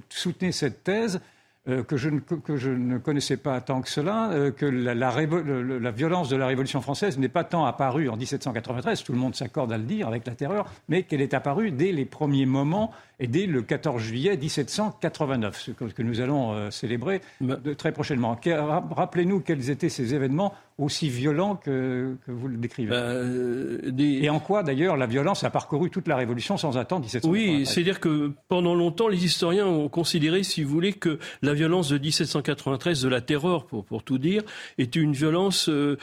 soutenez 0.09 0.51
cette 0.51 0.83
thèse 0.83 1.19
euh, 1.67 1.83
que, 1.83 1.97
je 1.97 2.09
ne, 2.09 2.19
que, 2.19 2.57
je 2.57 2.69
ne, 2.69 2.99
connaissais 2.99 3.37
pas 3.37 3.59
tant 3.59 3.81
que 3.81 3.89
cela, 3.89 4.29
euh, 4.31 4.51
que 4.51 4.67
la, 4.67 4.93
la, 4.93 5.91
violence 5.91 6.29
de 6.29 6.35
la 6.35 6.45
Révolution 6.45 6.79
française 6.79 7.17
n'est 7.17 7.27
pas 7.27 7.43
tant 7.43 7.65
apparue 7.65 8.07
en 8.07 8.15
1793, 8.17 9.03
tout 9.03 9.13
le 9.13 9.17
monde 9.17 9.35
s'accorde 9.35 9.71
à 9.71 9.77
le 9.77 9.83
dire 9.83 10.07
avec 10.07 10.27
la 10.27 10.35
terreur, 10.35 10.71
mais 10.89 11.03
qu'elle 11.03 11.21
est 11.21 11.33
apparue 11.33 11.71
dès 11.71 11.91
les 11.91 12.05
premiers 12.05 12.45
moments 12.45 12.91
et 13.19 13.27
dès 13.27 13.45
le 13.45 13.61
14 13.61 14.01
juillet 14.01 14.37
1789, 14.37 15.61
ce 15.61 15.71
que, 15.71 16.01
nous 16.01 16.21
allons 16.21 16.53
euh, 16.53 16.71
célébrer 16.71 17.21
très 17.77 17.91
prochainement. 17.91 18.37
Rappelez-nous 18.91 19.39
quels 19.39 19.69
étaient 19.69 19.89
ces 19.89 20.13
événements 20.13 20.53
aussi 20.77 21.07
violents 21.07 21.55
que, 21.55 22.17
vous 22.27 22.47
le 22.49 22.57
décrivez. 22.57 22.89
Bah, 22.89 22.97
euh, 22.97 23.91
et 23.97 24.29
en 24.29 24.39
quoi, 24.39 24.61
d'ailleurs, 24.61 24.97
la 24.97 25.05
violence 25.05 25.45
a 25.45 25.49
parcouru 25.49 25.89
toute 25.89 26.07
la 26.07 26.17
Révolution 26.17 26.57
sans 26.57 26.77
attendre 26.77 27.03
1793 27.03 27.31
Oui, 27.31 27.65
c'est-à-dire 27.65 28.01
que 28.01 28.33
pendant 28.49 28.75
longtemps, 28.75 29.07
les 29.07 29.23
historiens 29.23 29.67
ont 29.67 29.87
considéré, 29.87 30.43
si 30.43 30.63
vous 30.63 30.69
voulez, 30.69 30.91
que 30.91 31.17
la 31.41 31.53
violence 31.53 31.89
de 31.89 31.97
1793, 31.97 33.01
de 33.01 33.07
la 33.07 33.21
terreur, 33.21 33.67
pour, 33.67 33.85
pour 33.85 34.03
tout 34.03 34.17
dire, 34.17 34.43
était 34.77 34.99
une 34.99 35.13
violence 35.13 35.69
euh, 35.69 35.95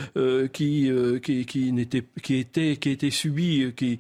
qui, 0.49 0.91
qui, 1.23 1.45
qui, 1.45 1.73
n'était, 1.73 2.05
qui, 2.23 2.37
était, 2.37 2.77
qui 2.77 2.91
était 2.91 3.11
subie, 3.11 3.75
qui, 3.77 3.99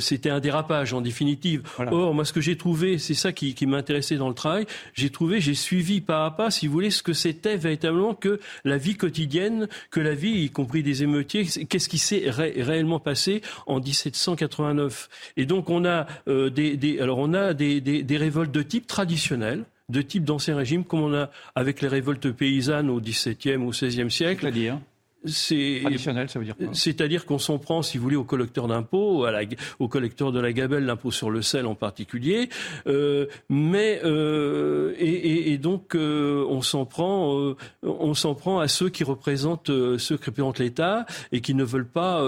c'était 0.00 0.30
un 0.30 0.40
dérapage, 0.40 0.92
en 0.94 1.00
définitive. 1.00 1.62
Or, 1.78 2.12
moi, 2.12 2.24
ce 2.32 2.34
que 2.34 2.40
j'ai 2.40 2.56
trouvé, 2.56 2.96
c'est 2.96 3.12
ça 3.12 3.30
qui, 3.30 3.54
m'intéressait 3.66 4.16
dans 4.16 4.30
le 4.30 4.34
travail, 4.34 4.64
j'ai 4.94 5.10
trouvé, 5.10 5.38
j'ai 5.38 5.52
suivi 5.52 6.00
pas 6.00 6.24
à 6.24 6.30
pas, 6.30 6.50
si 6.50 6.66
vous 6.66 6.72
voulez, 6.72 6.90
ce 6.90 7.02
que 7.02 7.12
c'était 7.12 7.58
véritablement 7.58 8.14
que 8.14 8.40
la 8.64 8.78
vie 8.78 8.96
quotidienne, 8.96 9.68
que 9.90 10.00
la 10.00 10.14
vie, 10.14 10.44
y 10.44 10.48
compris 10.48 10.82
des 10.82 11.02
émeutiers, 11.02 11.44
qu'est-ce 11.44 11.90
qui 11.90 11.98
s'est 11.98 12.24
réellement 12.30 13.00
passé 13.00 13.42
en 13.66 13.80
1789. 13.80 15.10
Et 15.36 15.44
donc 15.44 15.68
on 15.68 15.84
a 15.84 16.06
euh, 16.26 16.48
des, 16.48 16.78
des, 16.78 17.00
alors 17.00 17.18
on 17.18 17.34
a 17.34 17.52
des, 17.52 17.82
des, 17.82 18.16
révoltes 18.16 18.50
de 18.50 18.62
type 18.62 18.86
traditionnel, 18.86 19.66
de 19.90 20.00
type 20.00 20.24
d'ancien 20.24 20.56
régime, 20.56 20.84
comme 20.84 21.00
on 21.00 21.14
a 21.14 21.28
avec 21.54 21.82
les 21.82 21.88
révoltes 21.88 22.32
paysannes 22.32 22.88
au 22.88 22.98
XVIIe 22.98 23.56
ou 23.56 23.72
XVIe 23.72 24.10
siècle. 24.10 24.40
C'est-à-dire 24.40 24.78
c'est 24.78 24.91
traditionnel, 25.24 26.28
ça 26.28 26.38
veut 26.38 26.44
dire 26.44 26.56
quoi? 26.56 26.68
C'est-à-dire 26.72 27.26
qu'on 27.26 27.38
s'en 27.38 27.58
prend, 27.58 27.82
si 27.82 27.98
vous 27.98 28.04
voulez, 28.04 28.16
au 28.16 28.24
collecteur 28.24 28.68
d'impôts, 28.68 29.26
au 29.78 29.88
collecteur 29.88 30.32
de 30.32 30.40
la 30.40 30.52
gabelle, 30.52 30.84
l'impôt 30.84 31.10
sur 31.10 31.30
le 31.30 31.42
sel 31.42 31.66
en 31.66 31.74
particulier, 31.74 32.48
euh, 32.86 33.26
mais 33.48 34.00
euh, 34.04 34.94
et, 34.98 35.08
et, 35.08 35.52
et, 35.52 35.58
donc 35.58 35.94
euh, 35.94 36.44
on 36.48 36.62
s'en 36.62 36.84
prend, 36.84 37.38
euh, 37.38 37.56
on 37.82 38.14
s'en 38.14 38.34
prend 38.34 38.60
à 38.60 38.68
ceux 38.68 38.88
qui 38.88 39.04
représentent 39.04 39.70
euh, 39.70 39.98
ceux 39.98 40.16
qui 40.16 40.26
représentent 40.26 40.58
l'État 40.58 41.06
et 41.30 41.40
qui 41.40 41.54
ne 41.54 41.64
veulent 41.64 41.86
pas 41.86 42.22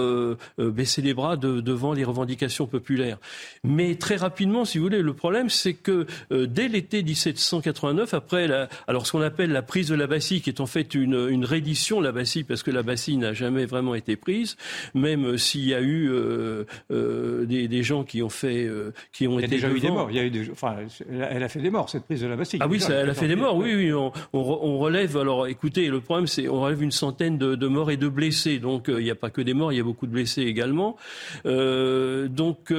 baisser 0.57 1.01
les 1.01 1.13
bras 1.13 1.37
de, 1.37 1.59
devant 1.61 1.93
les 1.93 2.03
revendications 2.03 2.67
populaires. 2.67 3.17
Mais 3.63 3.95
très 3.95 4.15
rapidement, 4.15 4.65
si 4.65 4.77
vous 4.77 4.85
voulez, 4.85 5.01
le 5.01 5.13
problème, 5.13 5.49
c'est 5.49 5.73
que 5.73 6.05
dès 6.31 6.67
l'été 6.67 7.03
1789, 7.03 8.13
après 8.13 8.47
la, 8.47 8.69
alors 8.87 9.07
ce 9.07 9.11
qu'on 9.11 9.21
appelle 9.21 9.51
la 9.51 9.61
prise 9.61 9.89
de 9.89 9.95
la 9.95 10.07
Bassie, 10.07 10.41
qui 10.41 10.49
est 10.49 10.61
en 10.61 10.65
fait 10.65 10.95
une, 10.95 11.27
une 11.29 11.45
reddition 11.45 11.99
la 12.01 12.11
Bassie, 12.11 12.43
parce 12.43 12.63
que 12.63 12.71
la 12.71 12.83
bassine 12.85 13.21
n'a 13.21 13.33
jamais 13.33 13.65
vraiment 13.65 13.95
été 13.95 14.15
prise, 14.15 14.55
même 14.93 15.37
s'il 15.37 15.67
y 15.67 15.73
a 15.73 15.81
eu 15.81 16.09
euh, 16.09 16.63
euh, 16.91 17.45
des, 17.45 17.67
des, 17.67 17.83
gens 17.83 18.03
qui 18.03 18.23
ont 18.23 18.29
fait, 18.29 18.65
euh, 18.65 18.93
qui 19.11 19.27
ont 19.27 19.39
été. 19.39 19.55
Il 19.55 19.61
y 19.61 19.65
a 19.65 19.67
déjà 19.67 19.75
eu 19.75 19.79
des 19.79 19.91
morts. 19.91 20.09
Il 20.09 20.15
y 20.15 20.19
a 20.19 20.23
eu 20.23 20.29
des, 20.29 20.49
enfin, 20.51 20.77
elle 21.09 21.43
a 21.43 21.49
fait 21.49 21.61
des 21.61 21.69
morts 21.69 21.89
cette 21.89 22.05
prise 22.05 22.21
de 22.21 22.27
la 22.27 22.35
bassine. 22.35 22.59
Ah 22.61 22.67
oui, 22.67 22.79
ça, 22.79 22.93
elle 22.93 23.09
a 23.09 23.13
fait 23.13 23.27
des 23.27 23.35
morts. 23.35 23.57
Oui, 23.57 23.73
oui. 23.75 23.93
On, 23.93 24.11
on, 24.33 24.77
relève. 24.77 25.17
Alors, 25.17 25.47
écoutez, 25.47 25.87
le 25.87 25.99
problème, 25.99 26.27
c'est 26.27 26.47
on 26.47 26.61
relève 26.61 26.81
une 26.81 26.91
centaine 26.91 27.37
de, 27.37 27.55
de 27.55 27.67
morts 27.67 27.91
et 27.91 27.97
de 27.97 28.07
blessés. 28.07 28.59
Donc, 28.59 28.85
il 28.87 29.03
n'y 29.03 29.11
a 29.11 29.15
pas 29.15 29.29
que 29.29 29.41
des 29.41 29.53
morts, 29.53 29.73
il 29.73 29.77
y 29.77 29.81
a 29.81 29.83
beaucoup 29.83 30.07
de 30.07 30.11
blessés 30.11 30.43
également. 30.43 30.95
donc, 31.43 32.73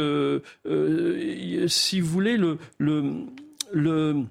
si 1.67 2.01
vous 2.01 2.09
voulez, 2.09 2.37
le, 2.37 2.59
le, 2.79 3.05
le 3.73 4.25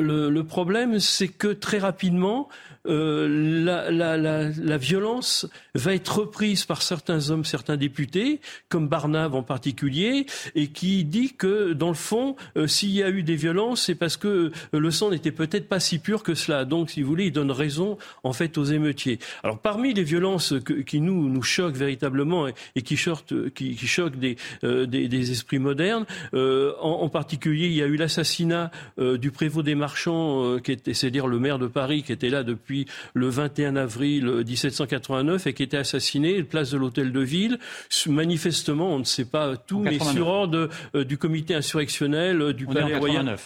le, 0.00 0.30
le, 0.30 0.44
problème, 0.44 0.98
c'est 0.98 1.28
que 1.28 1.48
très 1.48 1.78
rapidement, 1.78 2.48
euh, 2.88 3.28
la, 3.64 3.90
la, 3.90 4.16
la, 4.16 4.48
la, 4.48 4.76
violence 4.78 5.46
va 5.74 5.94
être 5.94 6.20
reprise 6.20 6.64
par 6.64 6.80
certains 6.80 7.30
hommes, 7.30 7.44
certains 7.44 7.76
députés, 7.76 8.40
comme 8.68 8.88
Barnave 8.88 9.34
en 9.34 9.42
particulier, 9.42 10.26
et 10.54 10.68
qui 10.68 11.04
dit 11.04 11.34
que, 11.34 11.72
dans 11.72 11.88
le 11.88 11.94
fond, 11.94 12.36
euh, 12.56 12.66
s'il 12.66 12.90
y 12.90 13.02
a 13.02 13.10
eu 13.10 13.22
des 13.22 13.36
violences, 13.36 13.82
c'est 13.82 13.94
parce 13.94 14.16
que 14.16 14.28
euh, 14.28 14.78
le 14.78 14.90
sang 14.90 15.10
n'était 15.10 15.32
peut-être 15.32 15.68
pas 15.68 15.80
si 15.80 15.98
pur 15.98 16.22
que 16.22 16.34
cela. 16.34 16.64
Donc, 16.64 16.90
si 16.90 17.02
vous 17.02 17.08
voulez, 17.08 17.26
il 17.26 17.32
donne 17.32 17.50
raison, 17.50 17.98
en 18.22 18.32
fait, 18.32 18.56
aux 18.56 18.64
émeutiers. 18.64 19.18
Alors, 19.42 19.58
parmi 19.58 19.92
les 19.92 20.04
violences 20.04 20.54
que, 20.64 20.74
qui 20.74 21.00
nous, 21.00 21.28
nous 21.28 21.42
choquent 21.42 21.76
véritablement 21.76 22.46
et, 22.48 22.82
qui, 22.82 22.96
choquent, 22.96 23.52
qui, 23.54 23.74
qui 23.74 23.86
choquent 23.86 24.18
des, 24.18 24.36
des, 24.62 25.08
des, 25.08 25.30
esprits 25.30 25.58
modernes, 25.58 26.06
en, 26.32 26.68
en, 26.80 27.08
particulier, 27.08 27.66
il 27.66 27.74
y 27.74 27.82
a 27.82 27.86
eu 27.86 27.96
l'assassinat 27.96 28.70
du 28.98 29.30
prévôt 29.30 29.62
des 29.62 29.74
marchands, 29.88 30.58
qui 30.58 30.72
était, 30.72 30.92
c'est-à-dire 30.92 31.26
le 31.26 31.38
maire 31.38 31.58
de 31.58 31.66
Paris, 31.66 32.02
qui 32.02 32.12
était 32.12 32.28
là 32.28 32.42
depuis 32.42 32.86
le 33.14 33.28
21 33.28 33.76
avril 33.76 34.44
1789 34.46 35.46
et 35.46 35.54
qui 35.54 35.62
était 35.62 35.78
assassiné 35.78 36.42
place 36.48 36.70
de 36.70 36.78
l'hôtel 36.78 37.12
de 37.12 37.20
ville. 37.20 37.58
Manifestement, 38.06 38.94
on 38.94 38.98
ne 38.98 39.04
sait 39.04 39.24
pas 39.24 39.56
tout, 39.56 39.80
mais 39.80 39.98
sur 39.98 40.26
ordre 40.26 40.68
euh, 40.94 41.04
du 41.04 41.18
comité 41.18 41.54
insurrectionnel 41.54 42.40
euh, 42.40 42.52
du 42.52 42.66
Palais 42.66 42.96
Royal. 42.96 43.36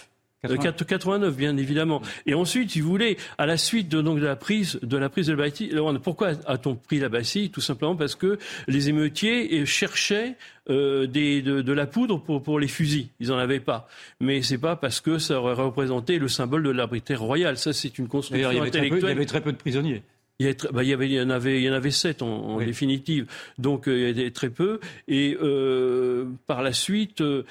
89. 0.43 0.87
89, 0.87 1.37
bien 1.37 1.57
évidemment. 1.57 2.03
Et 2.27 2.35
ensuite, 2.35 2.71
si 2.71 2.81
vous 2.81 2.91
voulez, 2.91 3.17
à 3.39 3.47
la 3.47 3.57
suite 3.57 3.89
de, 3.89 4.03
donc, 4.03 4.19
de 4.19 4.27
la 4.27 4.37
prise 4.37 4.79
de 4.83 4.97
la 4.97 5.09
prise 5.09 5.29
de 5.29 5.33
la 5.33 5.45
Bastille, 5.45 5.75
pourquoi 6.03 6.33
a-t-on 6.47 6.75
pris 6.75 6.99
la 6.99 7.09
Bastille 7.09 7.51
Tout 7.51 7.61
simplement 7.61 7.95
parce 7.95 8.17
que 8.17 8.39
les 8.67 8.89
émeutiers 8.89 9.65
cherchaient 9.67 10.37
euh, 10.69 11.07
des, 11.07 11.43
de, 11.43 11.63
de, 11.63 11.73
la 11.73 11.87
poudre 11.87 12.19
pour, 12.19 12.43
pour 12.43 12.59
les 12.59 12.69
fusils. 12.69 13.09
Ils 13.21 13.29
n'en 13.29 13.39
avaient 13.39 13.61
pas. 13.61 13.89
Mais 14.21 14.43
c'est 14.43 14.59
pas 14.59 14.75
parce 14.75 15.01
que 15.01 15.19
ça 15.19 15.41
aurait 15.41 15.55
représenté 15.55 16.19
le 16.19 16.29
symbole 16.29 16.65
de 16.65 16.71
l'arbitraire 16.71 17.21
royal. 17.21 17.57
Ça, 17.57 17.73
c'est 17.73 17.99
une 17.99 18.09
construction 18.09 18.49
intellectuelle. 18.49 19.01
il 19.01 19.09
y 19.09 19.11
avait 19.11 19.27
très 19.27 19.41
peu 19.41 19.53
de 19.53 19.57
prisonniers. 19.57 20.03
Bah, 20.73 20.83
il 20.83 20.89
y, 20.89 20.93
avait, 20.93 21.07
il 21.07 21.13
y 21.13 21.21
en 21.21 21.31
avait, 21.31 21.59
il 21.61 21.65
y 21.65 21.71
en 21.71 21.73
avait 21.73 21.91
sept 21.91 22.23
en, 22.23 22.59
définitive, 22.59 23.27
donc 23.59 23.89
euh, 23.89 24.11
il 24.11 24.19
y 24.19 24.21
avait 24.21 24.31
très 24.31 24.51
peu. 24.51 24.81
Et 25.09 25.37
euh, 25.41 26.27
par 26.47 26.63
la 26.63 26.73
suite, 26.73 27.21
euh, 27.21 27.45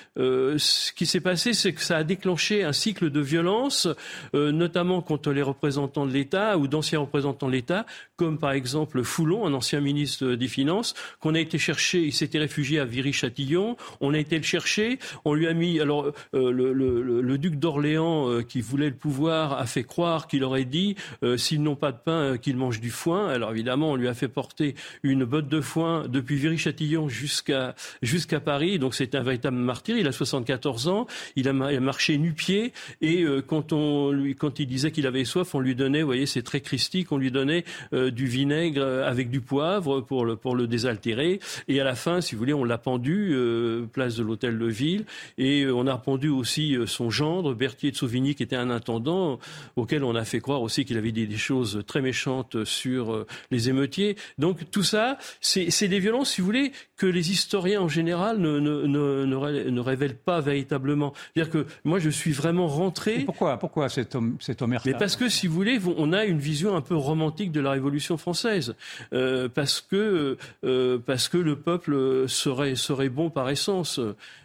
ce 0.58 0.92
qui 0.92 1.06
s'est 1.06 1.22
passé, 1.22 1.54
c'est 1.54 1.74
que 1.74 1.82
ça 1.82 1.98
a 1.98 2.04
déclenché 2.04 2.64
un 2.64 2.74
cycle 2.74 3.10
de 3.10 3.22
violence, 3.22 3.88
notamment 4.34 5.02
contre 5.02 5.32
les 5.32 5.42
représentants 5.42 6.06
de 6.06 6.12
l'État 6.12 6.58
ou 6.58 6.68
d'anciens 6.68 7.00
représentants 7.00 7.48
de 7.48 7.54
l'État, 7.54 7.86
comme 8.16 8.38
par 8.38 8.52
exemple 8.52 9.04
Foulon, 9.04 9.46
un 9.46 9.54
ancien 9.54 9.80
ministre 9.80 10.34
des 10.34 10.48
Finances, 10.48 10.94
qu'on 11.20 11.36
a 11.36 11.40
été 11.40 11.58
chercher. 11.58 12.04
Il 12.04 12.14
s'était 12.14 12.40
réfugié 12.40 12.80
à 12.80 12.86
Viry-Châtillon. 12.86 13.78
On 14.00 14.14
a 14.14 14.18
été 14.18 14.38
le 14.38 14.44
chercher. 14.44 15.00
On 15.26 15.34
lui 15.34 15.48
a 15.48 15.54
mis. 15.54 15.80
Alors 15.80 16.12
le, 16.34 16.74
le, 16.74 17.22
le, 17.22 17.38
duc 17.38 17.56
d'Orléans, 17.56 18.42
qui 18.44 18.62
voulait 18.62 18.90
le 18.90 18.96
pouvoir, 18.96 19.54
a 19.54 19.66
fait 19.66 19.84
croire 19.84 20.28
qu'il 20.28 20.44
aurait 20.44 20.66
dit 20.66 20.96
s'ils 21.38 21.64
n'ont 21.64 21.76
pas 21.76 21.92
de 21.92 21.98
pain, 22.04 22.38
qu'ils 22.38 22.58
mangent 22.58 22.81
du 22.82 22.90
foin. 22.90 23.30
Alors 23.30 23.52
évidemment, 23.52 23.92
on 23.92 23.96
lui 23.96 24.10
a 24.10 24.14
fait 24.14 24.28
porter 24.28 24.76
une 25.04 25.24
botte 25.24 25.48
de 25.48 25.62
foin 25.62 26.08
depuis 26.10 26.36
Viry-Châtillon 26.36 27.08
jusqu'à 27.08 27.76
jusqu'à 28.02 28.42
Paris. 28.42 28.80
Donc 28.80 28.96
c'est 28.96 29.16
un 29.16 29.24
véritable 29.24 29.58
martyr. 29.58 29.96
Il 29.98 30.08
a 30.08 30.12
74 30.12 30.90
ans. 30.90 31.08
Il 31.36 31.48
a, 31.48 31.54
marché 31.54 32.18
nu-pied. 32.18 32.74
Et 33.02 33.24
euh, 33.24 33.42
quand 33.42 33.72
on 33.72 34.12
lui, 34.12 34.36
quand 34.36 34.60
il 34.60 34.68
disait 34.68 34.92
qu'il 34.92 35.08
avait 35.08 35.24
soif, 35.24 35.56
on 35.56 35.60
lui 35.60 35.76
donnait, 35.76 36.02
vous 36.02 36.08
voyez, 36.08 36.26
c'est 36.26 36.42
très 36.42 36.60
christique, 36.60 37.12
on 37.12 37.18
lui 37.18 37.32
donnait 37.32 37.64
euh, 37.94 38.12
du 38.12 38.26
vinaigre 38.26 38.84
avec 39.06 39.30
du 39.30 39.42
poivre 39.42 40.02
pour 40.02 40.26
le 40.26 40.36
pour 40.36 40.56
le 40.56 40.68
désaltérer. 40.68 41.40
Et 41.68 41.80
à 41.80 41.84
la 41.84 41.96
fin, 41.96 42.20
si 42.20 42.36
vous 42.36 42.40
voulez, 42.40 42.54
on 42.54 42.64
l'a 42.64 42.80
pendu 42.80 43.32
euh, 43.34 43.86
place 43.86 44.16
de 44.16 44.24
l'hôtel 44.24 44.58
de 44.58 44.66
ville. 44.66 45.06
Et 45.38 45.68
on 45.68 45.86
a 45.86 45.98
pendu 45.98 46.30
aussi 46.30 46.76
son 46.88 47.10
gendre, 47.12 47.54
Berthier 47.54 47.92
de 47.92 47.96
Sauvigny, 47.96 48.34
qui 48.34 48.44
était 48.44 48.56
un 48.56 48.72
intendant, 48.72 49.40
auquel 49.76 50.04
on 50.04 50.16
a 50.16 50.26
fait 50.26 50.40
croire 50.40 50.62
aussi 50.62 50.84
qu'il 50.84 50.98
avait 50.98 51.12
dit 51.12 51.28
des 51.28 51.38
choses 51.38 51.84
très 51.86 52.02
méchantes 52.02 52.64
sur 52.72 53.14
euh, 53.14 53.28
les 53.52 53.70
émeutiers. 53.70 54.16
Donc 54.38 54.70
tout 54.72 54.84
ça, 54.84 55.18
c'est 55.42 55.88
des 55.88 56.00
violences, 56.00 56.32
si 56.32 56.42
vous 56.42 56.46
voulez, 56.46 56.72
que 56.98 57.06
les 57.06 57.32
historiens 57.32 57.82
en 57.82 57.88
général 57.88 58.40
ne, 58.40 58.60
ne, 58.60 58.86
ne, 58.86 59.70
ne 59.70 59.80
révèlent 59.80 60.18
pas 60.18 60.42
véritablement. 60.42 61.14
C'est-à-dire 61.34 61.52
que 61.52 61.66
moi, 61.84 62.00
je 62.00 62.10
suis 62.10 62.32
vraiment 62.32 62.68
rentré. 62.68 63.20
pourquoi, 63.26 63.58
pourquoi 63.58 63.90
cet, 63.90 64.16
homme, 64.16 64.38
cet 64.40 64.62
omerta 64.62 64.90
Mais 64.90 64.98
parce 64.98 65.16
que, 65.16 65.30
si 65.30 65.48
vous 65.48 65.54
voulez, 65.54 65.80
on 65.98 66.14
a 66.14 66.26
une 66.26 66.40
vision 66.40 66.76
un 66.76 66.82
peu 66.82 66.96
romantique 66.96 67.52
de 67.52 67.60
la 67.60 67.72
Révolution 67.72 68.18
française. 68.18 68.76
Euh, 69.14 69.50
parce, 69.50 69.82
que, 69.82 70.38
euh, 70.64 70.98
parce 71.06 71.28
que 71.28 71.38
le 71.38 71.56
peuple 71.56 72.28
serait, 72.28 72.76
serait 72.76 73.10
bon 73.10 73.30
par 73.30 73.50
essence. 73.50 74.00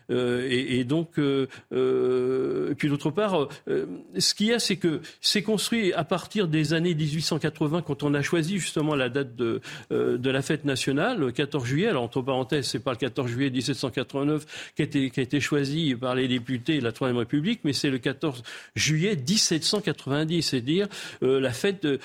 Et, 0.08 0.84
donc, 0.84 1.18
et 1.18 2.74
puis 2.76 2.88
d'autre 2.88 3.10
part, 3.10 3.48
ce 3.66 4.34
qu'il 4.34 4.46
y 4.46 4.52
a, 4.52 4.58
c'est 4.58 4.76
que 4.76 5.00
c'est 5.20 5.42
construit 5.42 5.92
à 5.92 6.04
partir 6.04 6.48
des 6.48 6.72
années 6.72 6.94
1880, 6.94 7.82
quand 7.82 8.02
on 8.02 8.14
a 8.14 8.22
choisi 8.22 8.58
justement 8.58 8.94
la 8.94 9.08
date 9.08 9.36
de, 9.36 9.60
la 9.90 10.42
fête 10.42 10.64
nationale, 10.64 11.18
le 11.18 11.32
14 11.32 11.64
juillet. 11.64 11.88
Alors 11.88 12.02
entre 12.02 12.22
parenthèses, 12.22 12.66
c'est 12.66 12.82
pas 12.82 12.92
le 12.92 12.98
14 12.98 13.28
juillet 13.28 13.50
1789 13.50 14.72
qui 14.74 14.82
a 14.82 14.84
été, 14.84 15.06
été 15.06 15.40
choisi 15.40 15.94
par 15.94 16.14
les 16.14 16.28
députés 16.28 16.78
de 16.78 16.84
la 16.84 16.92
Troisième 16.92 17.18
République, 17.18 17.60
mais 17.64 17.72
c'est 17.72 17.90
le 17.90 17.98
14 17.98 18.42
juillet 18.74 19.16
1790, 19.16 20.42
c'est-à-dire 20.42 20.88
la 21.22 21.52
fête 21.52 21.82
de, 21.82 21.98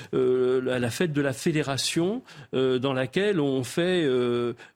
la 0.63 0.89
fête 0.89 1.13
de 1.13 1.21
la 1.21 1.33
fédération 1.33 2.21
dans 2.53 2.93
laquelle 2.93 3.39
on 3.39 3.63
fait 3.63 4.09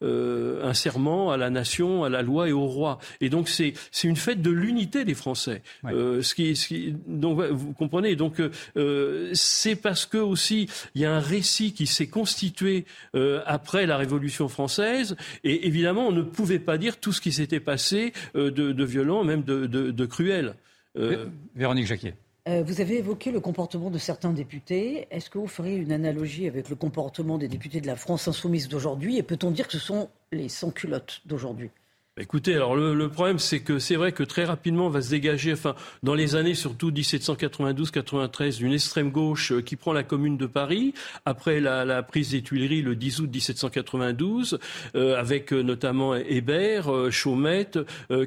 un 0.02 0.74
serment 0.74 1.32
à 1.32 1.38
la 1.38 1.50
nation, 1.50 2.04
à 2.04 2.10
la 2.10 2.22
loi 2.22 2.50
et 2.50 2.52
au 2.52 2.66
roi. 2.66 3.00
Et 3.22 3.30
donc 3.30 3.50
c'est 3.50 3.74
c'est 3.92 4.08
une 4.08 4.16
fête 4.16 4.42
de 4.42 4.52
l'unité 4.52 5.06
des 5.06 5.14
Français. 5.14 5.62
Euh, 5.86 6.22
ce, 6.22 6.36
qui, 6.36 6.56
ce 6.56 6.68
qui, 6.68 6.96
donc 7.08 7.40
vous 7.40 7.74
comprenez. 7.74 8.16
Donc 8.16 8.40
euh, 8.40 9.32
c'est 9.34 9.76
parce 9.76 10.06
que 10.06 10.18
aussi 10.18 10.70
il 10.94 11.02
y 11.02 11.06
a 11.06 11.14
un 11.14 11.20
récit 11.20 11.74
qui 11.74 11.88
s'est 11.88 12.08
constitué 12.08 12.86
euh, 13.16 13.42
après 13.46 13.86
la 13.86 13.98
Révolution 13.98 14.48
française. 14.48 15.16
Et 15.44 15.68
évidemment, 15.68 16.08
on 16.08 16.12
ne 16.12 16.22
pouvait 16.22 16.60
pas 16.60 16.78
dire 16.78 16.98
tout 16.98 17.12
ce 17.12 17.22
qui 17.22 17.32
s'était 17.32 17.60
passé 17.60 18.14
de, 18.34 18.50
de, 18.50 18.84
violent, 18.84 19.24
même 19.24 19.44
de, 19.44 19.66
de, 19.66 19.92
de 19.92 20.06
cruel. 20.06 20.56
Véronique 21.56 21.88
Jacquier. 21.88 22.14
vous 22.48 22.82
avez 22.82 23.00
évoqué 23.00 23.32
le 23.32 23.40
comportement 23.40 23.90
de 23.90 23.98
certains 23.98 24.32
députés. 24.32 25.08
Est-ce 25.12 25.30
que 25.30 25.38
vous 25.38 25.48
feriez 25.48 25.76
une 25.76 25.92
analogie 25.92 26.48
avec 26.48 26.70
le 26.70 26.76
comportement 26.76 27.38
des 27.38 27.48
députés 27.48 27.82
de 27.82 27.88
la 27.88 27.96
France 27.96 28.28
insoumise 28.28 28.68
d'aujourd'hui? 28.70 29.18
Et 29.18 29.24
peut-on 29.24 29.52
dire 29.52 29.68
que 29.68 29.74
ce 29.74 29.80
sont 29.80 30.10
les 30.32 30.50
sans-culottes 30.50 31.22
d'aujourd'hui? 31.26 31.70
Écoutez, 32.18 32.56
alors 32.56 32.78
le, 32.78 33.10
problème, 33.10 33.40
c'est 33.40 33.60
que 33.60 33.78
c'est 33.78 33.98
vrai 33.98 34.14
que 34.14 34.24
très 34.24 34.46
rapidement 34.46 34.88
va 34.88 35.02
se 35.02 35.10
dégager, 35.10 35.52
enfin, 35.52 35.76
dans 36.02 36.14
les 36.14 36.36
années 36.36 36.56
surtout 36.56 36.90
1792-93, 36.92 38.64
une 38.64 38.72
extrême 38.72 39.12
gauche 39.12 39.52
euh, 39.52 39.62
qui 39.62 39.76
prend 39.76 39.92
la 39.92 40.04
commune 40.04 40.38
de 40.38 40.46
Paris 40.46 40.94
après 41.26 41.60
la, 41.60 42.04
prise 42.04 42.32
des 42.32 42.42
Tuileries 42.42 42.82
le 42.82 42.96
10 42.96 43.20
août 43.20 43.30
1792, 43.34 44.60
euh, 44.96 45.20
avec 45.20 45.52
euh, 45.52 45.62
notamment 45.62 46.16
Hébert, 46.16 47.12
Chaumette, 47.12 47.80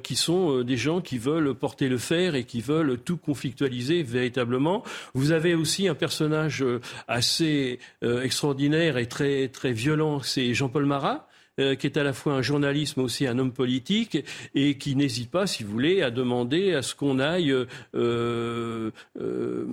qui 0.03 0.17
sont 0.17 0.63
des 0.63 0.77
gens 0.77 1.01
qui 1.01 1.19
veulent 1.19 1.55
porter 1.55 1.89
le 1.89 1.99
fer 1.99 2.35
et 2.35 2.45
qui 2.45 2.61
veulent 2.61 2.99
tout 2.99 3.17
conflictualiser 3.17 4.03
véritablement. 4.03 4.83
Vous 5.15 5.33
avez 5.33 5.55
aussi 5.55 5.89
un 5.89 5.95
personnage 5.95 6.65
assez 7.07 7.79
extraordinaire 8.03 8.99
et 8.99 9.07
très 9.07 9.49
très 9.49 9.73
violent, 9.73 10.21
c'est 10.21 10.55
Jean-Paul 10.55 10.87
Marat 10.87 11.29
euh, 11.59 11.75
qui 11.75 11.87
est 11.87 11.97
à 11.97 12.03
la 12.03 12.13
fois 12.13 12.35
un 12.35 12.43
journaliste 12.43 12.97
mais 12.97 13.03
aussi 13.03 13.27
un 13.27 13.39
homme 13.39 13.53
politique 13.53 14.19
et 14.55 14.79
qui 14.79 14.97
n'hésite 14.97 15.31
pas, 15.31 15.47
si 15.47 15.65
vous 15.65 15.73
voulez, 15.73 16.03
à 16.03 16.11
demander 16.11 16.75
à 16.75 16.83
ce 16.83 16.95
qu'on 16.95 17.19
aille 17.19 17.53
euh, 17.53 18.91
euh, 19.21 19.67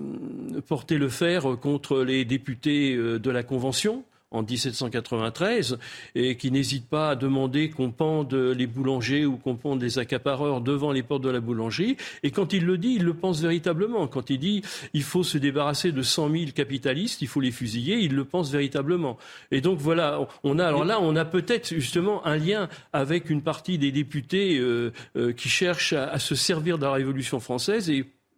porter 0.67 0.97
le 0.97 1.09
fer 1.09 1.43
contre 1.61 2.01
les 2.01 2.25
députés 2.25 2.95
de 2.95 3.29
la 3.29 3.43
Convention 3.43 4.03
en 4.35 4.43
1793 4.43 5.77
et 6.15 6.35
qui 6.35 6.51
n'hésite 6.51 6.87
pas 6.87 7.11
à 7.11 7.15
demander 7.15 7.69
qu'on 7.69 7.91
pende 7.91 8.33
les 8.33 8.67
boulangers 8.67 9.25
ou 9.25 9.37
qu'on 9.37 9.55
pende 9.55 9.81
les 9.81 9.99
accapareurs 9.99 10.61
devant 10.61 10.91
les 10.91 11.03
portes 11.03 11.23
de 11.23 11.29
la 11.29 11.39
boulangerie. 11.39 11.97
Et 12.23 12.31
quand 12.31 12.53
il 12.53 12.65
le 12.65 12.77
dit, 12.77 12.95
il 12.95 13.03
le 13.03 13.13
pense 13.13 13.41
véritablement. 13.41 14.07
Quand 14.07 14.29
il 14.29 14.39
dit 14.39 14.61
il 14.93 15.03
faut 15.03 15.23
se 15.23 15.37
débarrasser 15.37 15.91
de 15.91 16.01
100 16.01 16.29
000 16.31 16.43
capitalistes, 16.53 17.21
il 17.21 17.27
faut 17.27 17.41
les 17.41 17.51
fusiller, 17.51 17.99
il 17.99 18.13
le 18.13 18.25
pense 18.25 18.51
véritablement. 18.51 19.17
Et 19.51 19.61
donc 19.61 19.79
voilà, 19.79 20.27
on 20.43 20.59
a 20.59 20.65
alors 20.65 20.85
là, 20.85 20.99
on 21.01 21.15
a 21.15 21.25
peut-être 21.25 21.73
justement 21.73 22.25
un 22.25 22.37
lien 22.37 22.69
avec 22.93 23.29
une 23.29 23.41
partie 23.41 23.77
des 23.77 23.91
députés 23.91 24.57
euh, 24.57 24.91
euh, 25.15 25.33
qui 25.33 25.49
cherchent 25.49 25.93
à, 25.93 26.19
se 26.19 26.35
servir 26.35 26.77
de 26.77 26.83
la 26.83 26.91
Révolution 26.91 27.39
française 27.39 27.89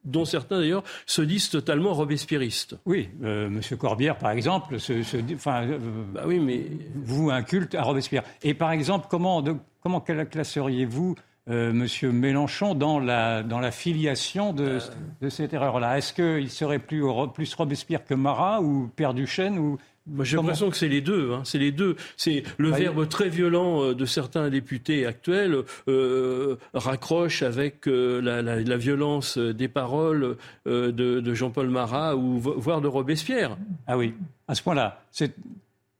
dont 0.07 0.25
certains 0.25 0.59
d'ailleurs 0.59 0.83
se 1.05 1.21
disent 1.21 1.49
totalement 1.49 1.93
robespierristes. 1.93 2.77
Oui, 2.85 3.09
euh, 3.23 3.49
Monsieur 3.49 3.75
Corbière, 3.75 4.17
par 4.17 4.31
exemple, 4.31 4.79
se, 4.79 4.93
enfin, 5.33 5.67
euh, 5.67 5.77
bah 6.13 6.23
oui, 6.25 6.39
mais 6.39 6.65
vous 6.95 7.29
un 7.29 7.43
culte 7.43 7.75
à 7.75 7.83
Robespierre. 7.83 8.23
Et 8.41 8.53
par 8.53 8.71
exemple, 8.71 9.07
comment, 9.09 9.41
de, 9.41 9.55
comment 9.81 10.01
classeriez-vous 10.01 11.15
euh, 11.49 11.71
Monsieur 11.73 12.11
Mélenchon 12.11 12.73
dans 12.73 12.99
la, 12.99 13.43
dans 13.43 13.59
la 13.59 13.71
filiation 13.71 14.53
de, 14.53 14.79
de 15.21 15.29
cette 15.29 15.53
erreur-là? 15.53 15.97
Est-ce 15.97 16.13
qu'il 16.13 16.49
serait 16.49 16.79
plus, 16.79 17.03
plus 17.33 17.53
Robespierre 17.53 18.03
que 18.05 18.13
Marat 18.13 18.61
ou 18.61 18.89
Père 18.95 19.13
Duchesne 19.13 19.59
ou 19.59 19.77
j'ai 20.21 20.37
l'impression 20.37 20.69
que 20.69 20.77
c'est 20.77 20.87
les 20.87 21.01
deux. 21.01 21.31
Hein. 21.33 21.41
C'est 21.43 21.57
les 21.57 21.71
deux. 21.71 21.95
C'est 22.15 22.43
le 22.57 22.71
bah, 22.71 22.77
verbe 22.77 23.07
très 23.07 23.29
violent 23.29 23.83
euh, 23.83 23.95
de 23.95 24.05
certains 24.05 24.49
députés 24.49 25.05
actuels 25.05 25.63
euh, 25.87 26.55
raccroche 26.73 27.41
avec 27.41 27.87
euh, 27.87 28.21
la, 28.21 28.41
la, 28.41 28.59
la, 28.61 28.77
violence 28.77 29.37
des 29.37 29.67
paroles 29.67 30.37
euh, 30.67 30.91
de, 30.91 31.19
de 31.19 31.33
Jean-Paul 31.33 31.69
Marat 31.69 32.15
ou 32.15 32.39
voire 32.39 32.81
de 32.81 32.87
Robespierre. 32.87 33.57
Ah 33.85 33.97
oui, 33.97 34.13
à 34.47 34.55
ce 34.55 34.63
point-là. 34.63 35.01
C'est 35.11 35.33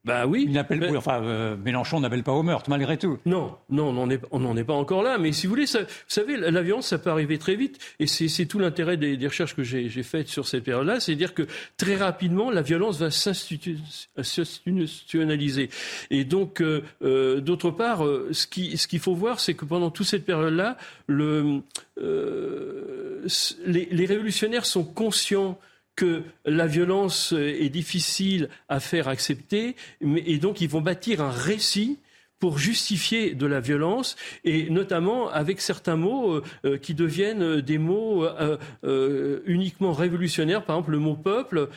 bah 0.07 0.25
oui. 0.25 0.45
Il 0.47 0.53
n'appelle, 0.53 0.95
enfin, 0.95 1.21
euh, 1.21 1.57
Mélenchon 1.57 1.99
n'appelle 1.99 2.23
pas 2.23 2.31
au 2.31 2.41
meurtre, 2.41 2.69
malgré 2.69 2.95
tout. 2.97 3.19
Non, 3.25 3.57
non, 3.69 3.89
on 3.89 4.07
n'en 4.39 4.57
est, 4.57 4.63
pas 4.63 4.73
encore 4.73 5.03
là. 5.03 5.17
Mais 5.17 5.33
si 5.33 5.47
vous 5.47 5.51
voulez, 5.51 5.67
ça, 5.67 5.81
vous 5.81 5.87
savez, 6.07 6.37
la 6.37 6.61
violence, 6.61 6.87
ça 6.87 6.97
peut 6.97 7.09
arriver 7.09 7.37
très 7.37 7.55
vite. 7.55 7.77
Et 7.99 8.07
c'est, 8.07 8.45
tout 8.45 8.57
l'intérêt 8.57 8.95
des, 8.95 9.17
recherches 9.27 9.53
que 9.53 9.63
j'ai, 9.63 9.89
faites 10.03 10.29
sur 10.29 10.47
cette 10.47 10.63
période-là. 10.63 11.01
C'est 11.01 11.15
dire 11.15 11.33
que 11.33 11.45
très 11.75 11.97
rapidement, 11.97 12.51
la 12.51 12.61
violence 12.61 12.99
va 12.99 13.11
s'institutionnaliser. 13.11 15.69
Et 16.09 16.23
donc, 16.23 16.61
euh, 16.61 16.83
euh, 17.01 17.41
d'autre 17.41 17.71
part, 17.71 18.05
ce, 18.31 18.47
qui, 18.47 18.77
ce 18.77 18.87
qu'il 18.87 18.99
faut 18.99 19.15
voir, 19.15 19.41
c'est 19.41 19.55
que 19.55 19.65
pendant 19.65 19.91
toute 19.91 20.07
cette 20.07 20.23
période-là, 20.23 20.77
le, 21.07 21.63
les, 23.65 23.89
les 23.91 24.05
révolutionnaires 24.05 24.65
sont 24.65 24.85
conscients 24.85 25.59
que 25.97 26.23
la 26.45 26.67
violence 26.67 27.33
est 27.33 27.69
difficile 27.69 28.47
à 28.69 28.79
faire 28.79 29.09
accepter, 29.09 29.75
et 30.01 30.37
donc 30.37 30.61
ils 30.61 30.69
vont 30.69 30.79
bâtir 30.79 31.21
un 31.21 31.31
récit 31.31 31.97
pour 32.39 32.59
justifier 32.59 33.33
de 33.33 33.45
la 33.45 33.59
violence 33.59 34.15
et 34.43 34.69
notamment 34.69 35.29
avec 35.29 35.61
certains 35.61 35.95
mots 35.95 36.33
euh, 36.33 36.43
euh, 36.65 36.77
qui 36.77 36.93
deviennent 36.93 37.41
euh, 37.41 37.61
des 37.61 37.77
mots 37.77 38.25
uniquement 39.45 39.93
révolutionnaires. 39.93 40.63
Par 40.65 40.75
exemple, 40.75 40.91
le 40.91 40.99
mot 40.99 41.15
peuple, 41.15 41.69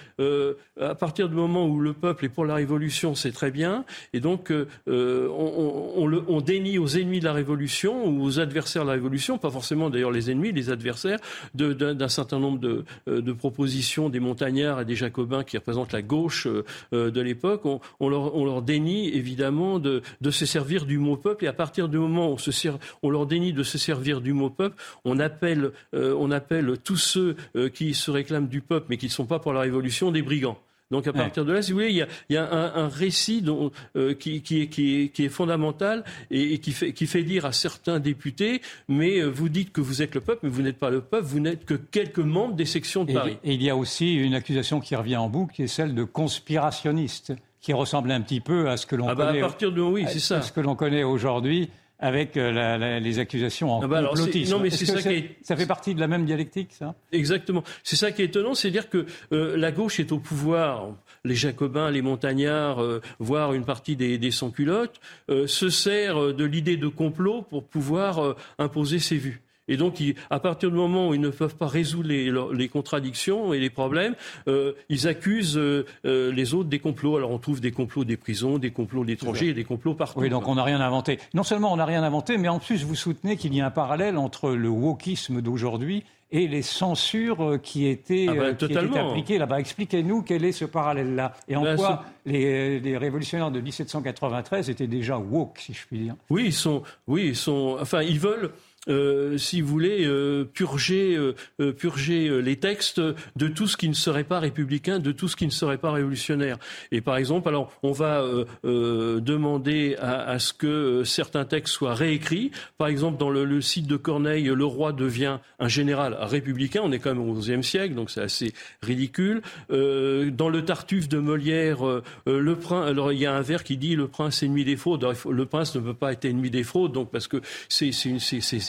à 0.80 0.94
partir 0.94 1.28
du 1.28 1.34
moment 1.34 1.66
où 1.66 1.80
le 1.80 1.92
peuple 1.92 2.26
est 2.26 2.28
pour 2.28 2.44
la 2.44 2.54
révolution, 2.54 3.14
c'est 3.14 3.32
très 3.32 3.50
bien. 3.50 3.84
Et 4.12 4.20
donc, 4.20 4.50
on, 4.50 6.06
le, 6.06 6.24
on, 6.28 6.40
dénie 6.40 6.78
aux 6.78 6.88
ennemis 6.88 7.20
de 7.20 7.24
la 7.24 7.32
révolution 7.32 8.06
ou 8.06 8.22
aux 8.22 8.40
adversaires 8.40 8.82
de 8.82 8.88
la 8.88 8.94
révolution, 8.94 9.38
pas 9.38 9.50
forcément 9.50 9.90
d'ailleurs 9.90 10.10
les 10.10 10.30
ennemis, 10.30 10.52
les 10.52 10.70
adversaires, 10.70 11.18
d'un 11.54 12.08
certain 12.08 12.38
nombre 12.38 12.58
de, 12.58 13.32
propositions 13.32 14.08
des 14.08 14.20
montagnards 14.20 14.80
et 14.80 14.84
des 14.84 14.96
jacobins 14.96 15.44
qui 15.44 15.56
représentent 15.56 15.92
la 15.92 16.02
gauche 16.02 16.46
de 16.92 17.20
l'époque. 17.20 17.62
On, 18.00 18.08
leur, 18.08 18.36
leur 18.36 18.62
dénie 18.62 19.08
évidemment 19.08 19.78
de, 19.78 20.02
de 20.20 20.30
ces 20.30 20.49
servir 20.50 20.84
du 20.84 20.98
mot 20.98 21.16
peuple. 21.16 21.44
Et 21.44 21.48
à 21.48 21.52
partir 21.52 21.88
du 21.88 21.98
moment 21.98 22.28
où 22.28 22.34
on, 22.34 22.38
se 22.38 22.68
on 23.02 23.10
leur 23.10 23.26
dénie 23.26 23.52
de 23.52 23.62
se 23.62 23.78
servir 23.78 24.20
du 24.20 24.32
mot 24.32 24.50
peuple, 24.50 24.76
on 25.04 25.18
appelle, 25.18 25.70
euh, 25.94 26.14
on 26.18 26.30
appelle 26.30 26.76
tous 26.82 26.96
ceux 26.96 27.36
euh, 27.56 27.68
qui 27.68 27.94
se 27.94 28.10
réclament 28.10 28.48
du 28.48 28.60
peuple 28.60 28.86
mais 28.90 28.96
qui 28.96 29.06
ne 29.06 29.10
sont 29.10 29.26
pas 29.26 29.38
pour 29.38 29.52
la 29.52 29.60
révolution 29.60 30.10
des 30.10 30.22
brigands. 30.22 30.58
Donc 30.90 31.06
à 31.06 31.12
partir 31.12 31.44
de 31.44 31.52
là, 31.52 31.62
si 31.62 31.70
vous 31.70 31.78
voulez, 31.78 31.90
il 31.90 31.96
y 31.98 32.02
a, 32.02 32.08
il 32.28 32.34
y 32.34 32.36
a 32.36 32.52
un, 32.52 32.84
un, 32.84 32.88
récit 32.88 33.42
dont, 33.42 33.70
euh, 33.94 34.12
qui, 34.12 34.42
qui, 34.42 34.62
est, 34.62 34.66
qui, 34.66 35.02
est, 35.02 35.08
qui, 35.10 35.24
est, 35.24 35.28
fondamental 35.28 36.02
et, 36.32 36.54
et, 36.54 36.58
qui, 36.58 36.72
fait, 36.72 36.92
qui 36.92 37.06
fait 37.06 37.22
dire 37.22 37.46
à 37.46 37.52
certains 37.52 38.00
députés, 38.00 38.60
mais 38.88 39.22
vous 39.22 39.48
dites 39.48 39.72
que 39.72 39.80
vous 39.80 40.02
êtes 40.02 40.16
le 40.16 40.20
peuple, 40.20 40.40
mais 40.42 40.50
vous 40.50 40.62
n'êtes 40.62 40.80
pas 40.80 40.90
le 40.90 41.00
peuple, 41.00 41.26
vous 41.26 41.38
n'êtes 41.38 41.64
que 41.64 41.74
quelques 41.74 42.18
membres 42.18 42.56
des 42.56 42.64
sections 42.64 43.04
de 43.04 43.12
Paris. 43.12 43.38
Et 43.44 43.54
il 43.54 43.62
y 43.62 43.70
a 43.70 43.76
aussi 43.76 44.16
une 44.16 44.34
accusation 44.34 44.80
qui 44.80 44.96
revient 44.96 45.16
en 45.16 45.28
boucle, 45.28 45.54
qui 45.54 45.62
est 45.62 45.68
celle 45.68 45.94
de 45.94 46.02
conspirationniste 46.02 47.34
qui 47.60 47.72
ressemble 47.72 48.10
un 48.10 48.20
petit 48.20 48.40
peu 48.40 48.68
à 48.68 48.76
ce 48.76 48.86
que 48.86 48.96
l'on 48.96 49.08
ah 49.08 49.14
bah 49.14 49.26
connaît. 49.26 49.38
À 49.38 49.46
partir 49.46 49.72
de 49.72 49.80
oui, 49.80 50.06
c'est 50.08 50.18
ça. 50.18 50.42
Ce 50.42 50.52
que 50.52 50.60
l'on 50.60 50.76
connaît 50.76 51.02
aujourd'hui 51.02 51.70
avec 52.02 52.38
euh, 52.38 52.98
les 52.98 53.18
accusations 53.18 53.72
en 53.72 53.82
ah 53.82 53.86
bah 53.86 54.02
complotisme. 54.02 54.52
Non, 54.52 54.58
mais 54.58 54.70
c'est 54.70 54.86
ça, 54.86 55.02
qui 55.02 55.08
est... 55.08 55.36
ça 55.42 55.54
fait 55.54 55.66
partie 55.66 55.94
de 55.94 56.00
la 56.00 56.08
même 56.08 56.24
dialectique, 56.24 56.72
ça? 56.72 56.94
Exactement. 57.12 57.62
C'est 57.82 57.96
ça 57.96 58.10
qui 58.10 58.22
est 58.22 58.26
étonnant, 58.26 58.54
c'est 58.54 58.70
dire 58.70 58.88
que 58.88 59.04
euh, 59.32 59.56
la 59.56 59.70
gauche 59.70 60.00
est 60.00 60.10
au 60.10 60.18
pouvoir. 60.18 60.88
Les 61.26 61.34
Jacobins, 61.34 61.90
les 61.90 62.00
Montagnards, 62.00 62.82
euh, 62.82 63.02
voire 63.18 63.52
une 63.52 63.66
partie 63.66 63.96
des, 63.96 64.16
des 64.16 64.30
sans-culottes, 64.30 65.00
se 65.28 65.68
sert 65.68 66.32
de 66.32 66.44
l'idée 66.44 66.78
de 66.78 66.88
complot 66.88 67.42
pour 67.42 67.64
pouvoir 67.64 68.36
imposer 68.58 68.98
ses 68.98 69.18
vues. 69.18 69.42
Et 69.70 69.76
donc, 69.76 70.02
à 70.28 70.40
partir 70.40 70.70
du 70.70 70.76
moment 70.76 71.08
où 71.08 71.14
ils 71.14 71.20
ne 71.20 71.30
peuvent 71.30 71.54
pas 71.54 71.68
résoudre 71.68 72.08
les, 72.08 72.68
contradictions 72.68 73.54
et 73.54 73.60
les 73.60 73.70
problèmes, 73.70 74.14
euh, 74.48 74.72
ils 74.88 75.06
accusent 75.06 75.56
euh, 75.56 75.86
euh, 76.04 76.32
les 76.32 76.54
autres 76.54 76.68
des 76.68 76.80
complots. 76.80 77.16
Alors, 77.16 77.30
on 77.30 77.38
trouve 77.38 77.60
des 77.60 77.70
complots 77.70 78.04
des 78.04 78.16
prisons, 78.16 78.58
des 78.58 78.72
complots 78.72 79.04
d'étrangers 79.04 79.48
et 79.48 79.54
des 79.54 79.64
complots 79.64 79.94
partout. 79.94 80.20
Oui, 80.20 80.28
donc 80.28 80.48
on 80.48 80.56
n'a 80.56 80.64
rien 80.64 80.80
inventé. 80.80 81.20
Non 81.34 81.44
seulement 81.44 81.72
on 81.72 81.76
n'a 81.76 81.86
rien 81.86 82.02
inventé, 82.02 82.36
mais 82.36 82.48
en 82.48 82.58
plus, 82.58 82.84
vous 82.84 82.96
soutenez 82.96 83.36
qu'il 83.36 83.54
y 83.54 83.60
a 83.60 83.66
un 83.66 83.70
parallèle 83.70 84.18
entre 84.18 84.50
le 84.50 84.68
wokisme 84.68 85.40
d'aujourd'hui 85.40 86.02
et 86.32 86.48
les 86.48 86.62
censures 86.62 87.58
qui 87.62 87.86
étaient, 87.86 88.26
ah 88.28 88.34
ben, 88.34 89.08
appliquées 89.08 89.38
là-bas. 89.38 89.60
Expliquez-nous 89.60 90.22
quel 90.22 90.44
est 90.44 90.52
ce 90.52 90.64
parallèle-là 90.64 91.34
et 91.48 91.56
en 91.56 91.62
ben, 91.62 91.76
quoi 91.76 92.04
les, 92.26 92.80
les, 92.80 92.96
révolutionnaires 92.96 93.50
de 93.50 93.60
1793 93.60 94.70
étaient 94.70 94.86
déjà 94.86 95.18
woke, 95.18 95.58
si 95.58 95.72
je 95.72 95.86
puis 95.86 95.98
dire? 95.98 96.14
Oui, 96.28 96.44
ils 96.46 96.52
sont, 96.52 96.82
oui, 97.08 97.28
ils 97.28 97.36
sont, 97.36 97.78
enfin, 97.80 98.02
ils 98.02 98.20
veulent 98.20 98.52
euh, 98.88 99.36
si 99.36 99.60
vous 99.60 99.68
voulez, 99.68 100.06
euh, 100.06 100.44
purger, 100.44 101.14
euh, 101.14 101.72
purger 101.72 102.40
les 102.40 102.56
textes 102.56 103.00
de 103.00 103.48
tout 103.48 103.66
ce 103.66 103.76
qui 103.76 103.88
ne 103.88 103.94
serait 103.94 104.24
pas 104.24 104.40
républicain, 104.40 104.98
de 104.98 105.12
tout 105.12 105.28
ce 105.28 105.36
qui 105.36 105.44
ne 105.44 105.50
serait 105.50 105.76
pas 105.76 105.92
révolutionnaire. 105.92 106.56
Et 106.90 107.02
par 107.02 107.16
exemple, 107.16 107.48
alors 107.48 107.72
on 107.82 107.92
va 107.92 108.24
demander 108.62 109.96
à, 110.00 110.38
ce 110.38 110.52
que 110.52 111.02
certains 111.04 111.44
textes 111.44 111.74
soient 111.74 111.94
réécrits. 111.94 112.50
Par 112.78 112.88
exemple, 112.88 113.18
dans 113.18 113.30
le, 113.30 113.60
site 113.60 113.86
de 113.86 113.96
Corneille, 113.96 114.44
le 114.44 114.64
roi 114.64 114.92
devient 114.92 115.38
un 115.58 115.68
général 115.68 116.16
républicain. 116.18 116.80
On 116.82 116.92
est 116.92 116.98
quand 116.98 117.14
même 117.14 117.28
au 117.28 117.34
XIe 117.34 117.62
siècle, 117.62 117.94
donc 117.94 118.10
c'est 118.10 118.22
assez 118.22 118.54
ridicule. 118.82 119.42
dans 119.68 120.48
le 120.48 120.62
Tartuffe 120.64 121.08
de 121.08 121.18
Molière, 121.18 121.80
le 122.26 122.56
prince, 122.56 122.88
alors 122.88 123.12
il 123.12 123.18
y 123.18 123.26
a 123.26 123.34
un 123.34 123.42
vers 123.42 123.64
qui 123.64 123.76
dit 123.76 123.96
le 123.96 124.08
prince 124.08 124.42
ennemi 124.42 124.64
des 124.64 124.76
fraudes. 124.76 125.06
Le 125.28 125.46
prince 125.46 125.74
ne 125.76 125.80
peut 125.80 125.94
pas 125.94 126.12
être 126.12 126.24
ennemi 126.24 126.50
des 126.50 126.64
fraudes, 126.64 126.92
donc 126.92 127.10
parce 127.10 127.28
que 127.28 127.40
c'est 127.68 127.90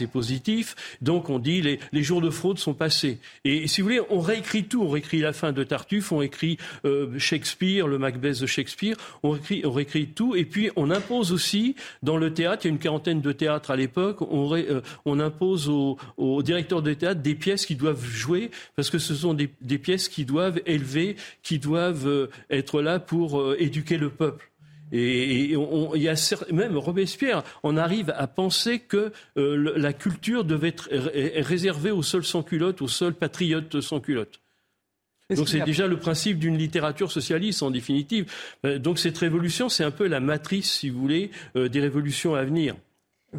positif. 0.07 0.75
Donc 1.01 1.29
on 1.29 1.39
dit 1.39 1.61
les, 1.61 1.79
les 1.91 2.03
jours 2.03 2.21
de 2.21 2.29
fraude 2.29 2.59
sont 2.59 2.73
passés. 2.73 3.19
Et 3.45 3.67
si 3.67 3.81
vous 3.81 3.87
voulez, 3.87 4.01
on 4.09 4.19
réécrit 4.19 4.65
tout. 4.65 4.83
On 4.83 4.89
réécrit 4.89 5.19
la 5.19 5.33
fin 5.33 5.51
de 5.51 5.63
Tartuffe, 5.63 6.11
on 6.11 6.21
écrit 6.21 6.57
euh, 6.85 7.17
Shakespeare, 7.17 7.87
le 7.87 7.97
Macbeth 7.97 8.41
de 8.41 8.45
Shakespeare. 8.45 8.95
On 9.23 9.31
réécrit, 9.31 9.61
on 9.65 9.71
réécrit 9.71 10.07
tout. 10.07 10.35
Et 10.35 10.45
puis 10.45 10.69
on 10.75 10.91
impose 10.91 11.31
aussi 11.31 11.75
dans 12.03 12.17
le 12.17 12.33
théâtre, 12.33 12.65
il 12.65 12.69
y 12.69 12.71
a 12.71 12.73
une 12.73 12.79
quarantaine 12.79 13.21
de 13.21 13.31
théâtres 13.31 13.71
à 13.71 13.75
l'époque, 13.75 14.21
on, 14.21 14.55
euh, 14.55 14.81
on, 15.05 15.19
impose 15.19 15.69
aux, 15.69 16.43
directeurs 16.43 16.81
de 16.81 16.93
théâtre 16.93 17.21
des 17.21 17.35
pièces 17.35 17.65
qui 17.65 17.75
doivent 17.75 18.03
jouer 18.03 18.51
parce 18.75 18.89
que 18.89 18.97
ce 18.97 19.13
sont 19.15 19.33
des, 19.33 19.49
des 19.61 19.77
pièces 19.77 20.09
qui 20.09 20.25
doivent 20.25 20.61
élever, 20.65 21.15
qui 21.43 21.59
doivent 21.59 22.07
euh, 22.07 22.27
être 22.49 22.81
là 22.81 22.99
pour 22.99 23.53
éduquer 23.57 23.97
le 23.97 24.09
peuple. 24.09 24.50
Et, 24.91 25.53
il 25.53 26.01
y 26.01 26.09
a 26.09 26.43
même 26.51 26.77
Robespierre, 26.77 27.43
on 27.63 27.77
arrive 27.77 28.13
à 28.15 28.27
penser 28.27 28.79
que 28.79 29.11
euh, 29.37 29.73
la 29.77 29.93
culture 29.93 30.43
devait 30.43 30.69
être 30.69 30.89
réservée 31.41 31.91
aux 31.91 32.03
seuls 32.03 32.25
sans-culottes, 32.25 32.81
aux 32.81 32.87
seuls 32.87 33.13
patriotes 33.13 33.79
sans-culottes. 33.81 34.41
Donc 35.35 35.49
c'est 35.49 35.61
déjà 35.61 35.87
le 35.87 35.97
principe 35.97 36.39
d'une 36.39 36.57
littérature 36.57 37.11
socialiste 37.11 37.63
en 37.63 37.71
définitive. 37.71 38.31
Euh, 38.65 38.79
donc 38.79 38.99
cette 38.99 39.17
révolution, 39.17 39.69
c'est 39.69 39.83
un 39.83 39.91
peu 39.91 40.07
la 40.07 40.19
matrice, 40.19 40.71
si 40.71 40.89
vous 40.89 40.99
voulez, 40.99 41.31
euh, 41.55 41.69
des 41.69 41.79
révolutions 41.79 42.35
à 42.35 42.43
venir. 42.43 42.75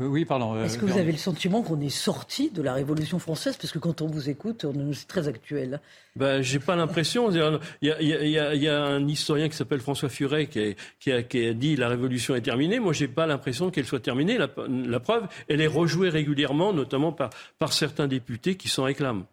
Euh, 0.00 0.06
oui, 0.06 0.24
pardon. 0.24 0.54
Euh, 0.54 0.64
Est-ce 0.64 0.78
que 0.78 0.86
vous 0.86 0.98
avez 0.98 1.12
le 1.12 1.18
sentiment 1.18 1.62
qu'on 1.62 1.80
est 1.80 1.90
sorti 1.90 2.50
de 2.50 2.62
la 2.62 2.72
Révolution 2.72 3.18
française? 3.18 3.56
Parce 3.56 3.72
que 3.72 3.78
quand 3.78 4.00
on 4.00 4.06
vous 4.06 4.30
écoute, 4.30 4.66
c'est 4.94 5.06
très 5.06 5.28
actuel. 5.28 5.80
Ben, 6.16 6.40
j'ai 6.40 6.58
pas 6.58 6.76
l'impression. 6.76 7.30
Il 7.30 7.58
y 7.82 8.68
a, 8.68 8.84
un 8.84 9.06
historien 9.06 9.48
qui 9.48 9.56
s'appelle 9.56 9.80
François 9.80 10.08
Furet 10.08 10.46
qui, 10.46 11.12
a, 11.12 11.52
dit 11.52 11.76
la 11.76 11.88
Révolution 11.88 12.34
est 12.34 12.40
terminée. 12.40 12.80
Moi, 12.80 12.92
j'ai 12.92 13.08
pas 13.08 13.26
l'impression 13.26 13.70
qu'elle 13.70 13.86
soit 13.86 14.00
terminée. 14.00 14.38
La, 14.38 15.00
preuve, 15.00 15.26
elle 15.48 15.60
est 15.60 15.66
rejouée 15.66 16.08
régulièrement, 16.08 16.72
notamment 16.72 17.12
par, 17.12 17.30
par 17.58 17.72
certains 17.72 18.08
députés 18.08 18.56
qui 18.56 18.68
s'en 18.68 18.84
réclament. 18.84 19.24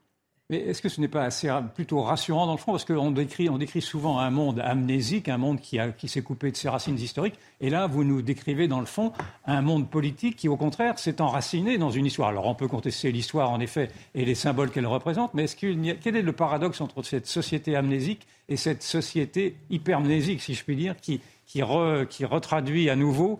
Mais 0.49 0.57
est-ce 0.57 0.81
que 0.81 0.89
ce 0.89 0.99
n'est 0.99 1.07
pas 1.07 1.23
assez 1.23 1.47
plutôt 1.75 2.01
rassurant 2.01 2.47
dans 2.47 2.53
le 2.53 2.57
fond? 2.57 2.71
Parce 2.71 2.85
qu'on 2.85 3.11
décrit, 3.11 3.49
on 3.49 3.59
décrit 3.59 3.81
souvent 3.81 4.17
un 4.17 4.31
monde 4.31 4.59
amnésique, 4.59 5.29
un 5.29 5.37
monde 5.37 5.59
qui, 5.61 5.77
qui 5.97 6.07
s'est 6.07 6.23
coupé 6.23 6.49
de 6.49 6.57
ses 6.57 6.69
racines 6.69 6.97
historiques. 6.97 7.37
Et 7.61 7.69
là, 7.69 7.85
vous 7.85 8.03
nous 8.03 8.23
décrivez 8.23 8.67
dans 8.67 8.79
le 8.79 8.87
fond 8.87 9.13
un 9.45 9.61
monde 9.61 9.87
politique 9.87 10.35
qui, 10.35 10.49
au 10.49 10.57
contraire, 10.57 10.97
s'est 10.97 11.21
enraciné 11.21 11.77
dans 11.77 11.91
une 11.91 12.07
histoire. 12.07 12.29
Alors 12.29 12.47
on 12.47 12.55
peut 12.55 12.67
contester 12.67 13.11
l'histoire, 13.11 13.51
en 13.51 13.59
effet, 13.59 13.89
et 14.15 14.25
les 14.25 14.33
symboles 14.33 14.71
qu'elle 14.71 14.87
représente, 14.87 15.35
mais 15.35 15.43
est-ce 15.43 15.55
qu'il 15.55 15.85
y 15.85 15.91
a, 15.91 15.93
quel 15.93 16.15
est 16.15 16.23
le 16.23 16.33
paradoxe 16.33 16.81
entre 16.81 17.03
cette 17.03 17.27
société 17.27 17.75
amnésique 17.75 18.25
et 18.47 18.57
cette 18.57 18.81
société 18.81 19.55
hypermnésique, 19.69 20.41
si 20.41 20.55
je 20.55 20.63
puis 20.63 20.75
dire, 20.75 20.95
qui, 20.99 21.21
qui, 21.45 21.61
qui 22.09 22.25
retraduit 22.25 22.89
à 22.89 22.95
nouveau, 22.95 23.39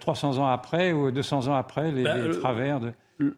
300 0.00 0.38
euh, 0.38 0.40
ans 0.40 0.46
après 0.46 0.92
ou 0.92 1.10
200 1.10 1.48
ans 1.48 1.54
après, 1.54 1.90
les, 1.90 2.04
bah, 2.04 2.14
travers 2.40 2.78
de... 2.78 2.92
Le 3.18 3.36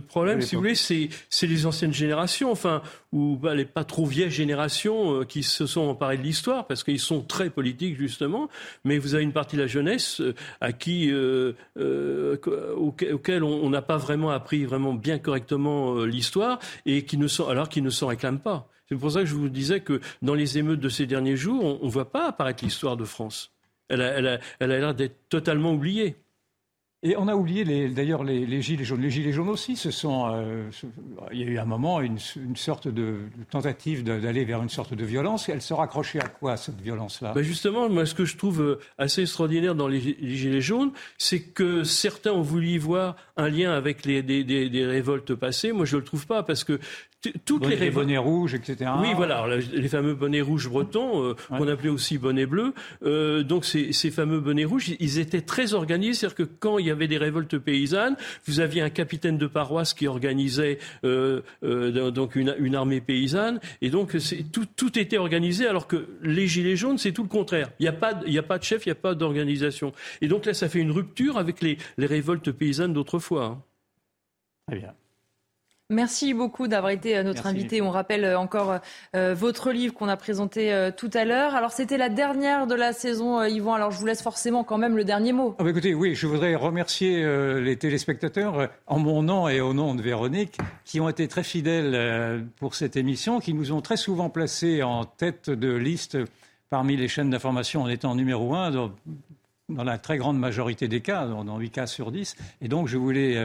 problème, 0.00 0.40
si 0.40 0.54
vous 0.54 0.60
voulez, 0.60 0.74
c'est 0.74 1.46
les 1.46 1.66
anciennes 1.66 1.92
générations, 1.92 2.50
enfin, 2.50 2.82
ou 3.12 3.36
bah, 3.36 3.54
les 3.54 3.64
pas 3.64 3.84
trop 3.84 4.04
vieilles 4.04 4.30
générations 4.30 5.20
euh, 5.20 5.24
qui 5.24 5.42
se 5.42 5.66
sont 5.66 5.82
emparées 5.82 6.18
de 6.18 6.22
l'histoire, 6.22 6.66
parce 6.66 6.82
qu'ils 6.82 6.98
sont 6.98 7.22
très 7.22 7.50
politiques, 7.50 7.96
justement, 7.96 8.48
mais 8.84 8.98
vous 8.98 9.14
avez 9.14 9.22
une 9.22 9.32
partie 9.32 9.56
de 9.56 9.62
la 9.62 9.66
jeunesse 9.68 10.20
euh, 10.20 10.34
à 10.60 10.72
qui, 10.72 11.10
euh, 11.12 11.52
auquel 12.76 13.44
on 13.44 13.70
n'a 13.70 13.82
pas 13.82 13.98
vraiment 13.98 14.30
appris 14.30 14.64
vraiment 14.64 14.94
bien 14.94 15.18
correctement 15.18 16.04
l'histoire, 16.04 16.58
et 16.86 17.04
qui 17.04 17.16
ne 17.16 17.28
sont, 17.28 17.46
alors 17.46 17.68
qu'ils 17.68 17.84
ne 17.84 17.90
s'en 17.90 18.08
réclament 18.08 18.40
pas. 18.40 18.68
C'est 18.88 18.96
pour 18.96 19.12
ça 19.12 19.20
que 19.20 19.26
je 19.26 19.34
vous 19.34 19.48
disais 19.48 19.80
que 19.80 20.00
dans 20.20 20.34
les 20.34 20.58
émeutes 20.58 20.80
de 20.80 20.88
ces 20.88 21.06
derniers 21.06 21.36
jours, 21.36 21.78
on 21.82 21.86
ne 21.86 21.90
voit 21.90 22.10
pas 22.10 22.26
apparaître 22.28 22.64
l'histoire 22.64 22.96
de 22.96 23.04
France. 23.04 23.52
Elle 23.88 24.00
a 24.02 24.66
l'air 24.66 24.94
d'être 24.94 25.28
totalement 25.28 25.72
oubliée. 25.72 26.16
Et 27.04 27.16
on 27.16 27.26
a 27.26 27.34
oublié 27.34 27.88
d'ailleurs 27.88 28.22
les, 28.22 28.62
gilets 28.62 28.84
jaunes. 28.84 29.00
Les 29.00 29.10
gilets 29.10 29.32
jaunes 29.32 29.48
aussi, 29.48 29.74
ce 29.74 29.90
sont, 29.90 30.30
euh, 30.32 30.70
il 31.32 31.40
y 31.40 31.42
a 31.42 31.46
eu 31.46 31.58
un 31.58 31.64
moment 31.64 32.00
une, 32.00 32.18
sorte 32.54 32.86
de, 32.86 33.22
tentative 33.50 34.04
d'aller 34.04 34.44
vers 34.44 34.62
une 34.62 34.68
sorte 34.68 34.94
de 34.94 35.04
violence. 35.04 35.48
Elle 35.48 35.62
se 35.62 35.74
raccrochait 35.74 36.20
à 36.20 36.28
quoi 36.28 36.56
cette 36.56 36.80
violence-là? 36.80 37.32
Ben 37.32 37.42
Justement, 37.42 37.88
moi, 37.88 38.06
ce 38.06 38.14
que 38.14 38.24
je 38.24 38.36
trouve 38.36 38.62
euh, 38.62 38.78
assez 38.98 39.22
extraordinaire 39.22 39.74
dans 39.74 39.88
les, 39.88 40.00
gilets 40.00 40.60
jaunes, 40.60 40.92
c'est 41.18 41.40
que 41.40 41.82
certains 41.82 42.32
ont 42.32 42.42
voulu 42.42 42.68
y 42.68 42.78
voir 42.78 43.16
un 43.36 43.48
lien 43.48 43.72
avec 43.72 44.04
les, 44.04 44.22
des, 44.22 44.44
des 44.44 44.86
révoltes 44.86 45.34
passées. 45.34 45.72
Moi, 45.72 45.86
je 45.86 45.96
le 45.96 46.04
trouve 46.04 46.28
pas 46.28 46.44
parce 46.44 46.62
que 46.62 46.78
toutes 47.44 47.66
les, 47.66 47.90
bonnets 47.90 48.18
rouges, 48.18 48.54
etc. 48.54 48.90
Oui, 49.00 49.08
voilà, 49.14 49.46
les 49.56 49.88
fameux 49.88 50.14
bonnets 50.14 50.40
rouges 50.40 50.68
bretons, 50.68 51.22
euh, 51.22 51.34
qu'on 51.48 51.68
appelait 51.68 51.90
aussi 51.90 52.18
bonnets 52.18 52.46
bleus. 52.46 52.74
Euh, 53.04 53.42
donc 53.42 53.64
ces, 53.64 53.92
ces, 53.92 54.10
fameux 54.10 54.40
bonnets 54.40 54.64
rouges, 54.64 54.90
ils 54.98 55.18
étaient 55.18 55.40
très 55.40 55.74
organisés, 55.74 56.14
c'est-à-dire 56.14 56.36
que 56.36 56.42
quand 56.42 56.78
il 56.78 56.86
y 56.86 56.90
avait 56.90 57.08
des 57.08 57.18
révoltes 57.18 57.58
paysannes, 57.58 58.16
vous 58.46 58.60
aviez 58.60 58.82
un 58.82 58.90
capitaine 58.90 59.38
de 59.38 59.46
paroisse 59.46 59.94
qui 59.94 60.06
organisait 60.06 60.78
euh, 61.04 61.42
euh 61.62 62.10
donc 62.10 62.36
une, 62.36 62.54
une, 62.58 62.74
armée 62.74 63.00
paysanne, 63.00 63.60
et 63.80 63.90
donc 63.90 64.16
tout, 64.52 64.66
tout, 64.76 64.98
était 64.98 65.18
organisé, 65.18 65.66
alors 65.66 65.86
que 65.86 66.08
les 66.22 66.46
gilets 66.46 66.76
jaunes, 66.76 66.98
c'est 66.98 67.12
tout 67.12 67.22
le 67.22 67.28
contraire. 67.28 67.70
Il 67.78 67.82
n'y 67.84 67.88
a 67.88 67.92
pas, 67.92 68.20
il 68.26 68.36
a 68.38 68.42
pas 68.42 68.58
de 68.58 68.64
chef, 68.64 68.84
il 68.86 68.88
n'y 68.88 68.92
a 68.92 68.96
pas 68.96 69.14
d'organisation. 69.14 69.92
Et 70.20 70.28
donc 70.28 70.46
là, 70.46 70.54
ça 70.54 70.68
fait 70.68 70.80
une 70.80 70.90
rupture 70.90 71.38
avec 71.38 71.60
les, 71.60 71.78
les 71.98 72.06
révoltes 72.06 72.50
paysannes 72.50 72.92
d'autrefois. 72.92 73.44
Hein. 73.44 73.62
Très 74.66 74.78
bien. 74.78 74.94
Merci 75.92 76.32
beaucoup 76.32 76.68
d'avoir 76.68 76.90
été 76.90 77.16
euh, 77.16 77.22
notre 77.22 77.46
invité. 77.46 77.82
On 77.82 77.90
rappelle 77.90 78.24
euh, 78.24 78.38
encore 78.38 78.78
euh, 79.14 79.34
votre 79.34 79.70
livre 79.70 79.92
qu'on 79.92 80.08
a 80.08 80.16
présenté 80.16 80.90
tout 80.96 81.10
à 81.12 81.24
l'heure. 81.24 81.54
Alors 81.54 81.72
c'était 81.72 81.98
la 81.98 82.08
dernière 82.08 82.66
de 82.66 82.74
la 82.74 82.92
saison, 82.92 83.42
Yvan. 83.44 83.74
Alors 83.74 83.90
je 83.90 83.98
vous 83.98 84.06
laisse 84.06 84.22
forcément 84.22 84.64
quand 84.64 84.78
même 84.78 84.96
le 84.96 85.04
dernier 85.04 85.32
mot. 85.32 85.54
Ah 85.58 85.64
bah 85.64 85.70
écoutez, 85.70 85.94
oui, 85.94 86.14
je 86.14 86.26
voudrais 86.26 86.54
remercier 86.54 87.24
les 87.60 87.76
téléspectateurs 87.76 88.70
en 88.86 88.98
mon 88.98 89.22
nom 89.22 89.48
et 89.48 89.60
au 89.60 89.74
nom 89.74 89.94
de 89.94 90.02
Véronique 90.02 90.58
qui 90.84 91.00
ont 91.00 91.08
été 91.08 91.28
très 91.28 91.42
fidèles 91.42 92.44
pour 92.56 92.74
cette 92.74 92.96
émission, 92.96 93.40
qui 93.40 93.54
nous 93.54 93.72
ont 93.72 93.80
très 93.80 93.96
souvent 93.96 94.30
placés 94.30 94.82
en 94.82 95.04
tête 95.04 95.50
de 95.50 95.72
liste 95.72 96.18
parmi 96.70 96.96
les 96.96 97.08
chaînes 97.08 97.30
d'information 97.30 97.82
en 97.82 97.88
étant 97.88 98.14
numéro 98.14 98.54
un. 98.54 98.70
Dans, 98.70 98.92
la 99.84 99.96
très 99.96 100.18
grande 100.18 100.38
majorité 100.38 100.86
des 100.86 101.00
cas, 101.00 101.26
dans, 101.26 101.58
8 101.58 101.70
cas 101.70 101.86
sur 101.86 102.12
10. 102.12 102.36
Et 102.60 102.68
donc, 102.68 102.88
je 102.88 102.98
voulais 102.98 103.36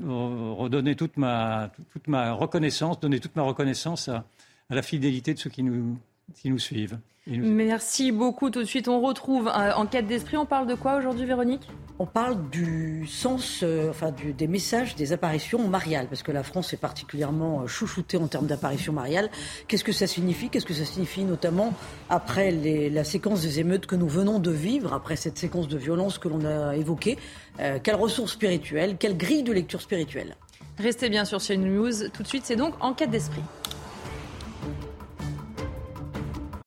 redonner 0.00 0.96
toute 0.96 1.16
ma, 1.16 1.70
toute 1.92 2.08
ma 2.08 2.32
reconnaissance, 2.32 3.00
donner 3.00 3.20
toute 3.20 3.36
ma 3.36 3.42
reconnaissance 3.42 4.08
à, 4.08 4.24
la 4.70 4.82
fidélité 4.82 5.34
de 5.34 5.38
ceux 5.38 5.50
qui 5.50 5.62
nous, 5.62 5.98
qui 6.34 6.48
nous 6.48 6.58
suivent. 6.58 6.98
Merci 7.28 8.10
beaucoup. 8.10 8.50
Tout 8.50 8.60
de 8.60 8.64
suite, 8.66 8.88
on 8.88 9.00
retrouve 9.00 9.46
euh, 9.46 9.72
Enquête 9.74 10.08
d'esprit. 10.08 10.36
On 10.36 10.46
parle 10.46 10.66
de 10.66 10.74
quoi 10.74 10.96
aujourd'hui, 10.96 11.24
Véronique? 11.24 11.68
On 12.00 12.06
parle 12.06 12.50
du 12.50 13.06
sens, 13.06 13.60
euh, 13.62 13.90
enfin 13.90 14.10
du, 14.10 14.32
des 14.32 14.48
messages 14.48 14.96
des 14.96 15.12
apparitions 15.12 15.68
mariales, 15.68 16.08
parce 16.08 16.24
que 16.24 16.32
la 16.32 16.42
France 16.42 16.72
est 16.72 16.78
particulièrement 16.78 17.60
euh, 17.60 17.66
chouchoutée 17.68 18.16
en 18.16 18.26
termes 18.26 18.46
d'apparitions 18.46 18.92
mariales. 18.92 19.30
Qu'est-ce 19.68 19.84
que 19.84 19.92
ça 19.92 20.08
signifie? 20.08 20.48
Qu'est-ce 20.48 20.66
que 20.66 20.74
ça 20.74 20.84
signifie 20.84 21.22
notamment 21.22 21.74
après 22.10 22.50
les, 22.50 22.90
la 22.90 23.04
séquence 23.04 23.42
des 23.42 23.60
émeutes 23.60 23.86
que 23.86 23.94
nous 23.94 24.08
venons 24.08 24.40
de 24.40 24.50
vivre, 24.50 24.92
après 24.92 25.14
cette 25.14 25.38
séquence 25.38 25.68
de 25.68 25.78
violence 25.78 26.18
que 26.18 26.28
l'on 26.28 26.44
a 26.44 26.74
évoquée 26.74 27.18
Quelles 27.84 27.94
ressources 27.94 28.32
spirituelles 28.32 28.96
Quelle 28.98 29.16
grille 29.16 29.44
de 29.44 29.52
lecture 29.52 29.80
spirituelle 29.80 30.34
Restez 30.78 31.08
bien 31.08 31.24
sur 31.24 31.38
CNews. 31.38 32.08
Tout 32.12 32.24
de 32.24 32.28
suite, 32.28 32.44
c'est 32.44 32.56
donc 32.56 32.74
Enquête 32.80 33.10
d'esprit. 33.10 33.42